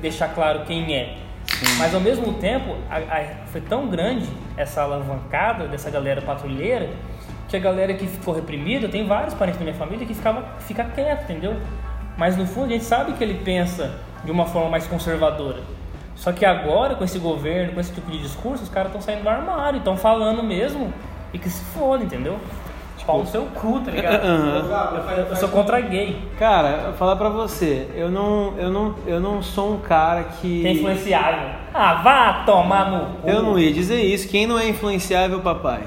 deixar 0.00 0.28
claro 0.34 0.64
quem 0.66 0.94
é, 0.94 1.18
mas 1.78 1.94
ao 1.94 2.00
mesmo 2.00 2.34
tempo, 2.34 2.76
a, 2.88 2.96
a, 2.96 3.46
foi 3.46 3.60
tão 3.60 3.88
grande 3.88 4.28
essa 4.56 4.82
alavancada 4.82 5.66
dessa 5.66 5.90
galera 5.90 6.22
patrulheira 6.22 6.90
que 7.50 7.56
a 7.56 7.60
galera 7.60 7.92
que 7.94 8.06
ficou 8.06 8.32
reprimida, 8.32 8.88
tem 8.88 9.06
vários 9.06 9.34
parentes 9.34 9.58
da 9.58 9.64
minha 9.64 9.76
família 9.76 10.06
que 10.06 10.14
ficava, 10.14 10.44
fica 10.60 10.84
quieto, 10.84 11.24
entendeu? 11.24 11.60
Mas 12.16 12.36
no 12.36 12.46
fundo 12.46 12.66
a 12.66 12.72
gente 12.72 12.84
sabe 12.84 13.12
que 13.14 13.24
ele 13.24 13.42
pensa 13.44 13.98
de 14.24 14.30
uma 14.30 14.46
forma 14.46 14.70
mais 14.70 14.86
conservadora. 14.86 15.58
Só 16.14 16.32
que 16.32 16.44
agora, 16.44 16.94
com 16.94 17.02
esse 17.02 17.18
governo, 17.18 17.72
com 17.72 17.80
esse 17.80 17.92
tipo 17.92 18.10
de 18.10 18.18
discurso, 18.18 18.62
os 18.62 18.68
caras 18.68 18.88
estão 18.88 19.00
saindo 19.00 19.22
do 19.22 19.28
armário, 19.28 19.78
estão 19.78 19.96
falando 19.96 20.42
mesmo 20.42 20.92
e 21.32 21.38
que 21.38 21.50
se 21.50 21.64
foda, 21.72 22.04
entendeu? 22.04 22.38
Pau 23.04 23.20
no 23.20 23.26
seu 23.26 23.42
cu, 23.46 23.80
tá 23.80 23.90
ligado? 23.92 24.26
Eu, 24.26 25.26
eu, 25.26 25.36
sou 25.36 25.48
contra 25.48 25.80
gay. 25.80 26.16
Cara, 26.38 26.94
falar 26.98 27.16
pra 27.16 27.28
você, 27.28 27.88
eu 27.94 28.10
não, 28.10 28.54
eu 28.58 28.70
não, 28.70 28.94
eu 29.06 29.20
não 29.20 29.42
sou 29.42 29.74
um 29.74 29.78
cara 29.78 30.24
que. 30.24 30.62
Tem 30.62 30.76
influenciável. 30.76 31.48
Ah, 31.72 31.94
vá 31.94 32.32
tomar 32.44 32.90
no 32.90 33.06
cu. 33.16 33.28
Eu 33.28 33.42
não 33.42 33.58
ia 33.58 33.72
dizer 33.72 34.00
isso. 34.00 34.28
Quem 34.28 34.46
não 34.46 34.58
é 34.58 34.68
influenciável, 34.68 35.40
papai? 35.40 35.82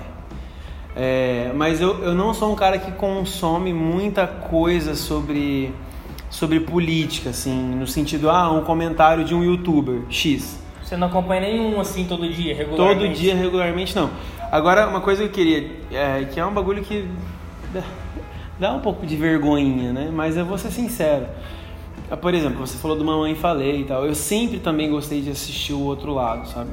É, 0.95 1.51
mas 1.55 1.81
eu, 1.81 2.03
eu 2.03 2.13
não 2.13 2.33
sou 2.33 2.51
um 2.51 2.55
cara 2.55 2.77
que 2.77 2.91
consome 2.91 3.73
muita 3.73 4.27
coisa 4.27 4.93
sobre, 4.93 5.73
sobre 6.29 6.59
política, 6.59 7.31
assim, 7.31 7.75
no 7.75 7.87
sentido, 7.87 8.29
ah, 8.29 8.51
um 8.51 8.63
comentário 8.63 9.23
de 9.23 9.33
um 9.33 9.43
youtuber 9.43 10.01
X. 10.09 10.61
Você 10.83 10.95
não 10.95 11.07
acompanha 11.07 11.41
nenhum 11.41 11.79
assim 11.79 12.05
todo 12.05 12.29
dia, 12.29 12.55
regularmente? 12.55 12.99
Todo 12.99 13.13
dia, 13.13 13.35
regularmente 13.35 13.95
não. 13.95 14.11
Agora, 14.53 14.87
uma 14.87 15.01
coisa 15.01 15.23
que 15.23 15.29
eu 15.29 15.33
queria, 15.33 15.71
é, 15.91 16.25
que 16.25 16.39
é 16.39 16.45
um 16.45 16.53
bagulho 16.53 16.83
que 16.83 17.07
dá 18.59 18.71
um 18.71 18.81
pouco 18.81 19.03
de 19.03 19.15
vergonhinha, 19.15 19.91
né? 19.91 20.11
Mas 20.13 20.37
eu 20.37 20.45
vou 20.45 20.59
ser 20.59 20.69
sincero. 20.69 21.25
Ah, 22.07 22.15
por 22.15 22.35
exemplo, 22.35 22.59
você 22.59 22.77
falou 22.77 22.95
do 22.95 23.03
Mamãe 23.03 23.33
Falei 23.33 23.81
e 23.81 23.83
tal. 23.85 24.05
Eu 24.05 24.13
sempre 24.13 24.59
também 24.59 24.91
gostei 24.91 25.21
de 25.21 25.31
assistir 25.31 25.73
o 25.73 25.79
outro 25.79 26.13
lado, 26.13 26.47
sabe? 26.49 26.69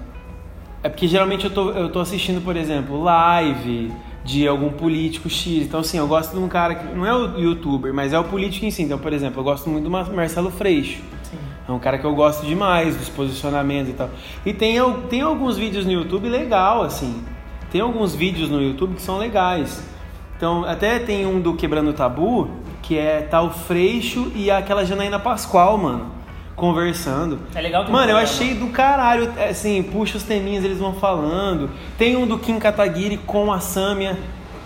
É 0.83 0.91
porque 0.91 1.09
geralmente 1.09 1.47
eu 1.47 1.51
tô, 1.51 1.71
eu 1.71 1.91
tô 1.91 2.01
assistindo, 2.01 2.45
por 2.45 2.55
exemplo, 2.55 3.03
live 3.03 3.91
de 4.27 4.47
algum 4.47 4.69
político 4.69 5.31
X. 5.31 5.65
Então, 5.65 5.81
assim, 5.81 5.97
eu 5.97 6.07
gosto 6.07 6.33
de 6.33 6.39
um 6.39 6.49
cara 6.49 6.75
que 6.75 6.95
não 6.95 7.07
é 7.07 7.15
o 7.15 7.39
youtuber, 7.39 7.95
mas 7.95 8.13
é 8.13 8.19
o 8.19 8.25
político 8.25 8.67
em 8.67 8.71
si. 8.71 8.83
Então, 8.83 8.99
por 8.99 9.15
exemplo, 9.15 9.41
eu 9.41 9.45
gosto 9.45 9.71
muito 9.71 9.85
do 9.85 9.91
Marcelo 9.91 10.51
Freixo. 10.51 11.01
Sim. 11.23 11.39
É 11.67 11.73
um 11.73 11.79
cara 11.79 11.97
que 11.97 12.05
eu 12.05 12.15
gosto 12.15 12.45
demais, 12.45 12.95
dos 12.95 13.09
posicionamentos 13.09 13.89
e 13.89 13.95
tal. 13.95 14.11
E 14.45 14.53
tem, 14.53 14.77
tem 15.09 15.23
alguns 15.23 15.57
vídeos 15.57 15.87
no 15.87 15.93
YouTube 15.93 16.29
legal, 16.29 16.83
assim. 16.83 17.25
Tem 17.71 17.81
alguns 17.81 18.15
vídeos 18.15 18.49
no 18.51 18.61
YouTube 18.61 18.97
que 18.97 19.03
são 19.03 19.19
legais. 19.19 19.83
Então, 20.37 20.65
até 20.65 20.99
tem 20.99 21.27
um 21.27 21.41
do 21.41 21.55
Quebrando 21.55 21.91
o 21.91 21.93
Tabu, 21.93 22.51
que 22.83 22.97
é 22.97 23.21
tal 23.21 23.49
tá 23.49 23.55
Freixo 23.55 24.33
e 24.35 24.51
aquela 24.51 24.85
Janaína 24.85 25.19
Pascoal, 25.19 25.77
mano, 25.79 26.07
conversando. 26.57 27.39
É 27.55 27.61
legal 27.61 27.85
que 27.85 27.93
Mano, 27.93 28.11
eu 28.11 28.17
achei 28.17 28.55
do 28.55 28.69
caralho, 28.69 29.33
é, 29.37 29.51
assim, 29.51 29.83
puxa 29.83 30.17
os 30.17 30.23
teminhas, 30.23 30.65
eles 30.65 30.79
vão 30.79 30.95
falando. 30.95 31.71
Tem 31.99 32.17
um 32.17 32.27
do 32.27 32.39
Kim 32.39 32.59
Kataguiri 32.59 33.19
com 33.19 33.53
a 33.53 33.61
Samia. 33.61 34.19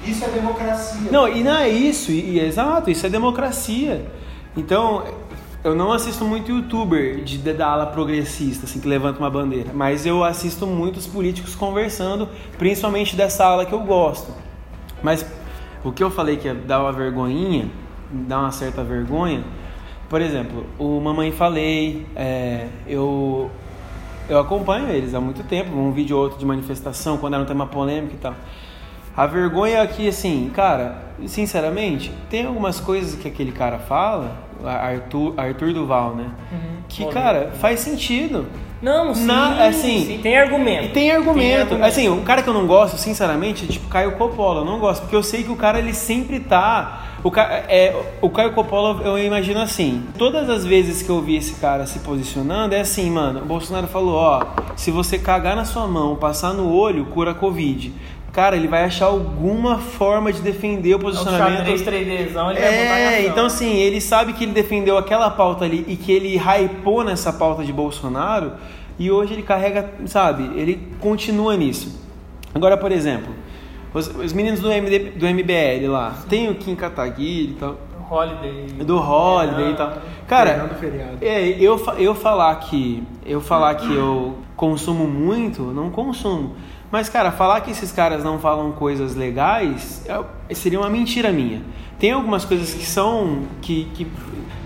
Isso 0.07 0.25
é 0.25 0.29
democracia. 0.29 1.11
Não, 1.11 1.29
e 1.29 1.43
não 1.43 1.57
é 1.57 1.69
isso, 1.69 2.13
e, 2.13 2.37
e, 2.37 2.41
exato, 2.41 2.91
isso 2.91 3.05
é 3.05 3.11
democracia. 3.11 4.07
Então, 4.57 5.03
eu 5.65 5.75
não 5.75 5.91
assisto 5.91 6.27
muito 6.27 6.53
youtuber 6.53 7.25
de, 7.25 7.39
da 7.39 7.67
ala 7.67 7.87
progressista, 7.87 8.67
assim, 8.67 8.79
que 8.79 8.87
levanta 8.87 9.19
uma 9.19 9.31
bandeira, 9.31 9.71
mas 9.73 10.05
eu 10.05 10.23
assisto 10.23 10.67
muitos 10.67 11.07
políticos 11.07 11.55
conversando, 11.55 12.29
principalmente 12.59 13.17
dessa 13.17 13.47
ala 13.47 13.65
que 13.65 13.73
eu 13.73 13.81
gosto. 13.81 14.31
Mas 15.03 15.25
o 15.83 15.91
que 15.91 16.05
eu 16.05 16.11
falei 16.11 16.37
que 16.37 16.53
dá 16.53 16.81
uma 16.83 16.93
vergonhinha, 16.93 17.71
dá 18.11 18.41
uma 18.41 18.53
certa 18.53 18.85
vergonha, 18.85 19.43
por 20.07 20.21
exemplo, 20.21 20.67
o 20.79 21.01
Mamãe 21.01 21.33
Falei, 21.33 22.07
é, 22.15 22.69
eu, 22.87 23.51
eu 24.29 24.39
acompanho 24.39 24.91
eles 24.91 25.15
há 25.15 25.21
muito 25.21 25.43
tempo, 25.45 25.75
um 25.75 25.93
vídeo 25.93 26.15
ou 26.19 26.25
outro 26.25 26.39
de 26.39 26.45
manifestação, 26.45 27.17
quando 27.17 27.35
era 27.35 27.43
um 27.43 27.47
tema 27.47 27.67
polêmico 27.67 28.15
e 28.15 28.19
tal. 28.19 28.35
A 29.17 29.27
vergonha 29.27 29.79
é 29.79 29.87
que, 29.87 30.07
assim, 30.09 30.51
cara, 30.55 31.15
sinceramente, 31.27 32.13
tem 32.29 32.45
algumas 32.45 32.81
coisas 32.81 33.15
que 33.15 33.27
aquele 33.27 33.53
cara 33.53 33.79
fala 33.79 34.44
Arthur, 34.67 35.35
Arthur 35.37 35.73
Duval, 35.73 36.15
né? 36.15 36.27
Uhum. 36.53 36.75
Que, 36.89 37.07
cara, 37.07 37.53
faz 37.61 37.81
sentido. 37.81 38.47
Não, 38.83 39.15
sim, 39.15 39.25
Na, 39.25 39.67
assim, 39.67 40.05
sim, 40.05 40.19
tem 40.23 40.37
argumento. 40.37 40.93
Tem 40.93 41.11
argumento. 41.11 41.39
Tem 41.39 41.55
argumento. 41.57 41.85
Assim, 41.85 42.09
o 42.09 42.21
cara 42.21 42.43
que 42.43 42.49
eu 42.49 42.53
não 42.53 42.67
gosto, 42.67 42.99
sinceramente, 42.99 43.65
é 43.65 43.69
tipo 43.69 43.89
Caio 43.89 44.13
Coppola. 44.13 44.61
Eu 44.61 44.65
não 44.67 44.79
gosto, 44.79 45.03
porque 45.03 45.17
eu 45.17 45.23
sei 45.23 45.43
que 45.43 45.51
o 45.51 45.57
cara, 45.57 45.79
ele 45.79 45.95
sempre 45.95 46.39
tá... 46.39 47.01
O, 47.25 47.33
é, 47.39 47.97
o 48.21 48.29
Caio 48.29 48.53
Coppola, 48.53 49.01
eu 49.03 49.19
imagino 49.19 49.59
assim, 49.59 50.05
todas 50.19 50.51
as 50.51 50.67
vezes 50.67 51.01
que 51.01 51.09
eu 51.09 51.23
vi 51.23 51.37
esse 51.37 51.55
cara 51.55 51.87
se 51.87 52.01
posicionando, 52.01 52.75
é 52.75 52.81
assim, 52.81 53.11
mano, 53.11 53.41
o 53.41 53.47
Bolsonaro 53.47 53.87
falou, 53.87 54.17
ó, 54.17 54.43
se 54.77 54.91
você 54.91 55.19
cagar 55.19 55.57
na 55.57 55.65
sua 55.65 55.89
mão, 55.89 56.17
passar 56.17 56.53
no 56.53 56.71
olho, 56.71 57.07
cura 57.07 57.31
a 57.31 57.35
Covid 57.35 57.95
cara, 58.35 58.57
ele 58.57 58.67
vai 58.67 58.83
achar 58.83 59.07
alguma 59.07 59.79
forma 59.79 60.33
de 60.33 60.43
defender 60.43 60.97
o 60.97 60.99
posicionamento. 60.99 61.69
O 61.69 61.73
3Dzão, 61.73 62.51
ele 62.51 62.59
é, 62.59 63.27
então 63.27 63.47
assim, 63.47 63.75
ele 63.77 64.01
sabe 64.01 64.33
que 64.33 64.43
ele 64.43 64.53
defendeu 64.53 64.99
aquela 64.99 65.31
pauta 65.31 65.65
ali 65.65 65.85
e 65.87 65.97
que 65.97 66.11
ele 66.11 66.37
hypou 66.37 67.05
nessa 67.05 67.33
pauta 67.33 67.65
de 67.65 67.73
Bolsonaro 67.73 68.53
e 68.99 69.11
hoje 69.11 69.35
ele 69.35 69.43
carrega, 69.43 69.89
sabe, 70.07 70.51
ele 70.59 70.89
continua 71.01 71.57
nisso. 71.57 72.03
Agora, 72.53 72.77
por 72.77 72.91
exemplo, 72.91 73.33
os, 73.93 74.09
os 74.09 74.33
meninos 74.33 74.59
do, 74.59 74.71
MD, 74.71 75.11
do 75.13 75.27
MBL 75.27 75.89
lá, 75.89 76.15
Sim. 76.15 76.29
tem 76.29 76.51
o 76.51 76.57
Kim 76.57 76.75
Kataguiri 76.75 77.53
e 77.53 77.55
tal. 77.55 77.79
Holiday. 78.11 78.67
Do 78.85 78.99
Holiday 78.99 79.71
e 79.71 79.75
tal. 79.75 79.93
Cara, 80.27 80.71
é, 81.21 81.49
eu, 81.49 81.81
eu 81.99 82.15
falar 82.15 82.55
que 82.57 83.03
eu 83.25 83.41
falar 83.41 83.75
que 83.77 83.95
eu 83.95 84.39
consumo 84.57 85.07
muito, 85.07 85.63
não 85.63 85.91
consumo. 85.91 86.55
Mas, 86.95 87.09
cara, 87.09 87.33
falar 87.33 87.61
que 87.63 87.73
esses 87.73 87.91
caras 87.91 88.23
não 88.23 88.39
falam 88.39 88.71
coisas 88.71 89.17
legais 89.17 90.07
é, 90.49 90.55
seria 90.55 90.79
uma 90.79 90.89
mentira 90.89 91.33
minha. 91.33 91.61
Tem 91.99 92.13
algumas 92.13 92.45
coisas 92.45 92.73
que 92.73 92.87
são, 92.87 93.49
que, 93.61 93.87
que 93.95 94.07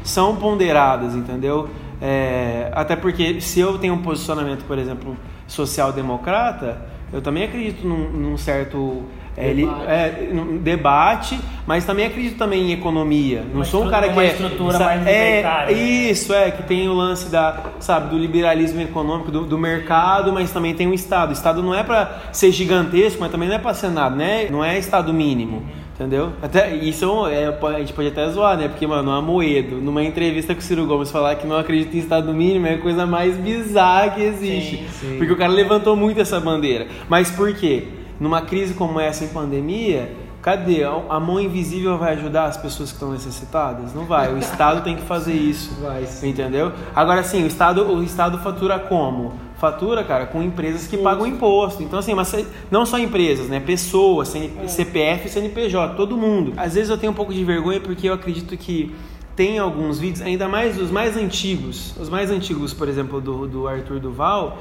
são 0.05 0.37
ponderadas, 0.37 1.15
entendeu? 1.15 1.71
É, 2.03 2.71
até 2.75 2.95
porque 2.97 3.41
se 3.41 3.61
eu 3.61 3.79
tenho 3.79 3.95
um 3.95 4.03
posicionamento, 4.03 4.63
por 4.67 4.79
exemplo, 4.79 5.17
social-democrata, 5.47 6.83
eu 7.11 7.23
também 7.23 7.45
acredito 7.45 7.89
num, 7.89 8.11
num 8.11 8.37
certo 8.37 9.05
é, 9.39 9.55
debate. 9.55 9.91
É, 9.91 10.29
um 10.33 10.59
debate, 10.59 11.41
mas 11.67 11.85
também 11.85 12.07
acredito 12.07 12.37
também 12.37 12.71
em 12.71 12.73
economia. 12.73 13.43
Não 13.43 13.57
uma 13.57 13.65
sou 13.65 13.85
um 13.85 13.91
cara 13.91 14.09
que 14.09 14.19
é 14.19 14.27
estrutura 14.27 14.79
mais 14.79 15.07
é 15.07 15.73
isso 15.73 16.33
é 16.33 16.51
que 16.51 16.63
tem 16.63 16.89
o 16.89 16.95
lance 16.95 17.31
da 17.31 17.61
sabe 17.81 18.11
do 18.11 18.19
liberalismo 18.19 18.81
econômico 18.81 19.31
do, 19.31 19.45
do 19.45 19.59
mercado, 19.59 20.33
mas 20.33 20.51
também 20.51 20.75
tem 20.75 20.87
o 20.87 20.95
Estado. 20.95 21.31
O 21.31 21.33
Estado 21.33 21.63
não 21.63 21.75
é 21.75 21.83
para 21.83 22.31
ser 22.33 22.51
gigantesco, 22.51 23.21
mas 23.21 23.31
também 23.31 23.49
não 23.49 23.57
é 23.57 23.59
para 23.59 23.75
ser 23.75 23.91
nada, 23.91 24.15
né? 24.17 24.49
Não 24.51 24.65
é 24.65 24.79
Estado 24.79 25.13
mínimo. 25.13 25.63
Entendeu? 25.99 26.33
Até, 26.41 26.77
isso 26.77 27.27
é, 27.27 27.47
a 27.49 27.79
gente 27.81 27.93
pode 27.93 28.07
até 28.07 28.29
zoar, 28.31 28.57
né? 28.57 28.69
Porque, 28.69 28.87
mano, 28.87 29.11
a 29.11 29.21
Moedo, 29.21 29.81
numa 29.81 30.01
entrevista 30.01 30.55
com 30.55 30.61
o 30.61 30.63
Ciro 30.63 30.87
Gomes, 30.87 31.11
falar 31.11 31.35
que 31.35 31.45
não 31.45 31.59
acredita 31.59 31.97
em 31.97 31.99
Estado 31.99 32.33
mínimo 32.33 32.69
é 32.69 32.75
a 32.75 32.79
coisa 32.79 33.05
mais 33.05 33.37
bizarra 33.37 34.11
que 34.11 34.23
existe. 34.23 34.77
Sim, 34.77 34.87
sim. 34.93 35.19
Porque 35.19 35.33
o 35.33 35.37
cara 35.37 35.53
levantou 35.53 35.97
muito 35.97 36.21
essa 36.21 36.39
bandeira. 36.39 36.87
Mas 37.09 37.33
por 37.33 37.53
quê? 37.53 37.83
Numa 38.21 38.43
crise 38.43 38.75
como 38.75 38.99
essa 38.99 39.25
em 39.25 39.29
pandemia, 39.29 40.13
cadê? 40.43 40.83
A 40.85 41.21
mão 41.21 41.41
invisível 41.41 41.99
vai 41.99 42.15
ajudar 42.15 42.45
as 42.45 42.57
pessoas 42.57 42.91
que 42.91 42.97
estão 42.97 43.13
necessitadas? 43.13 43.95
Não 43.95 44.05
vai. 44.05 44.33
O 44.33 44.39
Estado 44.39 44.83
tem 44.83 44.97
que 44.97 45.03
fazer 45.03 45.35
isso. 45.35 45.75
Vai, 45.81 46.07
sim. 46.07 46.31
Entendeu? 46.31 46.73
Agora 46.95 47.23
sim, 47.23 47.45
o 47.45 47.47
Estado, 47.47 47.85
o 47.85 48.03
Estado 48.03 48.39
fatura 48.39 48.79
como? 48.79 49.33
Fatura, 49.59 50.05
cara, 50.05 50.27
com 50.27 50.41
empresas 50.41 50.87
que 50.87 50.97
pagam 50.97 51.27
imposto. 51.27 51.83
Então, 51.83 51.99
assim, 51.99 52.15
mas 52.15 52.33
não 52.71 52.87
só 52.87 52.97
empresas, 52.99 53.49
né? 53.49 53.59
Pessoas, 53.59 54.33
CPF, 54.69 55.29
CNPJ, 55.29 55.95
todo 55.97 56.17
mundo. 56.17 56.53
Às 56.57 56.75
vezes 56.75 56.91
eu 56.91 56.97
tenho 56.97 57.11
um 57.11 57.15
pouco 57.15 57.35
de 57.35 57.45
vergonha 57.45 57.81
porque 57.81 58.09
eu 58.09 58.15
acredito 58.15 58.57
que 58.57 58.95
tem 59.39 59.57
alguns 59.57 60.01
vídeos, 60.01 60.21
ainda 60.21 60.49
mais 60.49 60.77
os 60.81 60.91
mais 60.91 61.17
antigos, 61.17 61.95
os 61.97 62.09
mais 62.09 62.29
antigos, 62.29 62.75
por 62.75 62.89
exemplo, 62.89 63.21
do, 63.21 63.47
do 63.47 63.69
Arthur 63.69 64.01
Duval, 64.01 64.59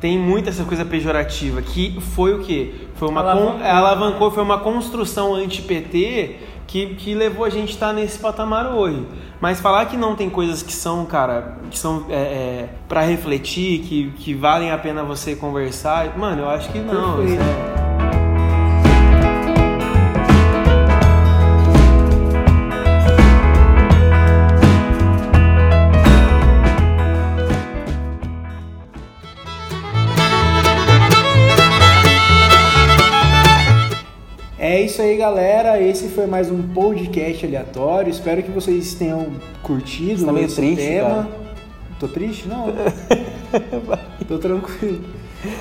tem 0.00 0.18
muita 0.18 0.50
essa 0.50 0.64
coisa 0.64 0.84
pejorativa, 0.84 1.62
que 1.62 1.98
foi 2.14 2.34
o 2.34 2.40
quê? 2.40 2.74
Foi 2.94 3.08
uma 3.08 3.20
alavancou, 3.20 3.52
con... 3.58 3.64
alavancou 3.64 4.30
foi 4.30 4.42
uma 4.42 4.58
construção 4.58 5.34
anti-PT 5.34 6.36
que, 6.66 6.94
que 6.94 7.14
levou 7.14 7.44
a 7.44 7.50
gente 7.50 7.70
a 7.70 7.72
estar 7.72 7.92
nesse 7.92 8.18
patamar 8.18 8.74
hoje. 8.74 9.06
Mas 9.40 9.60
falar 9.60 9.86
que 9.86 9.96
não 9.96 10.16
tem 10.16 10.28
coisas 10.30 10.62
que 10.62 10.72
são, 10.72 11.04
cara, 11.04 11.58
que 11.70 11.78
são 11.78 12.06
é, 12.08 12.14
é 12.14 12.68
para 12.88 13.02
refletir, 13.02 13.80
que, 13.80 14.10
que 14.18 14.34
valem 14.34 14.70
a 14.70 14.78
pena 14.78 15.02
você 15.02 15.36
conversar, 15.36 16.16
mano, 16.18 16.42
eu 16.42 16.48
acho 16.48 16.70
que 16.70 16.78
não. 16.78 17.16
Isso 34.86 35.02
aí, 35.02 35.16
galera. 35.16 35.82
Esse 35.82 36.06
foi 36.06 36.26
mais 36.26 36.48
um 36.48 36.62
podcast 36.62 37.44
aleatório. 37.44 38.08
Espero 38.08 38.40
que 38.40 38.52
vocês 38.52 38.94
tenham 38.94 39.32
curtido 39.60 40.24
tá 40.24 40.32
meio 40.32 40.46
esse 40.46 40.54
triste, 40.54 40.76
tema. 40.76 41.08
Cara. 41.08 41.28
Tô 41.98 42.06
triste? 42.06 42.46
Não. 42.46 42.66
Tô 44.28 44.38
tranquilo. 44.38 45.00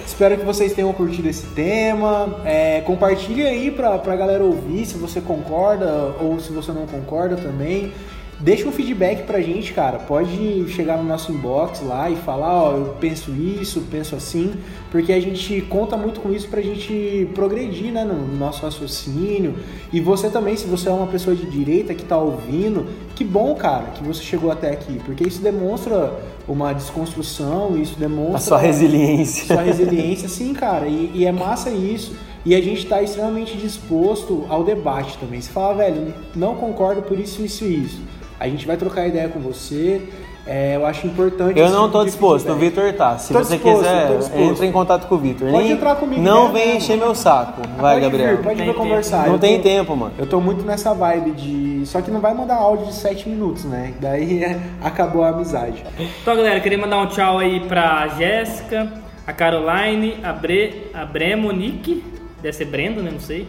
Espero 0.06 0.38
que 0.38 0.46
vocês 0.46 0.74
tenham 0.74 0.94
curtido 0.94 1.28
esse 1.28 1.48
tema. 1.48 2.40
É, 2.46 2.82
compartilhe 2.82 3.42
aí 3.48 3.72
pra, 3.72 3.98
pra 3.98 4.16
galera 4.16 4.44
ouvir 4.44 4.86
se 4.86 4.96
você 4.96 5.20
concorda 5.20 6.14
ou 6.22 6.40
se 6.40 6.54
você 6.54 6.72
não 6.72 6.86
concorda 6.86 7.36
também. 7.36 7.92
Deixa 8.40 8.68
um 8.68 8.72
feedback 8.72 9.26
pra 9.26 9.40
gente, 9.40 9.74
cara. 9.74 9.98
Pode 9.98 10.68
chegar 10.70 10.98
no 10.98 11.04
nosso 11.04 11.32
inbox 11.32 11.82
lá 11.82 12.10
e 12.10 12.18
falar, 12.18 12.64
ó, 12.64 12.72
eu 12.76 12.96
penso 13.00 13.32
isso, 13.32 13.82
penso 13.90 14.14
assim, 14.14 14.54
porque 14.92 15.14
a 15.14 15.20
gente 15.22 15.62
conta 15.62 15.96
muito 15.96 16.20
com 16.20 16.34
isso 16.34 16.50
pra 16.50 16.62
gente 16.62 17.30
progredir, 17.34 17.94
né, 17.94 18.04
no 18.04 18.28
nosso 18.36 18.64
raciocínio. 18.64 19.56
E 19.92 20.02
você 20.02 20.30
também, 20.30 20.58
se 20.58 20.68
você 20.68 20.90
é 20.90 20.92
uma 20.92 21.08
pessoa 21.08 21.34
de 21.34 21.50
direita 21.50 21.94
que 21.94 22.04
tá 22.04 22.18
ouvindo, 22.18 22.88
que 23.16 23.24
bom, 23.24 23.56
cara, 23.56 23.86
que 23.92 24.04
você 24.04 24.22
chegou 24.22 24.52
até 24.52 24.70
aqui, 24.72 25.00
porque 25.06 25.26
isso 25.26 25.42
demonstra 25.42 26.14
uma 26.46 26.74
desconstrução, 26.74 27.78
isso 27.78 27.98
demonstra 27.98 28.36
a 28.36 28.40
sua 28.40 28.58
resiliência. 28.58 29.46
Sua 29.46 29.62
resiliência, 29.62 30.28
sim, 30.28 30.54
cara. 30.54 30.88
E, 30.88 31.10
e 31.14 31.26
é 31.26 31.32
massa 31.32 31.70
isso. 31.70 32.14
E 32.46 32.54
a 32.54 32.62
gente 32.62 32.84
está 32.84 33.02
extremamente 33.02 33.58
disposto 33.58 34.46
ao 34.50 34.64
debate 34.64 35.18
também. 35.18 35.42
Se 35.42 35.50
fala, 35.50 35.76
velho, 35.76 36.14
não 36.36 36.56
concordo 36.56 37.02
por 37.02 37.18
isso, 37.18 37.42
isso 37.44 37.64
e 37.64 37.86
isso 37.86 38.16
a 38.40 38.48
gente 38.48 38.66
vai 38.66 38.78
trocar 38.78 39.08
ideia 39.08 39.30
com 39.30 39.40
você 39.40 40.02
é, 40.48 40.76
eu 40.76 40.86
acho 40.86 41.08
importante. 41.08 41.60
Eu 41.60 41.72
não 41.72 41.90
tô 41.90 42.06
disposto, 42.06 42.52
o 42.52 42.56
Vitor 42.56 42.94
tá. 42.94 43.18
Se 43.18 43.34
tô 43.34 43.40
você 43.40 43.56
disposto, 43.56 43.84
quiser, 43.84 44.42
entre 44.44 44.68
em 44.68 44.72
contato 44.72 45.08
com 45.08 45.16
o 45.16 45.18
Vitor. 45.18 45.50
Pode 45.50 45.64
Nem, 45.64 45.72
entrar 45.72 45.96
comigo. 45.96 46.22
Não 46.22 46.54
vem 46.54 46.78
encher 46.78 46.98
meu 46.98 47.16
saco. 47.16 47.62
Vai, 47.80 47.96
pode 47.96 48.02
Gabriel. 48.02 48.38
Vir, 48.38 48.44
pode 48.44 48.64
vir 48.64 48.76
conversar. 48.76 49.26
Não 49.26 49.34
eu 49.34 49.40
tem 49.40 49.58
tô, 49.58 49.64
tempo, 49.64 49.96
mano. 49.96 50.14
Eu 50.20 50.28
tô 50.28 50.40
muito 50.40 50.64
nessa 50.64 50.94
vibe 50.94 51.32
de. 51.32 51.86
Só 51.88 52.00
que 52.00 52.12
não 52.12 52.20
vai 52.20 52.36
mandar 52.36 52.58
áudio 52.58 52.86
de 52.86 52.94
7 52.94 53.28
minutos, 53.28 53.66
né? 53.66 53.96
Daí 54.00 54.44
acabou 54.84 55.24
a 55.24 55.30
amizade. 55.30 55.84
Então, 56.22 56.36
galera, 56.36 56.60
queria 56.60 56.78
mandar 56.78 57.00
um 57.00 57.08
tchau 57.08 57.40
aí 57.40 57.62
pra 57.62 58.08
Jéssica, 58.10 58.94
a 59.26 59.34
Caroline, 59.34 60.20
a, 60.24 60.32
Bre... 60.32 60.92
a 60.94 61.06
Bremonique, 61.06 62.04
deve 62.40 62.56
ser 62.56 62.66
Brenda, 62.66 63.02
né? 63.02 63.10
Não 63.12 63.20
sei. 63.20 63.48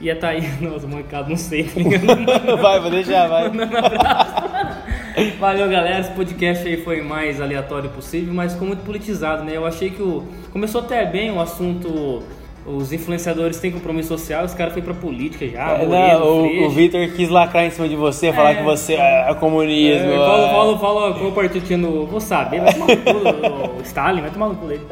E 0.00 0.10
a 0.10 0.16
Thaís, 0.16 0.60
nossa, 0.60 0.86
mancado, 0.86 1.30
não 1.30 1.36
sei, 1.36 1.64
tá 1.64 1.80
ligado? 1.80 2.56
vai, 2.60 2.80
vou 2.80 2.90
deixar, 2.90 3.28
vai. 3.28 3.50
Valeu, 5.40 5.68
galera. 5.70 6.00
Esse 6.00 6.10
podcast 6.10 6.66
aí 6.68 6.76
foi 6.76 7.00
mais 7.00 7.40
aleatório 7.40 7.88
possível, 7.88 8.34
mas 8.34 8.52
ficou 8.52 8.68
muito 8.68 8.84
politizado, 8.84 9.42
né? 9.42 9.56
Eu 9.56 9.64
achei 9.64 9.90
que 9.90 10.02
o... 10.02 10.24
começou 10.52 10.82
até 10.82 11.04
bem 11.06 11.30
o 11.30 11.40
assunto. 11.40 12.22
Os 12.66 12.92
influenciadores 12.92 13.60
têm 13.60 13.70
compromisso 13.70 14.08
social, 14.08 14.44
os 14.44 14.52
caras 14.52 14.74
foram 14.74 14.86
pra 14.86 14.94
política 14.94 15.46
já. 15.46 15.78
É, 15.78 15.86
não, 15.86 16.26
o, 16.26 16.66
o 16.66 16.70
Vitor 16.70 17.00
quis 17.14 17.28
lacrar 17.28 17.64
em 17.64 17.70
cima 17.70 17.88
de 17.88 17.94
você, 17.94 18.26
é, 18.26 18.32
falar 18.32 18.56
que 18.56 18.64
você 18.64 18.94
é 18.94 19.32
comunismo. 19.34 20.10
É, 20.10 20.16
fala, 20.16 20.48
fala, 20.48 20.78
fala 20.78 21.14
qual 21.14 21.30
partido 21.30 21.64
tinha 21.64 21.78
no. 21.78 22.06
Vou 22.06 22.20
saber, 22.20 22.60
vai 22.60 22.74
tomar 22.74 22.86
no 22.88 22.96
cu, 22.96 23.78
o 23.78 23.82
Stalin, 23.86 24.20
vai 24.20 24.30
tomar 24.30 24.48
no 24.48 24.56
cu 24.56 24.66
dele. 24.66 24.82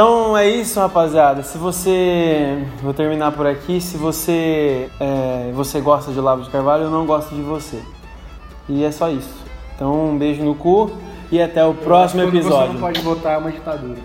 Então 0.00 0.34
é 0.34 0.48
isso, 0.48 0.80
rapaziada. 0.80 1.42
Se 1.42 1.58
você. 1.58 2.64
Vou 2.82 2.94
terminar 2.94 3.32
por 3.32 3.46
aqui. 3.46 3.82
Se 3.82 3.98
você. 3.98 4.88
É, 4.98 5.52
você 5.52 5.78
gosta 5.78 6.10
de 6.10 6.18
Olavo 6.18 6.42
de 6.42 6.48
Carvalho, 6.48 6.84
eu 6.84 6.90
não 6.90 7.04
gosto 7.04 7.34
de 7.34 7.42
você. 7.42 7.82
E 8.66 8.82
é 8.82 8.90
só 8.90 9.10
isso. 9.10 9.44
Então, 9.76 10.12
um 10.12 10.16
beijo 10.16 10.42
no 10.42 10.54
cu 10.54 10.90
e 11.30 11.38
até 11.38 11.62
o 11.66 11.74
próximo 11.74 12.22
episódio. 12.22 12.68
Você 12.68 12.72
não 12.72 12.80
pode 12.80 13.00
votar 13.02 13.34
é 13.34 13.36
uma 13.36 13.52
ditadura. 13.52 13.98